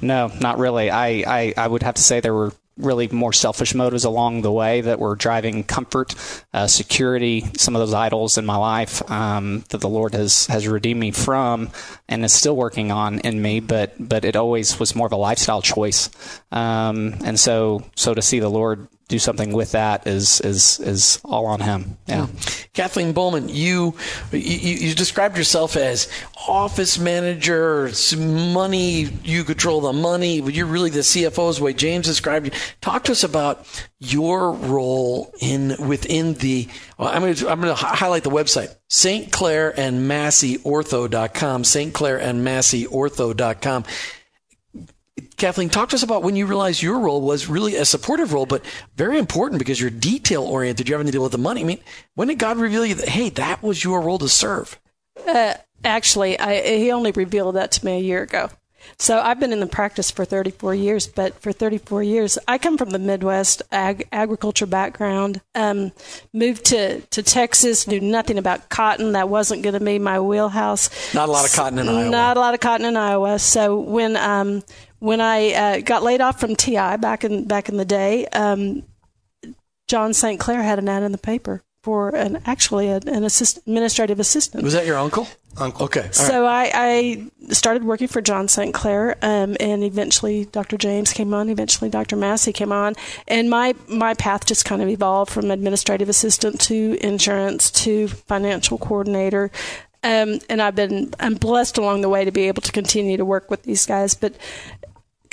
No, 0.00 0.30
not 0.40 0.58
really. 0.58 0.90
I, 0.90 1.08
I, 1.26 1.54
I 1.56 1.66
would 1.66 1.82
have 1.82 1.94
to 1.96 2.02
say 2.02 2.20
there 2.20 2.34
were 2.34 2.52
really 2.76 3.08
more 3.08 3.32
selfish 3.32 3.74
motives 3.74 4.04
along 4.04 4.42
the 4.42 4.52
way 4.52 4.82
that 4.82 4.98
were 4.98 5.16
driving 5.16 5.64
comfort, 5.64 6.14
uh, 6.52 6.66
security, 6.66 7.44
some 7.56 7.74
of 7.74 7.80
those 7.80 7.94
idols 7.94 8.36
in 8.36 8.44
my 8.44 8.56
life 8.56 9.08
um, 9.10 9.64
that 9.70 9.80
the 9.80 9.88
Lord 9.88 10.14
has 10.14 10.46
has 10.46 10.68
redeemed 10.68 11.00
me 11.00 11.10
from 11.10 11.70
and 12.08 12.24
is 12.24 12.32
still 12.32 12.56
working 12.56 12.92
on 12.92 13.20
in 13.20 13.40
me. 13.40 13.60
But 13.60 13.94
but 13.98 14.24
it 14.24 14.36
always 14.36 14.78
was 14.78 14.94
more 14.94 15.06
of 15.06 15.12
a 15.12 15.16
lifestyle 15.16 15.62
choice, 15.62 16.10
um, 16.52 17.14
and 17.24 17.38
so 17.38 17.84
so 17.94 18.14
to 18.14 18.22
see 18.22 18.40
the 18.40 18.48
Lord 18.48 18.88
do 19.08 19.20
something 19.20 19.52
with 19.52 19.72
that 19.72 20.06
is 20.06 20.40
is 20.40 20.80
is 20.80 21.20
all 21.24 21.46
on 21.46 21.60
Him. 21.60 21.96
Yeah. 22.06 22.26
Kathleen 22.72 23.12
Bowman, 23.12 23.48
you, 23.48 23.94
you 24.32 24.40
you 24.40 24.94
described 24.94 25.38
yourself 25.38 25.76
as 25.76 26.08
office 26.48 26.98
manager, 26.98 27.90
money. 28.18 29.02
You 29.22 29.44
control 29.44 29.80
the 29.80 29.92
money, 29.92 30.40
but 30.40 30.54
you're 30.54 30.66
really 30.66 30.90
the 30.90 31.00
CFO's 31.00 31.60
way. 31.60 31.72
James 31.72 32.06
described 32.06 32.46
you. 32.46 32.52
Talk 32.80 33.04
to 33.04 33.12
us 33.12 33.22
about 33.22 33.66
your 34.00 34.52
role 34.52 35.32
in 35.40 35.76
within 35.86 36.34
the. 36.34 36.68
Well, 36.98 37.08
I'm 37.08 37.22
going 37.22 37.34
to 37.34 37.48
I'm 37.48 37.60
going 37.60 37.76
to 37.76 37.80
highlight 37.80 38.24
the 38.24 38.30
website 38.30 38.74
St. 38.88 39.30
Clair 39.30 39.72
and 39.78 40.08
Massey 40.08 40.58
Ortho.com. 40.58 41.62
St. 41.62 41.94
Clair 41.94 42.20
and 42.20 42.42
Massey 42.42 42.86
Ortho.com. 42.86 43.84
Kathleen, 45.36 45.68
talk 45.68 45.90
to 45.90 45.96
us 45.96 46.02
about 46.02 46.22
when 46.22 46.34
you 46.34 46.46
realized 46.46 46.82
your 46.82 46.98
role 46.98 47.20
was 47.20 47.46
really 47.46 47.76
a 47.76 47.84
supportive 47.84 48.32
role, 48.32 48.46
but 48.46 48.64
very 48.96 49.18
important 49.18 49.58
because 49.58 49.80
you're 49.80 49.90
detail 49.90 50.44
oriented. 50.44 50.88
You're 50.88 50.98
having 50.98 51.10
to 51.10 51.12
deal 51.12 51.22
with 51.22 51.32
the 51.32 51.38
money. 51.38 51.60
I 51.60 51.64
mean, 51.64 51.80
when 52.14 52.28
did 52.28 52.38
God 52.38 52.56
reveal 52.56 52.86
you 52.86 52.94
that, 52.94 53.08
hey, 53.08 53.28
that 53.30 53.62
was 53.62 53.84
your 53.84 54.00
role 54.00 54.18
to 54.18 54.28
serve? 54.28 54.80
Uh, 55.26 55.54
actually, 55.84 56.38
I, 56.38 56.78
he 56.78 56.90
only 56.90 57.10
revealed 57.10 57.56
that 57.56 57.70
to 57.72 57.84
me 57.84 57.98
a 57.98 58.00
year 58.00 58.22
ago. 58.22 58.50
So 58.98 59.18
I've 59.18 59.40
been 59.40 59.52
in 59.52 59.60
the 59.60 59.66
practice 59.66 60.10
for 60.10 60.24
34 60.24 60.74
years, 60.74 61.06
but 61.06 61.40
for 61.40 61.52
34 61.52 62.02
years, 62.02 62.38
I 62.46 62.58
come 62.58 62.78
from 62.78 62.90
the 62.90 62.98
Midwest 62.98 63.62
ag- 63.72 64.08
agriculture 64.12 64.66
background. 64.66 65.40
Um, 65.54 65.92
moved 66.32 66.66
to, 66.66 67.00
to 67.00 67.22
Texas, 67.22 67.86
knew 67.86 68.00
nothing 68.00 68.38
about 68.38 68.68
cotton. 68.68 69.12
That 69.12 69.28
wasn't 69.28 69.62
going 69.62 69.74
to 69.74 69.84
be 69.84 69.98
my 69.98 70.20
wheelhouse. 70.20 71.14
Not 71.14 71.28
a 71.28 71.32
lot 71.32 71.44
of 71.44 71.52
cotton 71.52 71.78
in 71.78 71.88
Iowa. 71.88 72.10
Not 72.10 72.36
a 72.36 72.40
lot 72.40 72.54
of 72.54 72.60
cotton 72.60 72.86
in 72.86 72.96
Iowa. 72.96 73.38
So 73.38 73.78
when 73.78 74.16
um, 74.16 74.62
when 75.06 75.20
I 75.20 75.52
uh, 75.52 75.80
got 75.82 76.02
laid 76.02 76.20
off 76.20 76.40
from 76.40 76.56
TI 76.56 76.96
back 76.96 77.22
in 77.22 77.46
back 77.46 77.68
in 77.68 77.76
the 77.76 77.84
day, 77.84 78.26
um, 78.26 78.82
John 79.86 80.12
St. 80.12 80.40
Clair 80.40 80.64
had 80.64 80.80
an 80.80 80.88
ad 80.88 81.04
in 81.04 81.12
the 81.12 81.18
paper 81.18 81.62
for 81.80 82.08
an 82.08 82.42
actually 82.44 82.88
an, 82.88 83.08
an 83.08 83.22
assist, 83.22 83.58
administrative 83.58 84.18
assistant. 84.18 84.64
Was 84.64 84.72
that 84.72 84.84
your 84.84 84.98
uncle? 84.98 85.28
Uncle. 85.58 85.84
Okay. 85.84 86.00
all 86.00 86.06
right. 86.06 86.14
So 86.14 86.44
I, 86.44 86.70
I 86.74 87.52
started 87.52 87.84
working 87.84 88.08
for 88.08 88.20
John 88.20 88.48
St. 88.48 88.74
Clair, 88.74 89.16
um, 89.22 89.56
and 89.60 89.84
eventually 89.84 90.46
Dr. 90.46 90.76
James 90.76 91.12
came 91.12 91.32
on. 91.32 91.50
Eventually 91.50 91.88
Dr. 91.88 92.16
Massey 92.16 92.52
came 92.52 92.72
on, 92.72 92.94
and 93.28 93.48
my 93.48 93.76
my 93.86 94.14
path 94.14 94.44
just 94.44 94.64
kind 94.64 94.82
of 94.82 94.88
evolved 94.88 95.30
from 95.30 95.52
administrative 95.52 96.08
assistant 96.08 96.60
to 96.62 96.98
insurance 97.00 97.70
to 97.70 98.08
financial 98.08 98.76
coordinator. 98.76 99.52
Um, 100.02 100.40
and 100.48 100.60
I've 100.60 100.74
been 100.74 101.14
I'm 101.20 101.34
blessed 101.34 101.78
along 101.78 102.00
the 102.00 102.08
way 102.08 102.24
to 102.24 102.32
be 102.32 102.48
able 102.48 102.62
to 102.62 102.72
continue 102.72 103.16
to 103.16 103.24
work 103.24 103.50
with 103.50 103.62
these 103.62 103.86
guys. 103.86 104.14
But 104.14 104.34
a 104.34 104.85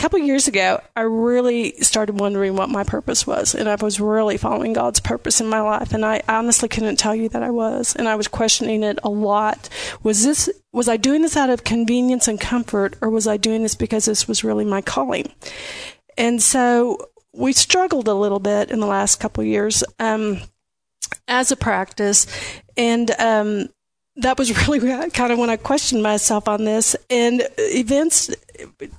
couple 0.04 0.20
years 0.20 0.50
ago, 0.50 0.82
I 0.98 1.04
really 1.04 1.80
started 1.80 2.20
wondering 2.20 2.58
what 2.58 2.68
my 2.68 2.84
purpose 2.84 3.26
was, 3.26 3.56
and 3.56 3.70
I 3.70 3.76
was 3.76 4.02
really 4.02 4.36
following 4.36 4.74
God's 4.74 5.00
purpose 5.00 5.40
in 5.40 5.48
my 5.48 5.62
life, 5.62 5.94
and 5.94 6.04
I 6.04 6.22
honestly 6.28 6.68
couldn't 6.68 6.98
tell 6.98 7.16
you 7.16 7.30
that 7.30 7.42
I 7.42 7.52
was, 7.52 7.96
and 7.96 8.10
I 8.10 8.18
was 8.18 8.28
questioning 8.28 8.84
it 8.84 9.00
a 9.02 9.10
lot. 9.10 9.70
Was 10.04 10.26
this 10.26 10.50
was 10.74 10.90
I 10.90 10.98
doing 10.98 11.22
this 11.22 11.38
out 11.38 11.50
of 11.50 11.64
convenience 11.64 12.28
and 12.28 12.38
comfort, 12.38 12.98
or 13.00 13.10
was 13.10 13.28
I 13.28 13.38
doing 13.38 13.64
this 13.64 13.76
because 13.76 14.04
this 14.04 14.28
was 14.28 14.44
really 14.44 14.66
my 14.66 14.82
calling? 14.82 15.32
And 16.18 16.44
so 16.44 16.98
we 17.34 17.54
struggled 17.54 18.10
a 18.10 18.14
little 18.14 18.40
bit 18.40 18.72
in 18.72 18.82
the 18.82 18.88
last 18.88 19.22
couple 19.22 19.42
years 19.46 19.86
um, 20.00 20.42
as 21.30 21.50
a 21.50 21.56
practice, 21.56 22.28
and 22.76 23.10
um, 23.20 23.70
that 24.18 24.38
was 24.38 24.68
really 24.68 25.10
kind 25.12 25.32
of 25.32 25.40
when 25.40 25.50
I 25.50 25.58
questioned 25.58 26.04
myself 26.04 26.48
on 26.48 26.66
this. 26.66 26.96
And 27.10 27.48
events 27.58 28.34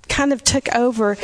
kind 0.09 0.33
of 0.33 0.43
took 0.43 0.75
over, 0.75 1.17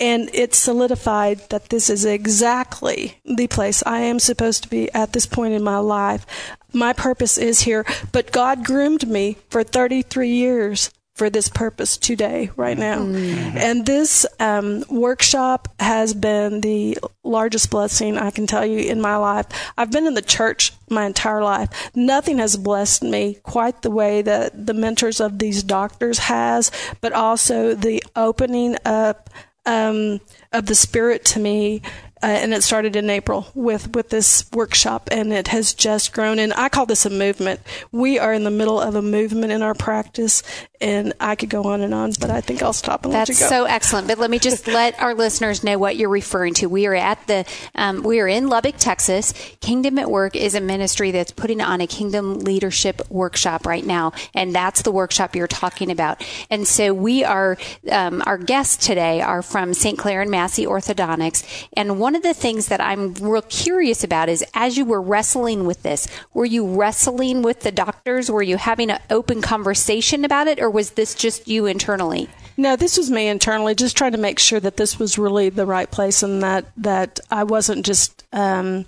and 0.00 0.30
it 0.34 0.54
solidified 0.54 1.48
that 1.50 1.68
this 1.68 1.88
is 1.88 2.04
exactly 2.04 3.20
the 3.24 3.46
place 3.46 3.82
I 3.86 4.00
am 4.00 4.18
supposed 4.18 4.62
to 4.64 4.68
be 4.68 4.92
at 4.92 5.12
this 5.12 5.26
point 5.26 5.54
in 5.54 5.62
my 5.62 5.78
life. 5.78 6.26
My 6.72 6.92
purpose 6.92 7.38
is 7.38 7.60
here, 7.62 7.86
but 8.10 8.32
God 8.32 8.64
groomed 8.64 9.08
me 9.08 9.36
for 9.48 9.62
33 9.62 10.28
years 10.28 10.90
for 11.14 11.30
this 11.30 11.48
purpose 11.48 11.96
today, 11.96 12.50
right 12.56 12.76
now. 12.76 12.98
Mm-hmm. 12.98 13.56
And 13.56 13.86
this 13.86 14.26
um, 14.40 14.84
workshop 14.90 15.68
has 15.78 16.12
been 16.12 16.60
the 16.60 16.98
largest 17.22 17.70
blessing 17.70 18.18
I 18.18 18.30
can 18.30 18.46
tell 18.46 18.66
you 18.66 18.78
in 18.78 19.00
my 19.00 19.16
life. 19.16 19.46
I've 19.78 19.92
been 19.92 20.06
in 20.06 20.14
the 20.14 20.22
church 20.22 20.72
my 20.88 21.06
entire 21.06 21.42
life. 21.42 21.90
Nothing 21.94 22.38
has 22.38 22.56
blessed 22.56 23.04
me 23.04 23.38
quite 23.44 23.82
the 23.82 23.90
way 23.90 24.22
that 24.22 24.66
the 24.66 24.74
mentors 24.74 25.20
of 25.20 25.38
these 25.38 25.62
doctors 25.62 26.18
has, 26.18 26.72
but 27.00 27.12
also 27.12 27.74
the 27.74 28.02
opening 28.16 28.76
up 28.84 29.30
um, 29.66 30.20
of 30.52 30.66
the 30.66 30.74
Spirit 30.74 31.24
to 31.26 31.40
me 31.40 31.80
uh, 32.24 32.28
and 32.28 32.54
it 32.54 32.62
started 32.62 32.96
in 32.96 33.10
April 33.10 33.48
with 33.54 33.94
with 33.94 34.08
this 34.08 34.46
workshop, 34.50 35.10
and 35.12 35.30
it 35.30 35.48
has 35.48 35.74
just 35.74 36.14
grown. 36.14 36.38
And 36.38 36.54
I 36.54 36.70
call 36.70 36.86
this 36.86 37.04
a 37.04 37.10
movement. 37.10 37.60
We 37.92 38.18
are 38.18 38.32
in 38.32 38.44
the 38.44 38.50
middle 38.50 38.80
of 38.80 38.94
a 38.94 39.02
movement 39.02 39.52
in 39.52 39.60
our 39.60 39.74
practice, 39.74 40.42
and 40.80 41.12
I 41.20 41.34
could 41.34 41.50
go 41.50 41.64
on 41.64 41.82
and 41.82 41.92
on, 41.92 42.12
but 42.18 42.30
I 42.30 42.40
think 42.40 42.62
I'll 42.62 42.72
stop 42.72 43.04
and 43.04 43.12
That's 43.12 43.28
let 43.28 43.36
you 43.38 43.44
go. 43.44 43.48
so 43.48 43.64
excellent. 43.64 44.08
But 44.08 44.16
let 44.18 44.30
me 44.30 44.38
just 44.38 44.66
let 44.66 44.98
our 45.02 45.14
listeners 45.14 45.62
know 45.62 45.76
what 45.76 45.96
you're 45.96 46.08
referring 46.08 46.54
to. 46.54 46.66
We 46.66 46.86
are 46.86 46.94
at 46.94 47.26
the 47.26 47.44
um, 47.74 48.02
we 48.02 48.20
are 48.20 48.28
in 48.28 48.48
Lubbock, 48.48 48.76
Texas. 48.78 49.34
Kingdom 49.60 49.98
at 49.98 50.10
Work 50.10 50.34
is 50.34 50.54
a 50.54 50.62
ministry 50.62 51.10
that's 51.10 51.30
putting 51.30 51.60
on 51.60 51.82
a 51.82 51.86
Kingdom 51.86 52.38
Leadership 52.38 53.02
workshop 53.10 53.66
right 53.66 53.84
now, 53.84 54.12
and 54.32 54.54
that's 54.54 54.80
the 54.80 54.92
workshop 54.92 55.36
you're 55.36 55.46
talking 55.46 55.90
about. 55.90 56.24
And 56.48 56.66
so 56.66 56.94
we 56.94 57.22
are 57.22 57.58
um, 57.90 58.22
our 58.24 58.38
guests 58.38 58.86
today 58.86 59.20
are 59.20 59.42
from 59.42 59.74
St. 59.74 59.98
Clair 59.98 60.22
and 60.22 60.30
Massey 60.30 60.64
Orthodontics, 60.64 61.66
and 61.74 62.00
one 62.00 62.13
one 62.14 62.18
of 62.18 62.36
the 62.36 62.40
things 62.40 62.68
that 62.68 62.80
I'm 62.80 63.12
real 63.14 63.42
curious 63.42 64.04
about 64.04 64.28
is 64.28 64.44
as 64.54 64.76
you 64.76 64.84
were 64.84 65.02
wrestling 65.02 65.66
with 65.66 65.82
this, 65.82 66.06
were 66.32 66.44
you 66.44 66.64
wrestling 66.64 67.42
with 67.42 67.62
the 67.62 67.72
doctors? 67.72 68.30
Were 68.30 68.40
you 68.40 68.56
having 68.56 68.88
an 68.92 69.00
open 69.10 69.42
conversation 69.42 70.24
about 70.24 70.46
it, 70.46 70.60
or 70.60 70.70
was 70.70 70.92
this 70.92 71.16
just 71.16 71.48
you 71.48 71.66
internally? 71.66 72.28
No, 72.56 72.76
this 72.76 72.96
was 72.96 73.10
me 73.10 73.26
internally, 73.26 73.74
just 73.74 73.96
trying 73.96 74.12
to 74.12 74.18
make 74.18 74.38
sure 74.38 74.60
that 74.60 74.76
this 74.76 74.96
was 74.96 75.18
really 75.18 75.48
the 75.48 75.66
right 75.66 75.90
place 75.90 76.22
and 76.22 76.40
that 76.44 76.66
that 76.76 77.18
I 77.32 77.42
wasn't 77.42 77.84
just 77.84 78.22
um, 78.32 78.86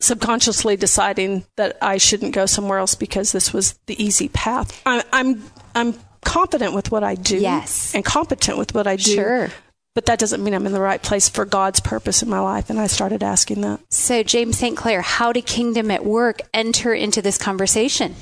subconsciously 0.00 0.76
deciding 0.76 1.46
that 1.56 1.78
I 1.80 1.96
shouldn't 1.96 2.34
go 2.34 2.44
somewhere 2.44 2.80
else 2.80 2.94
because 2.94 3.32
this 3.32 3.54
was 3.54 3.78
the 3.86 3.96
easy 4.02 4.28
path. 4.28 4.78
I, 4.84 5.02
I'm 5.10 5.42
I'm 5.74 5.94
confident 6.22 6.74
with 6.74 6.92
what 6.92 7.02
I 7.02 7.14
do, 7.14 7.38
yes, 7.38 7.94
and 7.94 8.04
competent 8.04 8.58
with 8.58 8.74
what 8.74 8.86
I 8.86 8.96
do. 8.96 9.14
Sure 9.14 9.50
but 9.94 10.06
that 10.06 10.18
doesn't 10.18 10.42
mean 10.42 10.54
I'm 10.54 10.66
in 10.66 10.72
the 10.72 10.80
right 10.80 11.02
place 11.02 11.28
for 11.28 11.44
God's 11.44 11.80
purpose 11.80 12.22
in 12.22 12.28
my 12.28 12.38
life. 12.38 12.70
And 12.70 12.78
I 12.78 12.86
started 12.86 13.22
asking 13.22 13.60
that. 13.62 13.80
So, 13.92 14.22
James 14.22 14.58
St. 14.58 14.76
Clair, 14.76 15.00
how 15.00 15.32
did 15.32 15.46
Kingdom 15.46 15.90
at 15.90 16.04
Work 16.04 16.42
enter 16.54 16.94
into 16.94 17.20
this 17.20 17.38
conversation? 17.38 18.14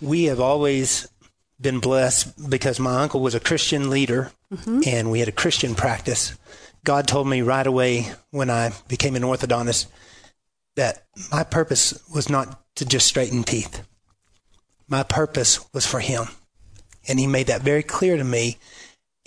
We 0.00 0.24
have 0.24 0.40
always 0.40 1.08
been 1.60 1.80
blessed 1.80 2.50
because 2.50 2.78
my 2.78 3.02
uncle 3.02 3.20
was 3.20 3.34
a 3.34 3.40
Christian 3.40 3.90
leader 3.90 4.30
mm-hmm. 4.52 4.80
and 4.86 5.10
we 5.10 5.20
had 5.20 5.28
a 5.28 5.32
Christian 5.32 5.74
practice. 5.74 6.36
God 6.84 7.08
told 7.08 7.26
me 7.26 7.42
right 7.42 7.66
away 7.66 8.12
when 8.30 8.50
I 8.50 8.72
became 8.88 9.16
an 9.16 9.22
orthodontist 9.22 9.86
that 10.76 11.04
my 11.32 11.42
purpose 11.42 11.98
was 12.14 12.28
not 12.28 12.62
to 12.76 12.84
just 12.84 13.06
straighten 13.06 13.42
teeth. 13.42 13.82
My 14.88 15.02
purpose 15.02 15.60
was 15.72 15.86
for 15.86 16.00
Him. 16.00 16.26
And 17.08 17.18
He 17.18 17.26
made 17.26 17.48
that 17.48 17.62
very 17.62 17.82
clear 17.82 18.16
to 18.16 18.24
me 18.24 18.58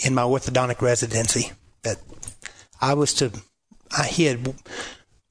in 0.04 0.14
my 0.14 0.24
orthodontic 0.24 0.82
residency 0.82 1.52
that 1.84 1.98
I 2.82 2.94
was 2.94 3.14
to, 3.16 3.32
I, 3.98 4.06
he 4.06 4.26
had 4.26 4.56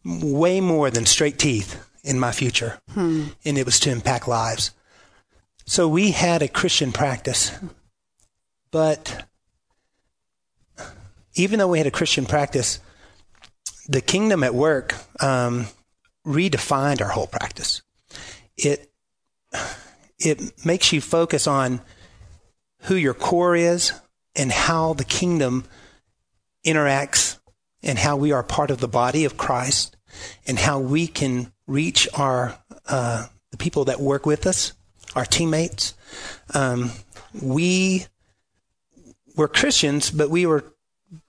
way 0.04 0.60
more 0.60 0.90
than 0.90 1.06
straight 1.06 1.38
teeth 1.38 1.84
in 2.04 2.18
my 2.18 2.32
future, 2.32 2.80
hmm. 2.92 3.26
and 3.44 3.58
it 3.58 3.66
was 3.66 3.80
to 3.80 3.90
impact 3.90 4.28
lives. 4.28 4.72
So 5.66 5.88
we 5.88 6.12
had 6.12 6.42
a 6.42 6.48
Christian 6.48 6.92
practice, 6.92 7.52
but 8.70 9.24
even 11.34 11.58
though 11.58 11.68
we 11.68 11.78
had 11.78 11.86
a 11.86 11.92
Christian 11.92 12.26
practice, 12.26 12.80
the 13.86 14.00
kingdom 14.00 14.42
at 14.42 14.54
work 14.54 14.94
um, 15.20 15.66
redefined 16.26 17.00
our 17.00 17.08
whole 17.08 17.26
practice. 17.26 17.82
It 18.56 18.90
it 20.18 20.64
makes 20.64 20.92
you 20.92 21.00
focus 21.00 21.46
on 21.46 21.80
who 22.82 22.96
your 22.96 23.14
core 23.14 23.56
is, 23.56 23.92
and 24.38 24.52
how 24.52 24.94
the 24.94 25.04
kingdom 25.04 25.64
interacts 26.64 27.38
and 27.82 27.98
how 27.98 28.16
we 28.16 28.32
are 28.32 28.42
part 28.42 28.70
of 28.70 28.80
the 28.80 28.88
body 28.88 29.24
of 29.24 29.36
Christ 29.36 29.96
and 30.46 30.58
how 30.58 30.78
we 30.78 31.06
can 31.06 31.52
reach 31.66 32.08
our 32.14 32.58
uh, 32.86 33.26
the 33.50 33.56
people 33.56 33.84
that 33.86 34.00
work 34.00 34.26
with 34.26 34.46
us, 34.46 34.72
our 35.14 35.24
teammates. 35.24 35.94
Um, 36.54 36.92
we 37.40 38.06
were 39.36 39.48
Christians, 39.48 40.10
but 40.10 40.30
we 40.30 40.46
were 40.46 40.64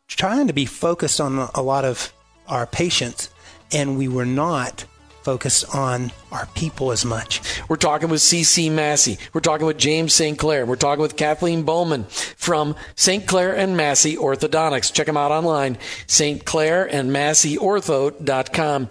trying 0.08 0.48
to 0.48 0.54
be 0.54 0.66
focused 0.66 1.22
on 1.22 1.50
a 1.54 1.62
lot 1.62 1.86
of 1.86 2.14
our 2.48 2.66
patients, 2.66 3.30
and 3.72 3.98
we 3.98 4.08
were 4.08 4.26
not 4.26 4.86
focused 5.24 5.76
on 5.76 6.12
our 6.32 6.46
people 6.48 6.92
as 6.92 7.06
much. 7.06 7.42
We're 7.68 7.76
talking 7.76 8.10
with 8.10 8.22
CC 8.22 8.72
Massey. 8.72 9.18
We're 9.34 9.42
talking 9.42 9.68
with 9.68 9.78
James 9.78 10.14
St. 10.14 10.38
Clair. 10.38 10.66
We're 10.66 10.76
talking 10.76 11.02
with 11.02 11.16
Kathleen 11.16 11.64
Bowman 11.64 12.06
from 12.06 12.76
St. 12.96 13.26
Clair 13.26 13.56
and 13.56 13.76
Massey 13.78 14.16
Orthodontics. 14.16 14.94
Check 14.94 15.08
them 15.08 15.18
out 15.18 15.32
online, 15.32 15.78
St. 16.08 16.46
Clair 16.46 16.86
and 16.86 17.12
MasseyOrtho.com. 17.12 18.90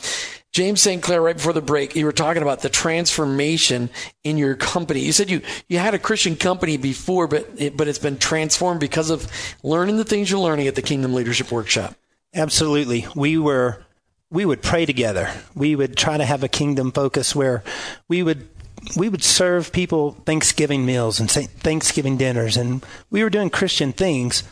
James 0.53 0.81
St. 0.81 1.03
Clair, 1.03 1.21
right 1.21 1.37
before 1.37 1.53
the 1.53 1.61
break, 1.61 1.95
you 1.95 2.05
were 2.05 2.13
talking 2.13 2.43
about 2.43 2.63
the 2.63 2.71
transformation 2.71 3.91
in 4.25 4.39
your 4.39 4.55
company. 4.55 5.01
You 5.01 5.13
said 5.13 5.31
you, 5.31 5.43
you 5.69 5.79
had 5.79 5.95
a 5.95 5.99
Christian 5.99 6.37
company 6.37 6.77
before, 6.77 7.29
but 7.29 7.49
it, 7.57 7.77
but 7.77 7.87
it's 7.87 7.99
been 7.99 8.19
transformed 8.19 8.81
because 8.81 9.11
of 9.11 9.31
learning 9.63 9.99
the 9.99 10.05
things 10.05 10.31
you're 10.31 10.41
learning 10.41 10.67
at 10.67 10.75
the 10.75 10.83
Kingdom 10.83 11.15
Leadership 11.15 11.53
Workshop. 11.53 11.95
Absolutely. 12.35 13.07
We 13.15 13.39
were 13.39 13.85
we 14.31 14.45
would 14.45 14.63
pray 14.63 14.87
together. 14.87 15.33
We 15.55 15.75
would 15.75 15.97
try 15.97 16.17
to 16.17 16.25
have 16.25 16.43
a 16.43 16.49
kingdom 16.49 16.93
focus 16.93 17.35
where 17.35 17.63
we 18.09 18.23
would 18.23 18.49
we 18.97 19.09
would 19.09 19.25
serve 19.25 19.73
people 19.73 20.13
Thanksgiving 20.25 20.87
meals 20.87 21.19
and 21.19 21.31
Thanksgiving 21.31 22.17
dinners, 22.17 22.57
and 22.57 22.85
we 23.11 23.23
were 23.23 23.31
doing 23.31 23.51
Christian 23.51 23.93
things. 23.93 24.45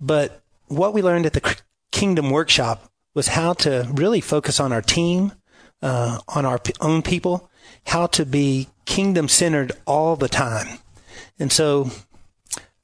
But 0.00 0.42
what 0.68 0.92
we 0.92 1.02
learned 1.02 1.26
at 1.26 1.32
the 1.32 1.56
Kingdom 1.90 2.30
Workshop 2.30 2.90
was 3.14 3.28
how 3.28 3.52
to 3.54 3.88
really 3.92 4.20
focus 4.20 4.60
on 4.60 4.72
our 4.72 4.82
team, 4.82 5.32
uh, 5.82 6.18
on 6.28 6.44
our 6.44 6.60
own 6.80 7.02
people, 7.02 7.50
how 7.86 8.06
to 8.08 8.26
be 8.26 8.68
kingdom 8.84 9.28
centered 9.28 9.72
all 9.86 10.16
the 10.16 10.28
time. 10.28 10.78
And 11.38 11.50
so 11.50 11.90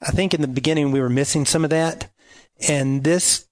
I 0.00 0.12
think 0.12 0.32
in 0.32 0.40
the 0.40 0.48
beginning 0.48 0.92
we 0.92 1.00
were 1.00 1.10
missing 1.10 1.44
some 1.44 1.64
of 1.64 1.70
that. 1.70 2.10
And 2.68 3.04
this, 3.04 3.46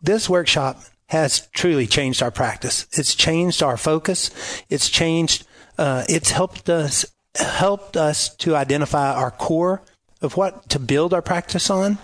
this 0.00 0.28
workshop 0.28 0.82
has 1.10 1.48
truly 1.52 1.88
changed 1.88 2.22
our 2.22 2.30
practice. 2.30 2.86
It's 2.92 3.16
changed 3.16 3.64
our 3.64 3.76
focus. 3.76 4.30
It's 4.68 4.88
changed, 4.88 5.44
uh, 5.76 6.04
it's 6.08 6.30
helped 6.30 6.70
us, 6.70 7.04
helped 7.34 7.96
us 7.96 8.34
to 8.36 8.54
identify 8.54 9.12
our 9.12 9.32
core 9.32 9.82
of 10.22 10.36
what 10.36 10.68
to 10.68 10.78
build 10.78 11.12
our 11.12 11.22
practice 11.22 11.68
on, 11.68 11.98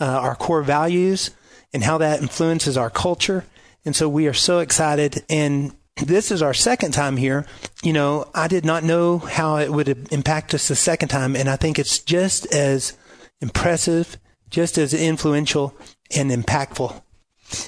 uh, 0.00 0.04
our 0.04 0.36
core 0.36 0.62
values, 0.62 1.30
and 1.72 1.82
how 1.82 1.98
that 1.98 2.22
influences 2.22 2.76
our 2.76 2.88
culture. 2.88 3.44
And 3.84 3.96
so 3.96 4.08
we 4.08 4.28
are 4.28 4.34
so 4.34 4.60
excited. 4.60 5.24
And 5.28 5.74
this 5.96 6.30
is 6.30 6.40
our 6.40 6.54
second 6.54 6.92
time 6.92 7.16
here. 7.16 7.44
You 7.82 7.92
know, 7.92 8.30
I 8.32 8.46
did 8.46 8.64
not 8.64 8.84
know 8.84 9.18
how 9.18 9.56
it 9.56 9.72
would 9.72 10.12
impact 10.12 10.54
us 10.54 10.68
the 10.68 10.76
second 10.76 11.08
time. 11.08 11.34
And 11.34 11.48
I 11.48 11.56
think 11.56 11.80
it's 11.80 11.98
just 11.98 12.46
as 12.54 12.96
impressive, 13.40 14.18
just 14.50 14.78
as 14.78 14.94
influential 14.94 15.74
and 16.14 16.30
impactful 16.30 17.02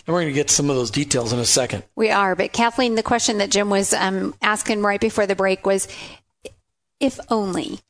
and 0.07 0.13
we're 0.13 0.21
going 0.23 0.33
to 0.33 0.35
get 0.35 0.51
some 0.51 0.71
of 0.71 0.77
those 0.77 0.91
details 0.91 1.33
in 1.33 1.39
a 1.39 1.45
second. 1.45 1.85
We 1.97 2.11
are. 2.11 2.35
But 2.35 2.53
Kathleen, 2.53 2.95
the 2.95 3.03
question 3.03 3.39
that 3.39 3.51
Jim 3.51 3.71
was 3.71 3.93
um, 3.93 4.35
asking 4.43 4.83
right 4.83 5.01
before 5.01 5.27
the 5.27 5.37
break 5.37 5.65
was 5.67 5.89
if 7.01 7.19
only, 7.31 7.81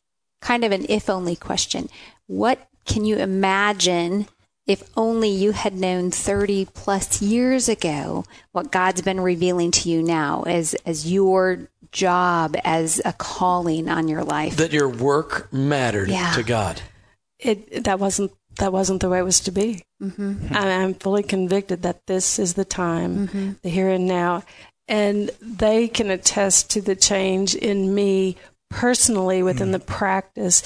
kind 0.40 0.64
of 0.64 0.72
an 0.72 0.86
if 0.88 1.08
only 1.10 1.36
question. 1.36 1.88
What 2.26 2.68
can 2.84 3.04
you 3.04 3.16
imagine 3.16 4.26
if 4.66 4.82
only 4.96 5.28
you 5.28 5.52
had 5.52 5.74
known 5.74 6.10
30 6.10 6.66
plus 6.72 7.20
years 7.20 7.68
ago 7.68 8.24
what 8.52 8.70
God's 8.72 9.02
been 9.02 9.20
revealing 9.20 9.70
to 9.72 9.90
you 9.90 10.02
now 10.02 10.42
as, 10.46 10.74
as 10.86 11.10
your 11.10 11.68
job, 11.92 12.56
as 12.64 13.00
a 13.04 13.12
calling 13.12 13.88
on 13.90 14.08
your 14.08 14.24
life? 14.24 14.56
That 14.56 14.72
your 14.72 14.88
work 14.88 15.52
mattered 15.52 16.08
Yeah. 16.08 16.32
to 16.32 16.42
God. 16.42 16.80
it 17.38 17.84
that 17.84 17.98
wasn't 17.98 18.32
that 18.58 18.72
wasn't 18.72 19.00
the 19.00 19.08
way 19.08 19.18
it 19.18 19.24
was 19.24 19.40
to 19.40 19.50
be. 19.50 19.82
Mm-hmm. 20.02 20.54
I, 20.54 20.82
I'm 20.82 20.94
fully 20.94 21.22
convicted 21.22 21.82
that 21.82 22.06
this 22.06 22.38
is 22.38 22.54
the 22.54 22.64
time, 22.64 23.56
the 23.62 23.68
here 23.68 23.88
and 23.88 24.06
now, 24.06 24.42
and 24.88 25.30
they 25.40 25.88
can 25.88 26.10
attest 26.10 26.70
to 26.70 26.80
the 26.80 26.96
change 26.96 27.54
in 27.54 27.94
me 27.94 28.36
personally 28.70 29.42
within 29.42 29.70
the 29.70 29.78
practice. 29.78 30.62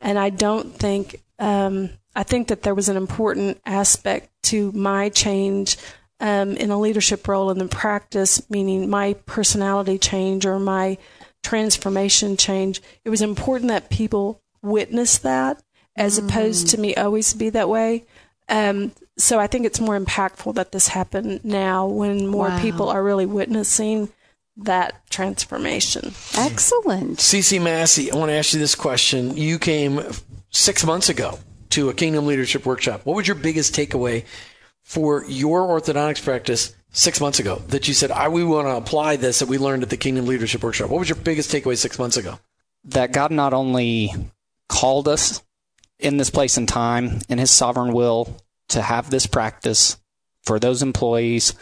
And 0.00 0.18
I 0.18 0.30
don't 0.30 0.74
think 0.74 1.22
um, 1.38 1.90
I 2.14 2.22
think 2.22 2.48
that 2.48 2.62
there 2.62 2.74
was 2.74 2.88
an 2.88 2.96
important 2.96 3.60
aspect 3.66 4.30
to 4.44 4.72
my 4.72 5.08
change. 5.08 5.76
Um, 6.20 6.56
in 6.56 6.72
a 6.72 6.80
leadership 6.80 7.28
role 7.28 7.48
in 7.48 7.58
the 7.58 7.68
practice, 7.68 8.50
meaning 8.50 8.90
my 8.90 9.12
personality 9.24 9.98
change 9.98 10.44
or 10.44 10.58
my 10.58 10.98
transformation 11.44 12.36
change, 12.36 12.82
it 13.04 13.10
was 13.10 13.22
important 13.22 13.68
that 13.68 13.88
people 13.88 14.42
witness 14.60 15.18
that 15.18 15.62
as 15.98 16.16
opposed 16.18 16.68
to 16.68 16.78
me 16.80 16.94
always 16.94 17.34
be 17.34 17.50
that 17.50 17.68
way. 17.68 18.04
Um, 18.48 18.92
so 19.18 19.38
I 19.38 19.46
think 19.46 19.66
it's 19.66 19.80
more 19.80 19.98
impactful 19.98 20.54
that 20.54 20.72
this 20.72 20.88
happened 20.88 21.44
now 21.44 21.86
when 21.86 22.26
more 22.26 22.48
Wow. 22.48 22.60
people 22.62 22.88
are 22.88 23.02
really 23.02 23.26
witnessing 23.26 24.08
that 24.56 24.94
transformation. 25.10 26.14
Excellent. 26.36 27.18
CC 27.18 27.60
Massey, 27.62 28.10
I 28.10 28.16
want 28.16 28.30
to 28.30 28.34
ask 28.34 28.52
you 28.54 28.58
this 28.58 28.74
question. 28.74 29.36
You 29.36 29.58
came 29.58 30.00
six 30.50 30.84
months 30.84 31.08
ago 31.08 31.38
to 31.70 31.90
a 31.90 31.94
Kingdom 31.94 32.26
Leadership 32.26 32.64
Workshop. 32.64 33.02
What 33.04 33.16
was 33.16 33.26
your 33.28 33.36
biggest 33.36 33.74
takeaway 33.74 34.24
for 34.82 35.24
your 35.26 35.60
orthodontics 35.68 36.24
practice 36.24 36.74
six 36.90 37.20
months 37.20 37.38
ago 37.38 37.62
that 37.68 37.86
you 37.86 37.92
said, 37.94 38.10
I, 38.10 38.28
we 38.28 38.42
want 38.42 38.66
to 38.66 38.76
apply 38.76 39.16
this 39.16 39.40
that 39.40 39.48
we 39.48 39.58
learned 39.58 39.82
at 39.82 39.90
the 39.90 39.96
Kingdom 39.98 40.26
Leadership 40.26 40.62
Workshop? 40.62 40.88
What 40.90 40.98
was 41.00 41.08
your 41.08 41.16
biggest 41.16 41.52
takeaway 41.52 41.76
six 41.76 41.98
months 41.98 42.16
ago? 42.16 42.38
that 42.84 43.12
God 43.12 43.30
not 43.32 43.52
only 43.52 44.14
called 44.68 45.08
us 45.08 45.42
in 45.98 46.16
this 46.16 46.30
place 46.30 46.56
and 46.56 46.68
time 46.68 47.20
in 47.28 47.38
his 47.38 47.50
sovereign 47.50 47.92
will 47.92 48.36
to 48.68 48.82
have 48.82 49.10
this 49.10 49.26
practice 49.26 49.96
for 50.42 50.58
those 50.58 50.82
employees 50.82 51.54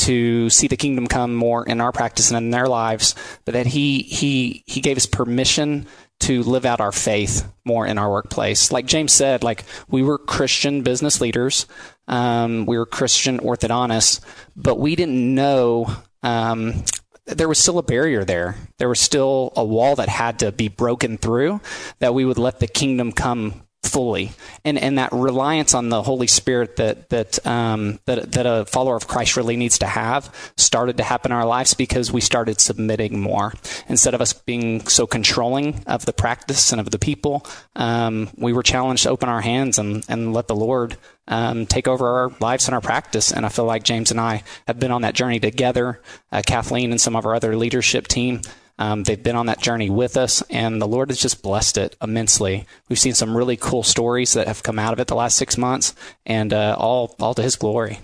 to 0.00 0.48
see 0.48 0.66
the 0.66 0.76
kingdom 0.76 1.06
come 1.06 1.34
more 1.34 1.64
in 1.66 1.80
our 1.80 1.92
practice 1.92 2.30
and 2.30 2.38
in 2.38 2.50
their 2.50 2.66
lives, 2.66 3.14
but 3.44 3.52
that 3.52 3.66
he 3.66 3.98
he 4.02 4.64
he 4.66 4.80
gave 4.80 4.96
us 4.96 5.06
permission 5.06 5.86
to 6.20 6.42
live 6.42 6.64
out 6.64 6.80
our 6.80 6.92
faith 6.92 7.50
more 7.64 7.86
in 7.86 7.98
our 7.98 8.10
workplace. 8.10 8.72
Like 8.72 8.86
James 8.86 9.12
said, 9.12 9.42
like 9.42 9.64
we 9.88 10.02
were 10.02 10.18
Christian 10.18 10.82
business 10.82 11.20
leaders, 11.20 11.66
um, 12.08 12.66
we 12.66 12.78
were 12.78 12.86
Christian 12.86 13.40
orthodontists, 13.40 14.20
but 14.56 14.78
we 14.78 14.96
didn't 14.96 15.34
know 15.34 15.94
um, 16.22 16.82
there 17.30 17.48
was 17.48 17.58
still 17.58 17.78
a 17.78 17.82
barrier 17.82 18.24
there. 18.24 18.56
There 18.78 18.88
was 18.88 19.00
still 19.00 19.52
a 19.56 19.64
wall 19.64 19.96
that 19.96 20.08
had 20.08 20.40
to 20.40 20.52
be 20.52 20.68
broken 20.68 21.18
through 21.18 21.60
that 21.98 22.14
we 22.14 22.24
would 22.24 22.38
let 22.38 22.60
the 22.60 22.66
kingdom 22.66 23.12
come 23.12 23.62
fully 23.82 24.30
and 24.64 24.78
and 24.78 24.98
that 24.98 25.10
reliance 25.10 25.72
on 25.72 25.88
the 25.88 26.02
holy 26.02 26.26
spirit 26.26 26.76
that 26.76 27.08
that 27.08 27.44
um 27.46 27.98
that 28.04 28.30
that 28.32 28.44
a 28.44 28.66
follower 28.66 28.94
of 28.94 29.08
christ 29.08 29.38
really 29.38 29.56
needs 29.56 29.78
to 29.78 29.86
have 29.86 30.52
started 30.56 30.98
to 30.98 31.02
happen 31.02 31.32
in 31.32 31.36
our 31.36 31.46
lives 31.46 31.72
because 31.72 32.12
we 32.12 32.20
started 32.20 32.60
submitting 32.60 33.18
more 33.18 33.54
instead 33.88 34.12
of 34.12 34.20
us 34.20 34.34
being 34.34 34.86
so 34.86 35.06
controlling 35.06 35.82
of 35.86 36.04
the 36.04 36.12
practice 36.12 36.72
and 36.72 36.80
of 36.80 36.90
the 36.90 36.98
people 36.98 37.44
um 37.74 38.28
we 38.36 38.52
were 38.52 38.62
challenged 38.62 39.04
to 39.04 39.10
open 39.10 39.30
our 39.30 39.40
hands 39.40 39.78
and 39.78 40.04
and 40.10 40.34
let 40.34 40.46
the 40.46 40.54
lord 40.54 40.98
um, 41.30 41.64
take 41.64 41.88
over 41.88 42.06
our 42.06 42.32
lives 42.40 42.66
and 42.66 42.74
our 42.74 42.80
practice. 42.82 43.32
And 43.32 43.46
I 43.46 43.48
feel 43.48 43.64
like 43.64 43.84
James 43.84 44.10
and 44.10 44.20
I 44.20 44.42
have 44.66 44.78
been 44.78 44.90
on 44.90 45.02
that 45.02 45.14
journey 45.14 45.40
together. 45.40 46.02
Uh, 46.30 46.42
Kathleen 46.44 46.90
and 46.90 47.00
some 47.00 47.16
of 47.16 47.24
our 47.24 47.34
other 47.34 47.56
leadership 47.56 48.06
team, 48.08 48.42
um, 48.78 49.04
they've 49.04 49.22
been 49.22 49.36
on 49.36 49.46
that 49.46 49.60
journey 49.60 49.90
with 49.90 50.16
us, 50.16 50.42
and 50.50 50.80
the 50.80 50.88
Lord 50.88 51.10
has 51.10 51.20
just 51.20 51.42
blessed 51.42 51.78
it 51.78 51.96
immensely. 52.02 52.66
We've 52.88 52.98
seen 52.98 53.14
some 53.14 53.36
really 53.36 53.56
cool 53.56 53.82
stories 53.82 54.32
that 54.32 54.48
have 54.48 54.62
come 54.62 54.78
out 54.78 54.92
of 54.92 55.00
it 55.00 55.06
the 55.06 55.14
last 55.14 55.36
six 55.36 55.56
months, 55.56 55.94
and 56.26 56.52
uh, 56.52 56.76
all 56.78 57.14
all 57.20 57.34
to 57.34 57.42
His 57.42 57.56
glory. 57.56 58.00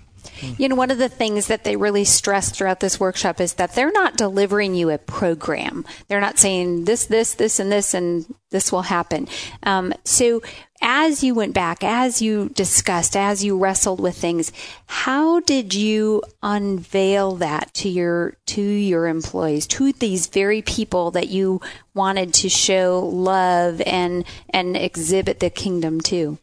You 0.58 0.68
know, 0.68 0.74
one 0.74 0.90
of 0.90 0.98
the 0.98 1.08
things 1.08 1.46
that 1.46 1.64
they 1.64 1.76
really 1.76 2.04
stress 2.04 2.50
throughout 2.50 2.80
this 2.80 3.00
workshop 3.00 3.40
is 3.40 3.54
that 3.54 3.74
they're 3.74 3.92
not 3.92 4.16
delivering 4.16 4.74
you 4.74 4.90
a 4.90 4.98
program. 4.98 5.84
They're 6.08 6.20
not 6.20 6.38
saying 6.38 6.84
this, 6.84 7.06
this, 7.06 7.34
this, 7.34 7.58
and 7.58 7.72
this, 7.72 7.94
and 7.94 8.34
this 8.50 8.70
will 8.70 8.82
happen. 8.82 9.28
Um, 9.62 9.92
so, 10.04 10.42
as 10.82 11.24
you 11.24 11.34
went 11.34 11.54
back, 11.54 11.82
as 11.82 12.20
you 12.20 12.50
discussed, 12.50 13.16
as 13.16 13.42
you 13.42 13.56
wrestled 13.56 13.98
with 13.98 14.16
things, 14.16 14.52
how 14.86 15.40
did 15.40 15.72
you 15.72 16.22
unveil 16.42 17.36
that 17.36 17.72
to 17.74 17.88
your 17.88 18.36
to 18.46 18.60
your 18.60 19.06
employees, 19.06 19.66
to 19.68 19.92
these 19.92 20.26
very 20.26 20.60
people 20.60 21.10
that 21.12 21.28
you 21.28 21.60
wanted 21.94 22.34
to 22.34 22.48
show 22.48 23.00
love 23.12 23.80
and 23.86 24.24
and 24.50 24.76
exhibit 24.76 25.40
the 25.40 25.50
kingdom 25.50 26.00
to? 26.02 26.38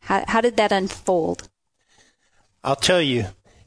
How, 0.00 0.24
how 0.26 0.40
did 0.40 0.56
that 0.56 0.72
unfold? 0.72 1.48
I'll 2.62 2.76
tell 2.76 3.00
you, 3.00 3.26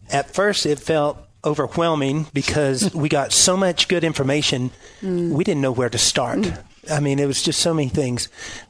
at 0.09 0.33
first 0.33 0.65
it 0.65 0.79
felt 0.79 1.17
overwhelming 1.45 2.27
because 2.33 2.93
we 2.95 3.09
got 3.09 3.31
so 3.31 3.57
much 3.57 3.87
good 3.87 4.03
information, 4.03 4.71
mm. 5.01 5.31
we 5.31 5.43
didn't 5.43 5.61
know 5.61 5.71
where 5.71 5.89
to 5.89 5.97
start. 5.97 6.39
Mm. 6.39 6.63
I 6.91 6.99
mean, 6.99 7.19
it 7.19 7.25
was 7.25 7.41
just 7.41 7.59
so 7.59 7.73
many 7.73 7.89
things. 7.89 8.29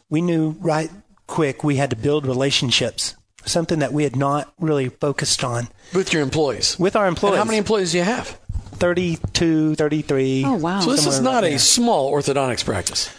We 0.10 0.22
knew 0.22 0.52
right 0.60 0.90
quick 1.28 1.64
we 1.64 1.78
had 1.78 1.90
to 1.90 1.96
build 1.96 2.26
relationships, 2.28 3.16
something 3.46 3.80
that 3.80 3.92
we 3.94 4.04
had 4.04 4.16
not 4.16 4.54
really 4.60 4.90
focused 4.90 5.44
on 5.44 5.68
With 5.94 6.14
your 6.14 6.22
employees. 6.22 6.78
with 6.78 6.96
our 6.96 7.08
And 7.08 7.16
employees. 7.16 7.38
how 7.38 7.46
many 7.46 7.58
employees 7.58 7.92
do 7.92 7.98
you 8.00 8.04
have? 8.04 8.40
32, 8.76 9.76
33. 9.76 10.44
Oh 10.46 10.56
wow! 10.56 10.80
So 10.82 10.92
this 10.92 11.06
is 11.06 11.22
not 11.22 11.36
right 11.36 11.46
a 11.46 11.50
there. 11.52 11.60
small 11.60 12.12
orthodontics 12.12 12.66
practice. 12.66 13.10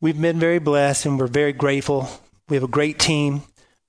We've 0.00 0.18
been 0.18 0.38
very 0.38 0.60
blessed 0.60 1.06
and 1.06 1.18
we're 1.18 1.26
very 1.26 1.52
grateful. 1.52 2.08
We 2.48 2.56
have 2.56 2.62
a 2.64 2.68
great 2.68 2.98
team, 2.98 3.42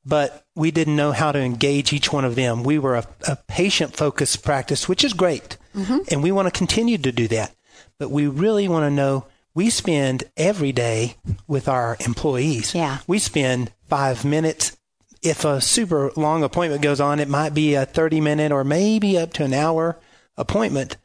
but 0.06 0.46
we 0.56 0.72
didn't 0.72 0.96
know 0.96 1.12
how 1.12 1.32
to 1.32 1.40
engage 1.40 1.94
each 1.94 2.12
one 2.12 2.26
of 2.26 2.36
them. 2.36 2.64
We 2.64 2.80
were 2.80 2.96
a, 2.96 3.08
a 3.28 3.38
patient 3.48 3.96
focused 3.96 4.44
practice, 4.44 4.88
which 4.88 5.04
is 5.04 5.14
great. 5.14 5.58
Mm-hmm. 5.76 6.00
And 6.12 6.24
we 6.24 6.32
want 6.32 6.48
to 6.48 6.58
continue 6.58 6.98
to 6.98 7.12
do 7.12 7.28
that. 7.30 7.54
But 7.98 8.10
we 8.10 8.28
really 8.28 8.68
want 8.68 8.84
to 8.84 8.90
know 8.90 9.26
we 9.54 9.70
spend 9.70 10.24
every 10.38 10.72
day 10.72 11.18
with 11.48 11.68
our 11.68 11.98
employees. 12.06 12.74
Yeah. 12.74 13.00
We 13.08 13.20
spend 13.20 13.72
five 13.88 14.24
minutes. 14.24 14.78
If 15.22 15.44
a 15.44 15.60
super 15.60 16.12
long 16.16 16.44
appointment 16.44 16.82
goes 16.82 17.02
on, 17.02 17.20
it 17.20 17.28
might 17.28 17.54
be 17.54 17.76
a 17.76 17.86
30 17.86 18.22
minute 18.22 18.52
or 18.52 18.64
maybe 18.64 19.18
up 19.18 19.34
to 19.34 19.44
an 19.44 19.54
hour 19.54 20.00
appointment. 20.38 20.96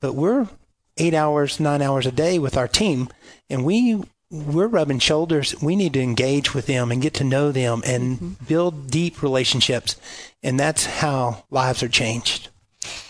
But 0.00 0.14
we're 0.14 0.48
eight 0.96 1.14
hours, 1.14 1.58
nine 1.58 1.82
hours 1.82 2.06
a 2.06 2.12
day 2.12 2.38
with 2.38 2.56
our 2.56 2.68
team, 2.68 3.08
and 3.50 3.64
we 3.64 4.02
we're 4.30 4.66
rubbing 4.66 4.98
shoulders. 4.98 5.54
We 5.62 5.76
need 5.76 5.94
to 5.94 6.02
engage 6.02 6.54
with 6.54 6.66
them 6.66 6.92
and 6.92 7.00
get 7.00 7.14
to 7.14 7.24
know 7.24 7.50
them 7.50 7.82
and 7.86 8.36
build 8.46 8.90
deep 8.90 9.22
relationships, 9.22 9.96
and 10.42 10.58
that's 10.60 10.84
how 10.86 11.44
lives 11.50 11.82
are 11.82 11.88
changed. 11.88 12.48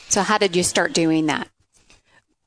So 0.08 0.22
how 0.22 0.38
did 0.38 0.56
you 0.56 0.62
start 0.62 0.92
doing 0.92 1.26
that? 1.26 1.48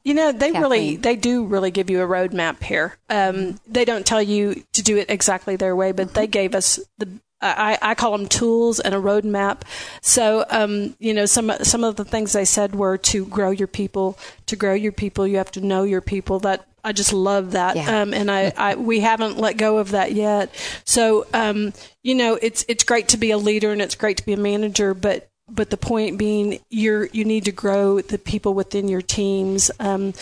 You 0.03 0.15
know, 0.15 0.31
they 0.31 0.51
really, 0.51 0.95
they 0.95 1.15
do 1.15 1.45
really 1.45 1.69
give 1.69 1.91
you 1.91 2.01
a 2.01 2.07
roadmap 2.07 2.63
here. 2.63 2.97
Um, 3.07 3.59
they 3.67 3.85
don't 3.85 4.05
tell 4.05 4.21
you 4.21 4.63
to 4.73 4.81
do 4.81 4.97
it 4.97 5.11
exactly 5.11 5.55
their 5.55 5.75
way, 5.75 5.91
but 5.91 6.15
they 6.15 6.25
gave 6.25 6.55
us 6.55 6.79
the, 6.97 7.07
I, 7.39 7.77
I 7.81 7.95
call 7.95 8.17
them 8.17 8.27
tools 8.27 8.79
and 8.79 8.95
a 8.95 8.99
roadmap. 8.99 9.61
So, 10.01 10.45
um, 10.49 10.95
you 10.97 11.13
know, 11.13 11.27
some, 11.27 11.51
some 11.61 11.83
of 11.83 11.97
the 11.97 12.05
things 12.05 12.33
they 12.33 12.45
said 12.45 12.75
were 12.75 12.97
to 12.97 13.25
grow 13.25 13.51
your 13.51 13.67
people, 13.67 14.17
to 14.47 14.55
grow 14.55 14.73
your 14.73 14.91
people, 14.91 15.27
you 15.27 15.37
have 15.37 15.51
to 15.51 15.61
know 15.61 15.83
your 15.83 16.01
people. 16.01 16.39
That, 16.39 16.65
I 16.83 16.91
just 16.93 17.13
love 17.13 17.51
that. 17.51 17.75
Yeah. 17.75 18.01
Um, 18.01 18.13
and 18.13 18.31
I, 18.31 18.53
I, 18.57 18.75
we 18.75 18.99
haven't 18.99 19.37
let 19.37 19.57
go 19.57 19.77
of 19.77 19.91
that 19.91 20.13
yet. 20.13 20.53
So, 20.85 21.25
um, 21.33 21.73
you 22.03 22.15
know, 22.15 22.37
it's, 22.41 22.65
it's 22.67 22.83
great 22.83 23.07
to 23.09 23.17
be 23.17 23.31
a 23.31 23.37
leader 23.37 23.71
and 23.71 23.81
it's 23.81 23.95
great 23.95 24.17
to 24.17 24.25
be 24.25 24.33
a 24.33 24.37
manager, 24.37 24.93
but, 24.93 25.29
but 25.49 25.69
the 25.69 25.77
point 25.77 26.17
being, 26.17 26.59
you're 26.69 27.07
you 27.07 27.25
need 27.25 27.43
to 27.45 27.51
grow 27.51 27.99
the 27.99 28.17
people 28.17 28.53
within 28.53 28.87
your 28.87 29.01
teams, 29.01 29.69
um, 29.81 30.13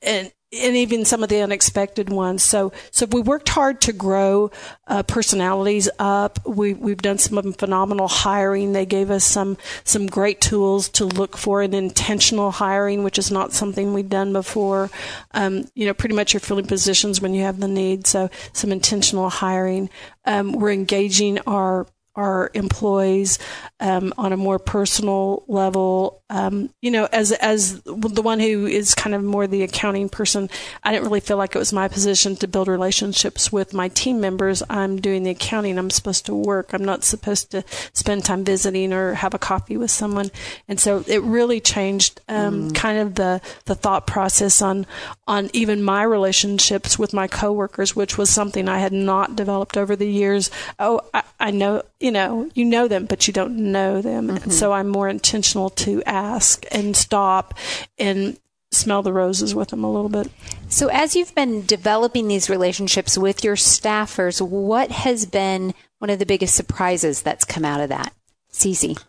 and 0.00 0.32
and 0.52 0.76
even 0.76 1.04
some 1.04 1.22
of 1.22 1.28
the 1.28 1.40
unexpected 1.40 2.10
ones. 2.10 2.42
So 2.42 2.72
so 2.90 3.06
we 3.06 3.20
worked 3.20 3.48
hard 3.48 3.80
to 3.82 3.92
grow 3.92 4.50
uh, 4.86 5.02
personalities 5.02 5.88
up. 5.98 6.44
We 6.46 6.74
we've 6.74 7.00
done 7.00 7.18
some 7.18 7.52
phenomenal 7.54 8.08
hiring. 8.08 8.72
They 8.72 8.86
gave 8.86 9.10
us 9.10 9.24
some 9.24 9.56
some 9.84 10.06
great 10.06 10.40
tools 10.40 10.88
to 10.90 11.06
look 11.06 11.36
for 11.36 11.62
an 11.62 11.74
intentional 11.74 12.50
hiring, 12.50 13.02
which 13.02 13.18
is 13.18 13.30
not 13.30 13.52
something 13.52 13.94
we've 13.94 14.08
done 14.08 14.32
before. 14.32 14.90
Um, 15.32 15.64
you 15.74 15.86
know, 15.86 15.94
pretty 15.94 16.14
much 16.14 16.34
you're 16.34 16.40
filling 16.40 16.66
positions 16.66 17.20
when 17.20 17.34
you 17.34 17.42
have 17.42 17.60
the 17.60 17.68
need. 17.68 18.06
So 18.06 18.28
some 18.52 18.72
intentional 18.72 19.30
hiring. 19.30 19.88
Um, 20.24 20.52
we're 20.52 20.72
engaging 20.72 21.38
our 21.46 21.86
our 22.14 22.50
employees 22.54 23.38
um, 23.80 24.12
on 24.18 24.32
a 24.32 24.36
more 24.36 24.58
personal 24.58 25.44
level. 25.48 26.21
Um, 26.32 26.70
you 26.80 26.90
know, 26.90 27.06
as 27.12 27.30
as 27.30 27.82
the 27.82 28.22
one 28.22 28.40
who 28.40 28.66
is 28.66 28.94
kind 28.94 29.14
of 29.14 29.22
more 29.22 29.46
the 29.46 29.62
accounting 29.62 30.08
person, 30.08 30.48
I 30.82 30.90
didn't 30.90 31.04
really 31.04 31.20
feel 31.20 31.36
like 31.36 31.54
it 31.54 31.58
was 31.58 31.74
my 31.74 31.88
position 31.88 32.36
to 32.36 32.48
build 32.48 32.68
relationships 32.68 33.52
with 33.52 33.74
my 33.74 33.88
team 33.88 34.18
members. 34.18 34.62
I'm 34.70 34.98
doing 34.98 35.24
the 35.24 35.30
accounting. 35.32 35.76
I'm 35.76 35.90
supposed 35.90 36.24
to 36.26 36.34
work. 36.34 36.72
I'm 36.72 36.86
not 36.86 37.04
supposed 37.04 37.50
to 37.50 37.62
spend 37.92 38.24
time 38.24 38.44
visiting 38.44 38.94
or 38.94 39.12
have 39.12 39.34
a 39.34 39.38
coffee 39.38 39.76
with 39.76 39.90
someone. 39.90 40.30
And 40.68 40.80
so 40.80 41.04
it 41.06 41.22
really 41.22 41.60
changed 41.60 42.22
um, 42.30 42.70
mm. 42.70 42.74
kind 42.74 42.98
of 42.98 43.16
the 43.16 43.42
the 43.66 43.74
thought 43.74 44.06
process 44.06 44.62
on 44.62 44.86
on 45.26 45.50
even 45.52 45.82
my 45.82 46.02
relationships 46.02 46.98
with 46.98 47.12
my 47.12 47.28
coworkers, 47.28 47.94
which 47.94 48.16
was 48.16 48.30
something 48.30 48.70
I 48.70 48.78
had 48.78 48.94
not 48.94 49.36
developed 49.36 49.76
over 49.76 49.96
the 49.96 50.08
years. 50.08 50.50
Oh, 50.78 51.02
I, 51.12 51.24
I 51.38 51.50
know, 51.50 51.82
you 52.00 52.10
know, 52.10 52.48
you 52.54 52.64
know 52.64 52.88
them, 52.88 53.04
but 53.04 53.26
you 53.26 53.34
don't 53.34 53.70
know 53.70 54.00
them. 54.00 54.28
Mm-hmm. 54.28 54.44
And 54.44 54.52
so 54.52 54.72
I'm 54.72 54.88
more 54.88 55.08
intentional 55.08 55.68
to 55.70 56.02
ask 56.04 56.21
ask 56.22 56.64
and 56.70 56.96
stop 56.96 57.54
and 57.98 58.38
smell 58.70 59.02
the 59.02 59.12
roses 59.12 59.54
with 59.54 59.68
them 59.68 59.84
a 59.84 59.92
little 59.92 60.08
bit. 60.08 60.30
So, 60.68 60.88
as 60.88 61.14
you've 61.14 61.34
been 61.34 61.66
developing 61.66 62.28
these 62.28 62.48
relationships 62.48 63.18
with 63.18 63.44
your 63.44 63.56
staffers, 63.56 64.40
what 64.40 64.90
has 64.90 65.26
been 65.26 65.74
one 65.98 66.10
of 66.10 66.18
the 66.18 66.26
biggest 66.26 66.54
surprises 66.54 67.22
that's 67.22 67.44
come 67.44 67.64
out 67.64 67.80
of 67.80 67.90
that? 67.90 68.14
Cece. 68.52 69.02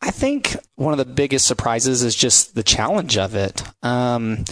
I 0.00 0.10
think 0.10 0.56
one 0.76 0.92
of 0.92 0.98
the 0.98 1.04
biggest 1.04 1.46
surprises 1.46 2.02
is 2.02 2.14
just 2.14 2.54
the 2.54 2.62
challenge 2.62 3.16
of 3.16 3.34
it. 3.34 3.62
Um, 3.82 4.44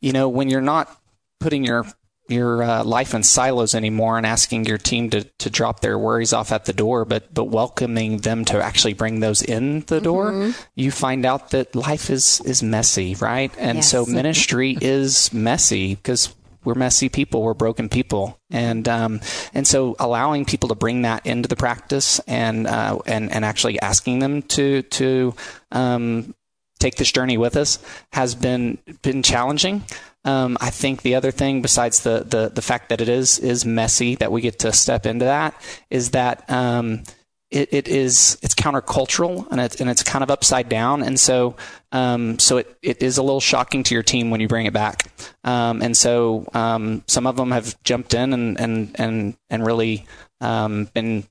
you 0.00 0.12
know, 0.12 0.28
when 0.28 0.48
you're 0.50 0.60
not 0.60 0.94
putting 1.40 1.64
your 1.64 1.86
your 2.28 2.62
uh, 2.62 2.84
life 2.84 3.14
in 3.14 3.22
silos 3.22 3.74
anymore 3.74 4.16
and 4.16 4.26
asking 4.26 4.66
your 4.66 4.78
team 4.78 5.10
to, 5.10 5.24
to 5.24 5.50
drop 5.50 5.80
their 5.80 5.98
worries 5.98 6.32
off 6.32 6.52
at 6.52 6.66
the 6.66 6.72
door, 6.72 7.04
but 7.04 7.32
but 7.32 7.44
welcoming 7.44 8.18
them 8.18 8.44
to 8.46 8.62
actually 8.62 8.94
bring 8.94 9.20
those 9.20 9.42
in 9.42 9.80
the 9.82 10.00
door, 10.00 10.32
mm-hmm. 10.32 10.50
you 10.74 10.90
find 10.90 11.24
out 11.24 11.50
that 11.50 11.74
life 11.74 12.10
is 12.10 12.40
is 12.42 12.62
messy, 12.62 13.14
right? 13.16 13.52
And 13.58 13.78
yes. 13.78 13.90
so 13.90 14.04
ministry 14.06 14.76
is 14.80 15.32
messy 15.32 15.94
because 15.94 16.34
we're 16.64 16.74
messy 16.74 17.08
people, 17.08 17.42
we're 17.42 17.54
broken 17.54 17.88
people, 17.88 18.38
and 18.50 18.86
um, 18.88 19.20
and 19.54 19.66
so 19.66 19.96
allowing 19.98 20.44
people 20.44 20.68
to 20.68 20.74
bring 20.74 21.02
that 21.02 21.24
into 21.24 21.48
the 21.48 21.56
practice 21.56 22.18
and 22.20 22.66
uh, 22.66 22.98
and 23.06 23.32
and 23.32 23.44
actually 23.44 23.80
asking 23.80 24.18
them 24.18 24.42
to 24.42 24.82
to 24.82 25.34
um, 25.72 26.34
take 26.78 26.96
this 26.96 27.10
journey 27.10 27.38
with 27.38 27.56
us 27.56 27.78
has 28.12 28.34
been 28.34 28.78
been 29.02 29.22
challenging. 29.22 29.82
Um, 30.28 30.58
I 30.60 30.68
think 30.68 31.00
the 31.00 31.14
other 31.14 31.30
thing, 31.30 31.62
besides 31.62 32.00
the, 32.00 32.22
the 32.28 32.50
the 32.54 32.60
fact 32.60 32.90
that 32.90 33.00
it 33.00 33.08
is 33.08 33.38
is 33.38 33.64
messy, 33.64 34.14
that 34.16 34.30
we 34.30 34.42
get 34.42 34.58
to 34.58 34.72
step 34.72 35.06
into 35.06 35.24
that, 35.24 35.54
is 35.88 36.10
that 36.10 36.48
um, 36.50 37.02
it, 37.50 37.72
it 37.72 37.88
is 37.88 38.36
it's 38.42 38.54
countercultural 38.54 39.50
and 39.50 39.58
it's 39.58 39.80
and 39.80 39.88
it's 39.88 40.02
kind 40.02 40.22
of 40.22 40.30
upside 40.30 40.68
down, 40.68 41.02
and 41.02 41.18
so 41.18 41.56
um, 41.92 42.38
so 42.38 42.58
it, 42.58 42.76
it 42.82 43.02
is 43.02 43.16
a 43.16 43.22
little 43.22 43.40
shocking 43.40 43.82
to 43.84 43.94
your 43.94 44.02
team 44.02 44.28
when 44.28 44.40
you 44.40 44.48
bring 44.48 44.66
it 44.66 44.74
back, 44.74 45.10
um, 45.44 45.80
and 45.80 45.96
so 45.96 46.46
um, 46.52 47.02
some 47.06 47.26
of 47.26 47.36
them 47.36 47.50
have 47.50 47.82
jumped 47.82 48.12
in 48.12 48.34
and 48.34 48.60
and 48.60 48.90
and 48.96 49.36
and 49.48 49.64
really 49.64 50.04
um, 50.42 50.90
been 50.92 51.24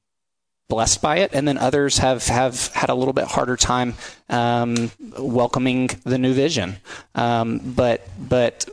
blessed 0.70 1.04
by 1.04 1.18
it, 1.18 1.36
and 1.36 1.48
then 1.48 1.60
others 1.60 2.00
have 2.00 2.26
have 2.26 2.68
had 2.74 2.89
a 2.89 2.95
little 2.95 3.14
bit 3.14 3.26
harder 3.26 3.58
time 3.58 3.93
um, 4.30 4.91
welcoming 5.20 5.88
the 6.04 6.18
new 6.18 6.34
vision. 6.34 6.78
Um, 7.14 7.60
but 7.64 8.08
but 8.18 8.68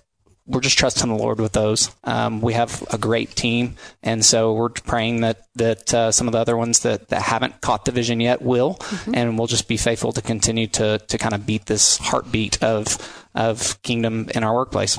we're 0.47 0.61
just 0.61 0.79
trusting 0.79 1.09
the 1.09 1.17
Lord 1.17 1.41
with 1.41 1.53
those. 1.53 1.91
Um, 2.05 2.43
we 2.43 2.53
have 2.53 2.87
a 2.93 2.99
great 2.99 3.35
team, 3.35 3.77
and 4.03 4.23
so 4.25 4.53
we're 4.53 4.69
praying 4.69 5.23
that 5.23 5.47
that 5.55 5.95
uh, 5.95 6.13
some 6.13 6.29
of 6.29 6.33
the 6.33 6.39
other 6.39 6.57
ones 6.57 6.81
that, 6.81 7.09
that 7.09 7.23
haven't 7.23 7.61
caught 7.61 7.85
the 7.85 7.93
vision 7.93 8.21
yet 8.21 8.43
will, 8.43 8.75
mm-hmm. 8.75 9.15
and 9.15 9.39
we'll 9.39 9.47
just 9.47 9.69
be 9.69 9.77
faithful 9.77 10.13
to 10.13 10.21
continue 10.21 10.67
to 10.67 10.99
to 10.99 11.19
kind 11.19 11.35
of 11.35 11.47
beat 11.47 11.67
this 11.67 11.97
heartbeat 11.97 12.63
of 12.63 12.99
of 13.35 13.81
kingdom 13.83 14.29
in 14.35 14.45
our 14.45 14.55
workplace. 14.55 14.99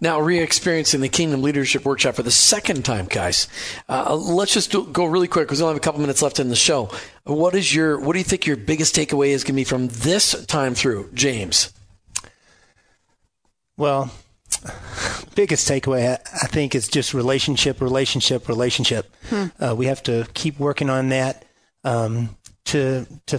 Now, 0.00 0.20
re-experiencing 0.20 1.00
the 1.00 1.08
Kingdom 1.08 1.42
Leadership 1.42 1.84
Workshop 1.84 2.14
for 2.14 2.22
the 2.22 2.30
second 2.30 2.84
time, 2.84 3.06
guys. 3.06 3.46
Uh, 3.88 4.14
let's 4.14 4.54
just 4.54 4.70
do, 4.70 4.86
go 4.86 5.04
really 5.04 5.28
quick 5.28 5.46
because 5.46 5.58
we 5.58 5.64
only 5.64 5.74
have 5.74 5.82
a 5.82 5.84
couple 5.84 6.00
minutes 6.00 6.22
left 6.22 6.40
in 6.40 6.48
the 6.48 6.56
show. 6.56 6.90
What 7.24 7.54
is 7.54 7.74
your 7.74 7.98
What 8.00 8.12
do 8.12 8.18
you 8.20 8.24
think 8.24 8.46
your 8.46 8.56
biggest 8.56 8.94
takeaway 8.94 9.28
is 9.28 9.42
going 9.42 9.54
to 9.54 9.60
be 9.60 9.64
from 9.64 9.88
this 9.88 10.46
time 10.46 10.74
through, 10.74 11.10
James? 11.14 11.72
Well, 13.76 14.12
biggest 15.34 15.68
takeaway, 15.68 16.10
I 16.10 16.46
think, 16.46 16.74
is 16.74 16.88
just 16.88 17.14
relationship, 17.14 17.80
relationship, 17.80 18.48
relationship. 18.48 19.14
Hmm. 19.28 19.46
Uh, 19.58 19.74
we 19.76 19.86
have 19.86 20.02
to 20.04 20.26
keep 20.34 20.58
working 20.58 20.90
on 20.90 21.08
that 21.10 21.44
um, 21.84 22.36
to, 22.66 23.06
to 23.26 23.38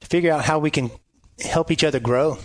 to 0.00 0.06
figure 0.06 0.32
out 0.32 0.44
how 0.44 0.58
we 0.58 0.70
can 0.70 0.90
help 1.42 1.70
each 1.70 1.84
other 1.84 2.00
grow. 2.00 2.38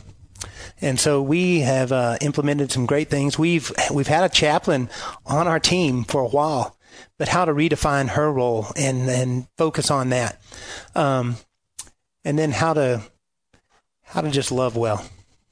And 0.81 0.99
so 0.99 1.21
we 1.21 1.61
have 1.61 1.91
uh, 1.91 2.17
implemented 2.21 2.71
some 2.71 2.85
great 2.85 3.09
things. 3.09 3.39
We've 3.39 3.71
we've 3.91 4.07
had 4.07 4.23
a 4.23 4.33
chaplain 4.33 4.89
on 5.25 5.47
our 5.47 5.59
team 5.59 6.03
for 6.03 6.21
a 6.21 6.27
while, 6.27 6.77
but 7.17 7.29
how 7.29 7.45
to 7.45 7.53
redefine 7.53 8.09
her 8.09 8.31
role 8.31 8.67
and 8.75 9.09
and 9.09 9.47
focus 9.57 9.89
on 9.89 10.09
that, 10.09 10.41
um, 10.93 11.37
and 12.23 12.37
then 12.37 12.51
how 12.51 12.73
to 12.73 13.01
how 14.03 14.21
to 14.21 14.29
just 14.29 14.51
love 14.51 14.75
well. 14.75 15.05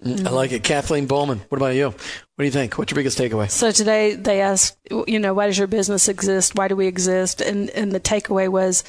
I 0.06 0.30
like 0.30 0.52
it. 0.52 0.64
Kathleen 0.64 1.06
Bowman, 1.06 1.42
what 1.50 1.58
about 1.58 1.76
you? 1.76 1.88
What 1.88 1.98
do 2.38 2.46
you 2.46 2.52
think? 2.52 2.78
What's 2.78 2.92
your 2.92 2.98
biggest 2.98 3.18
takeaway? 3.18 3.50
So 3.50 3.72
today 3.72 4.16
they 4.16 4.42
asked, 4.42 4.78
you 5.08 5.20
know, 5.20 5.34
why 5.34 5.48
does 5.48 5.58
your 5.58 5.68
business 5.68 6.08
exist? 6.08 6.56
Why 6.56 6.68
do 6.68 6.76
we 6.76 6.88
exist? 6.88 7.42
And 7.42 7.70
and 7.72 7.92
the 7.92 8.00
takeaway 8.00 8.50
was 8.50 8.84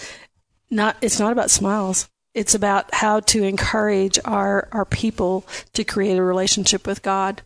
not 0.71 0.97
it's 1.01 1.21
not 1.21 1.33
about 1.33 1.51
smiles. 1.51 2.09
It's 2.33 2.55
about 2.55 2.93
how 2.93 3.21
to 3.21 3.45
encourage 3.45 4.19
our 4.25 4.69
our 4.73 4.85
people 4.85 5.47
to 5.75 5.85
create 5.85 6.17
a 6.17 6.23
relationship 6.23 6.87
with 6.87 7.03
God. 7.03 7.43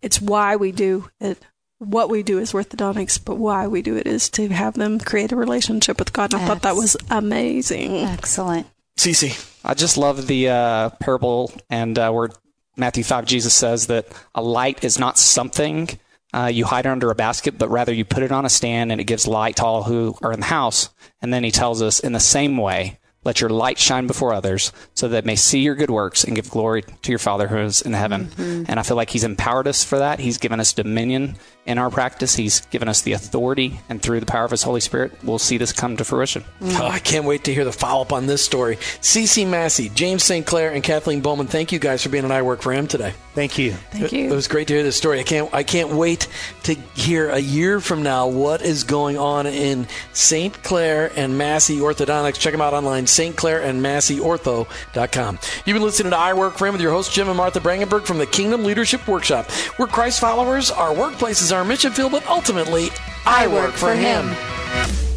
It's 0.00 0.20
why 0.20 0.56
we 0.56 0.70
do 0.70 1.08
it. 1.20 1.38
What 1.78 2.10
we 2.10 2.24
do 2.24 2.38
is 2.38 2.52
orthodontics, 2.52 3.24
but 3.24 3.36
why 3.36 3.68
we 3.68 3.82
do 3.82 3.96
it 3.96 4.06
is 4.06 4.28
to 4.30 4.48
have 4.48 4.74
them 4.74 4.98
create 4.98 5.30
a 5.30 5.36
relationship 5.36 5.98
with 5.98 6.12
God. 6.12 6.34
And 6.34 6.42
I 6.42 6.46
thought 6.46 6.62
that 6.62 6.74
was 6.74 6.96
amazing. 7.08 7.98
Excellent. 7.98 8.66
Cece. 8.98 9.60
I 9.64 9.74
just 9.74 9.96
love 9.96 10.26
the 10.26 10.48
uh, 10.48 10.90
parable 11.00 11.52
and 11.70 11.96
uh, 11.96 12.10
where 12.10 12.30
Matthew 12.78 13.04
5, 13.04 13.26
Jesus 13.26 13.52
says 13.52 13.88
that 13.88 14.06
a 14.34 14.42
light 14.42 14.84
is 14.84 14.98
not 14.98 15.18
something 15.18 15.88
uh, 16.34 16.50
you 16.52 16.66
hide 16.66 16.86
under 16.86 17.10
a 17.10 17.14
basket, 17.14 17.56
but 17.58 17.68
rather 17.68 17.92
you 17.92 18.04
put 18.04 18.22
it 18.22 18.32
on 18.32 18.44
a 18.44 18.50
stand 18.50 18.92
and 18.92 19.00
it 19.00 19.04
gives 19.04 19.26
light 19.26 19.56
to 19.56 19.64
all 19.64 19.84
who 19.84 20.16
are 20.22 20.32
in 20.32 20.40
the 20.40 20.46
house. 20.46 20.90
And 21.22 21.32
then 21.32 21.42
he 21.42 21.50
tells 21.50 21.80
us 21.80 22.00
in 22.00 22.12
the 22.12 22.20
same 22.20 22.56
way, 22.58 22.98
let 23.24 23.40
your 23.40 23.50
light 23.50 23.78
shine 23.78 24.06
before 24.06 24.32
others 24.32 24.72
so 24.94 25.08
that 25.08 25.24
they 25.24 25.26
may 25.26 25.36
see 25.36 25.60
your 25.60 25.74
good 25.74 25.90
works 25.90 26.24
and 26.24 26.36
give 26.36 26.50
glory 26.50 26.82
to 26.82 27.12
your 27.12 27.18
Father 27.18 27.48
who 27.48 27.58
is 27.58 27.82
in 27.82 27.92
heaven. 27.92 28.26
Mm-hmm. 28.26 28.64
And 28.68 28.78
I 28.78 28.82
feel 28.82 28.96
like 28.96 29.10
He's 29.10 29.24
empowered 29.24 29.66
us 29.66 29.82
for 29.84 29.98
that. 29.98 30.20
He's 30.20 30.38
given 30.38 30.60
us 30.60 30.72
dominion 30.72 31.36
in 31.66 31.76
our 31.78 31.90
practice. 31.90 32.34
He's 32.34 32.62
given 32.66 32.88
us 32.88 33.02
the 33.02 33.12
authority, 33.12 33.80
and 33.88 34.00
through 34.00 34.20
the 34.20 34.26
power 34.26 34.44
of 34.44 34.50
His 34.50 34.62
Holy 34.62 34.80
Spirit, 34.80 35.12
we'll 35.22 35.38
see 35.38 35.58
this 35.58 35.72
come 35.72 35.96
to 35.98 36.04
fruition. 36.04 36.42
Mm-hmm. 36.60 36.80
Oh, 36.80 36.86
I 36.86 36.98
can't 36.98 37.26
wait 37.26 37.44
to 37.44 37.54
hear 37.54 37.64
the 37.64 37.72
follow 37.72 38.02
up 38.02 38.12
on 38.12 38.26
this 38.26 38.42
story. 38.42 38.76
CC 38.76 39.46
Massey, 39.46 39.90
James 39.90 40.24
St. 40.24 40.46
Clair, 40.46 40.70
and 40.72 40.82
Kathleen 40.82 41.20
Bowman, 41.20 41.46
thank 41.46 41.70
you 41.72 41.78
guys 41.78 42.02
for 42.02 42.08
being 42.08 42.24
an 42.24 42.32
I 42.32 42.42
Work 42.42 42.62
for 42.62 42.72
Him 42.72 42.86
today. 42.86 43.12
Thank 43.34 43.58
you. 43.58 43.72
Thank 43.72 44.12
you. 44.12 44.24
It, 44.24 44.32
it 44.32 44.34
was 44.34 44.48
great 44.48 44.66
to 44.68 44.74
hear 44.74 44.82
this 44.82 44.96
story. 44.96 45.20
I 45.20 45.22
can't 45.22 45.52
I 45.54 45.62
can't 45.62 45.90
wait 45.90 46.26
to 46.64 46.74
hear 46.74 47.28
a 47.30 47.38
year 47.38 47.80
from 47.80 48.02
now 48.02 48.26
what 48.28 48.62
is 48.62 48.82
going 48.84 49.18
on 49.18 49.46
in 49.46 49.86
St. 50.12 50.62
Clair 50.64 51.12
and 51.14 51.36
Massey 51.36 51.76
Orthodontics. 51.76 52.38
Check 52.38 52.52
them 52.52 52.60
out 52.60 52.74
online, 52.74 53.06
St. 53.08 53.36
Clair 53.36 53.62
and 53.62 53.82
MasseyOrtho.com. 53.82 55.38
You've 55.64 55.74
been 55.74 55.82
listening 55.82 56.10
to 56.10 56.16
I 56.16 56.34
Work 56.34 56.56
for 56.56 56.66
Him 56.66 56.74
with 56.74 56.82
your 56.82 56.92
host 56.92 57.12
Jim 57.12 57.28
and 57.28 57.36
Martha 57.36 57.60
Brangenberg 57.60 58.06
from 58.06 58.18
the 58.18 58.26
Kingdom 58.26 58.64
Leadership 58.64 59.06
Workshop. 59.08 59.48
We're 59.78 59.86
Christ 59.86 60.20
followers. 60.20 60.70
Our 60.70 60.94
workplace 60.94 61.40
is 61.40 61.52
our 61.52 61.64
mission 61.64 61.92
field, 61.92 62.12
but 62.12 62.26
ultimately, 62.26 62.90
I, 63.26 63.46
work, 63.46 63.64
work 63.64 63.72
for 63.72 63.94
him. 63.94 64.28
him. 64.28 65.07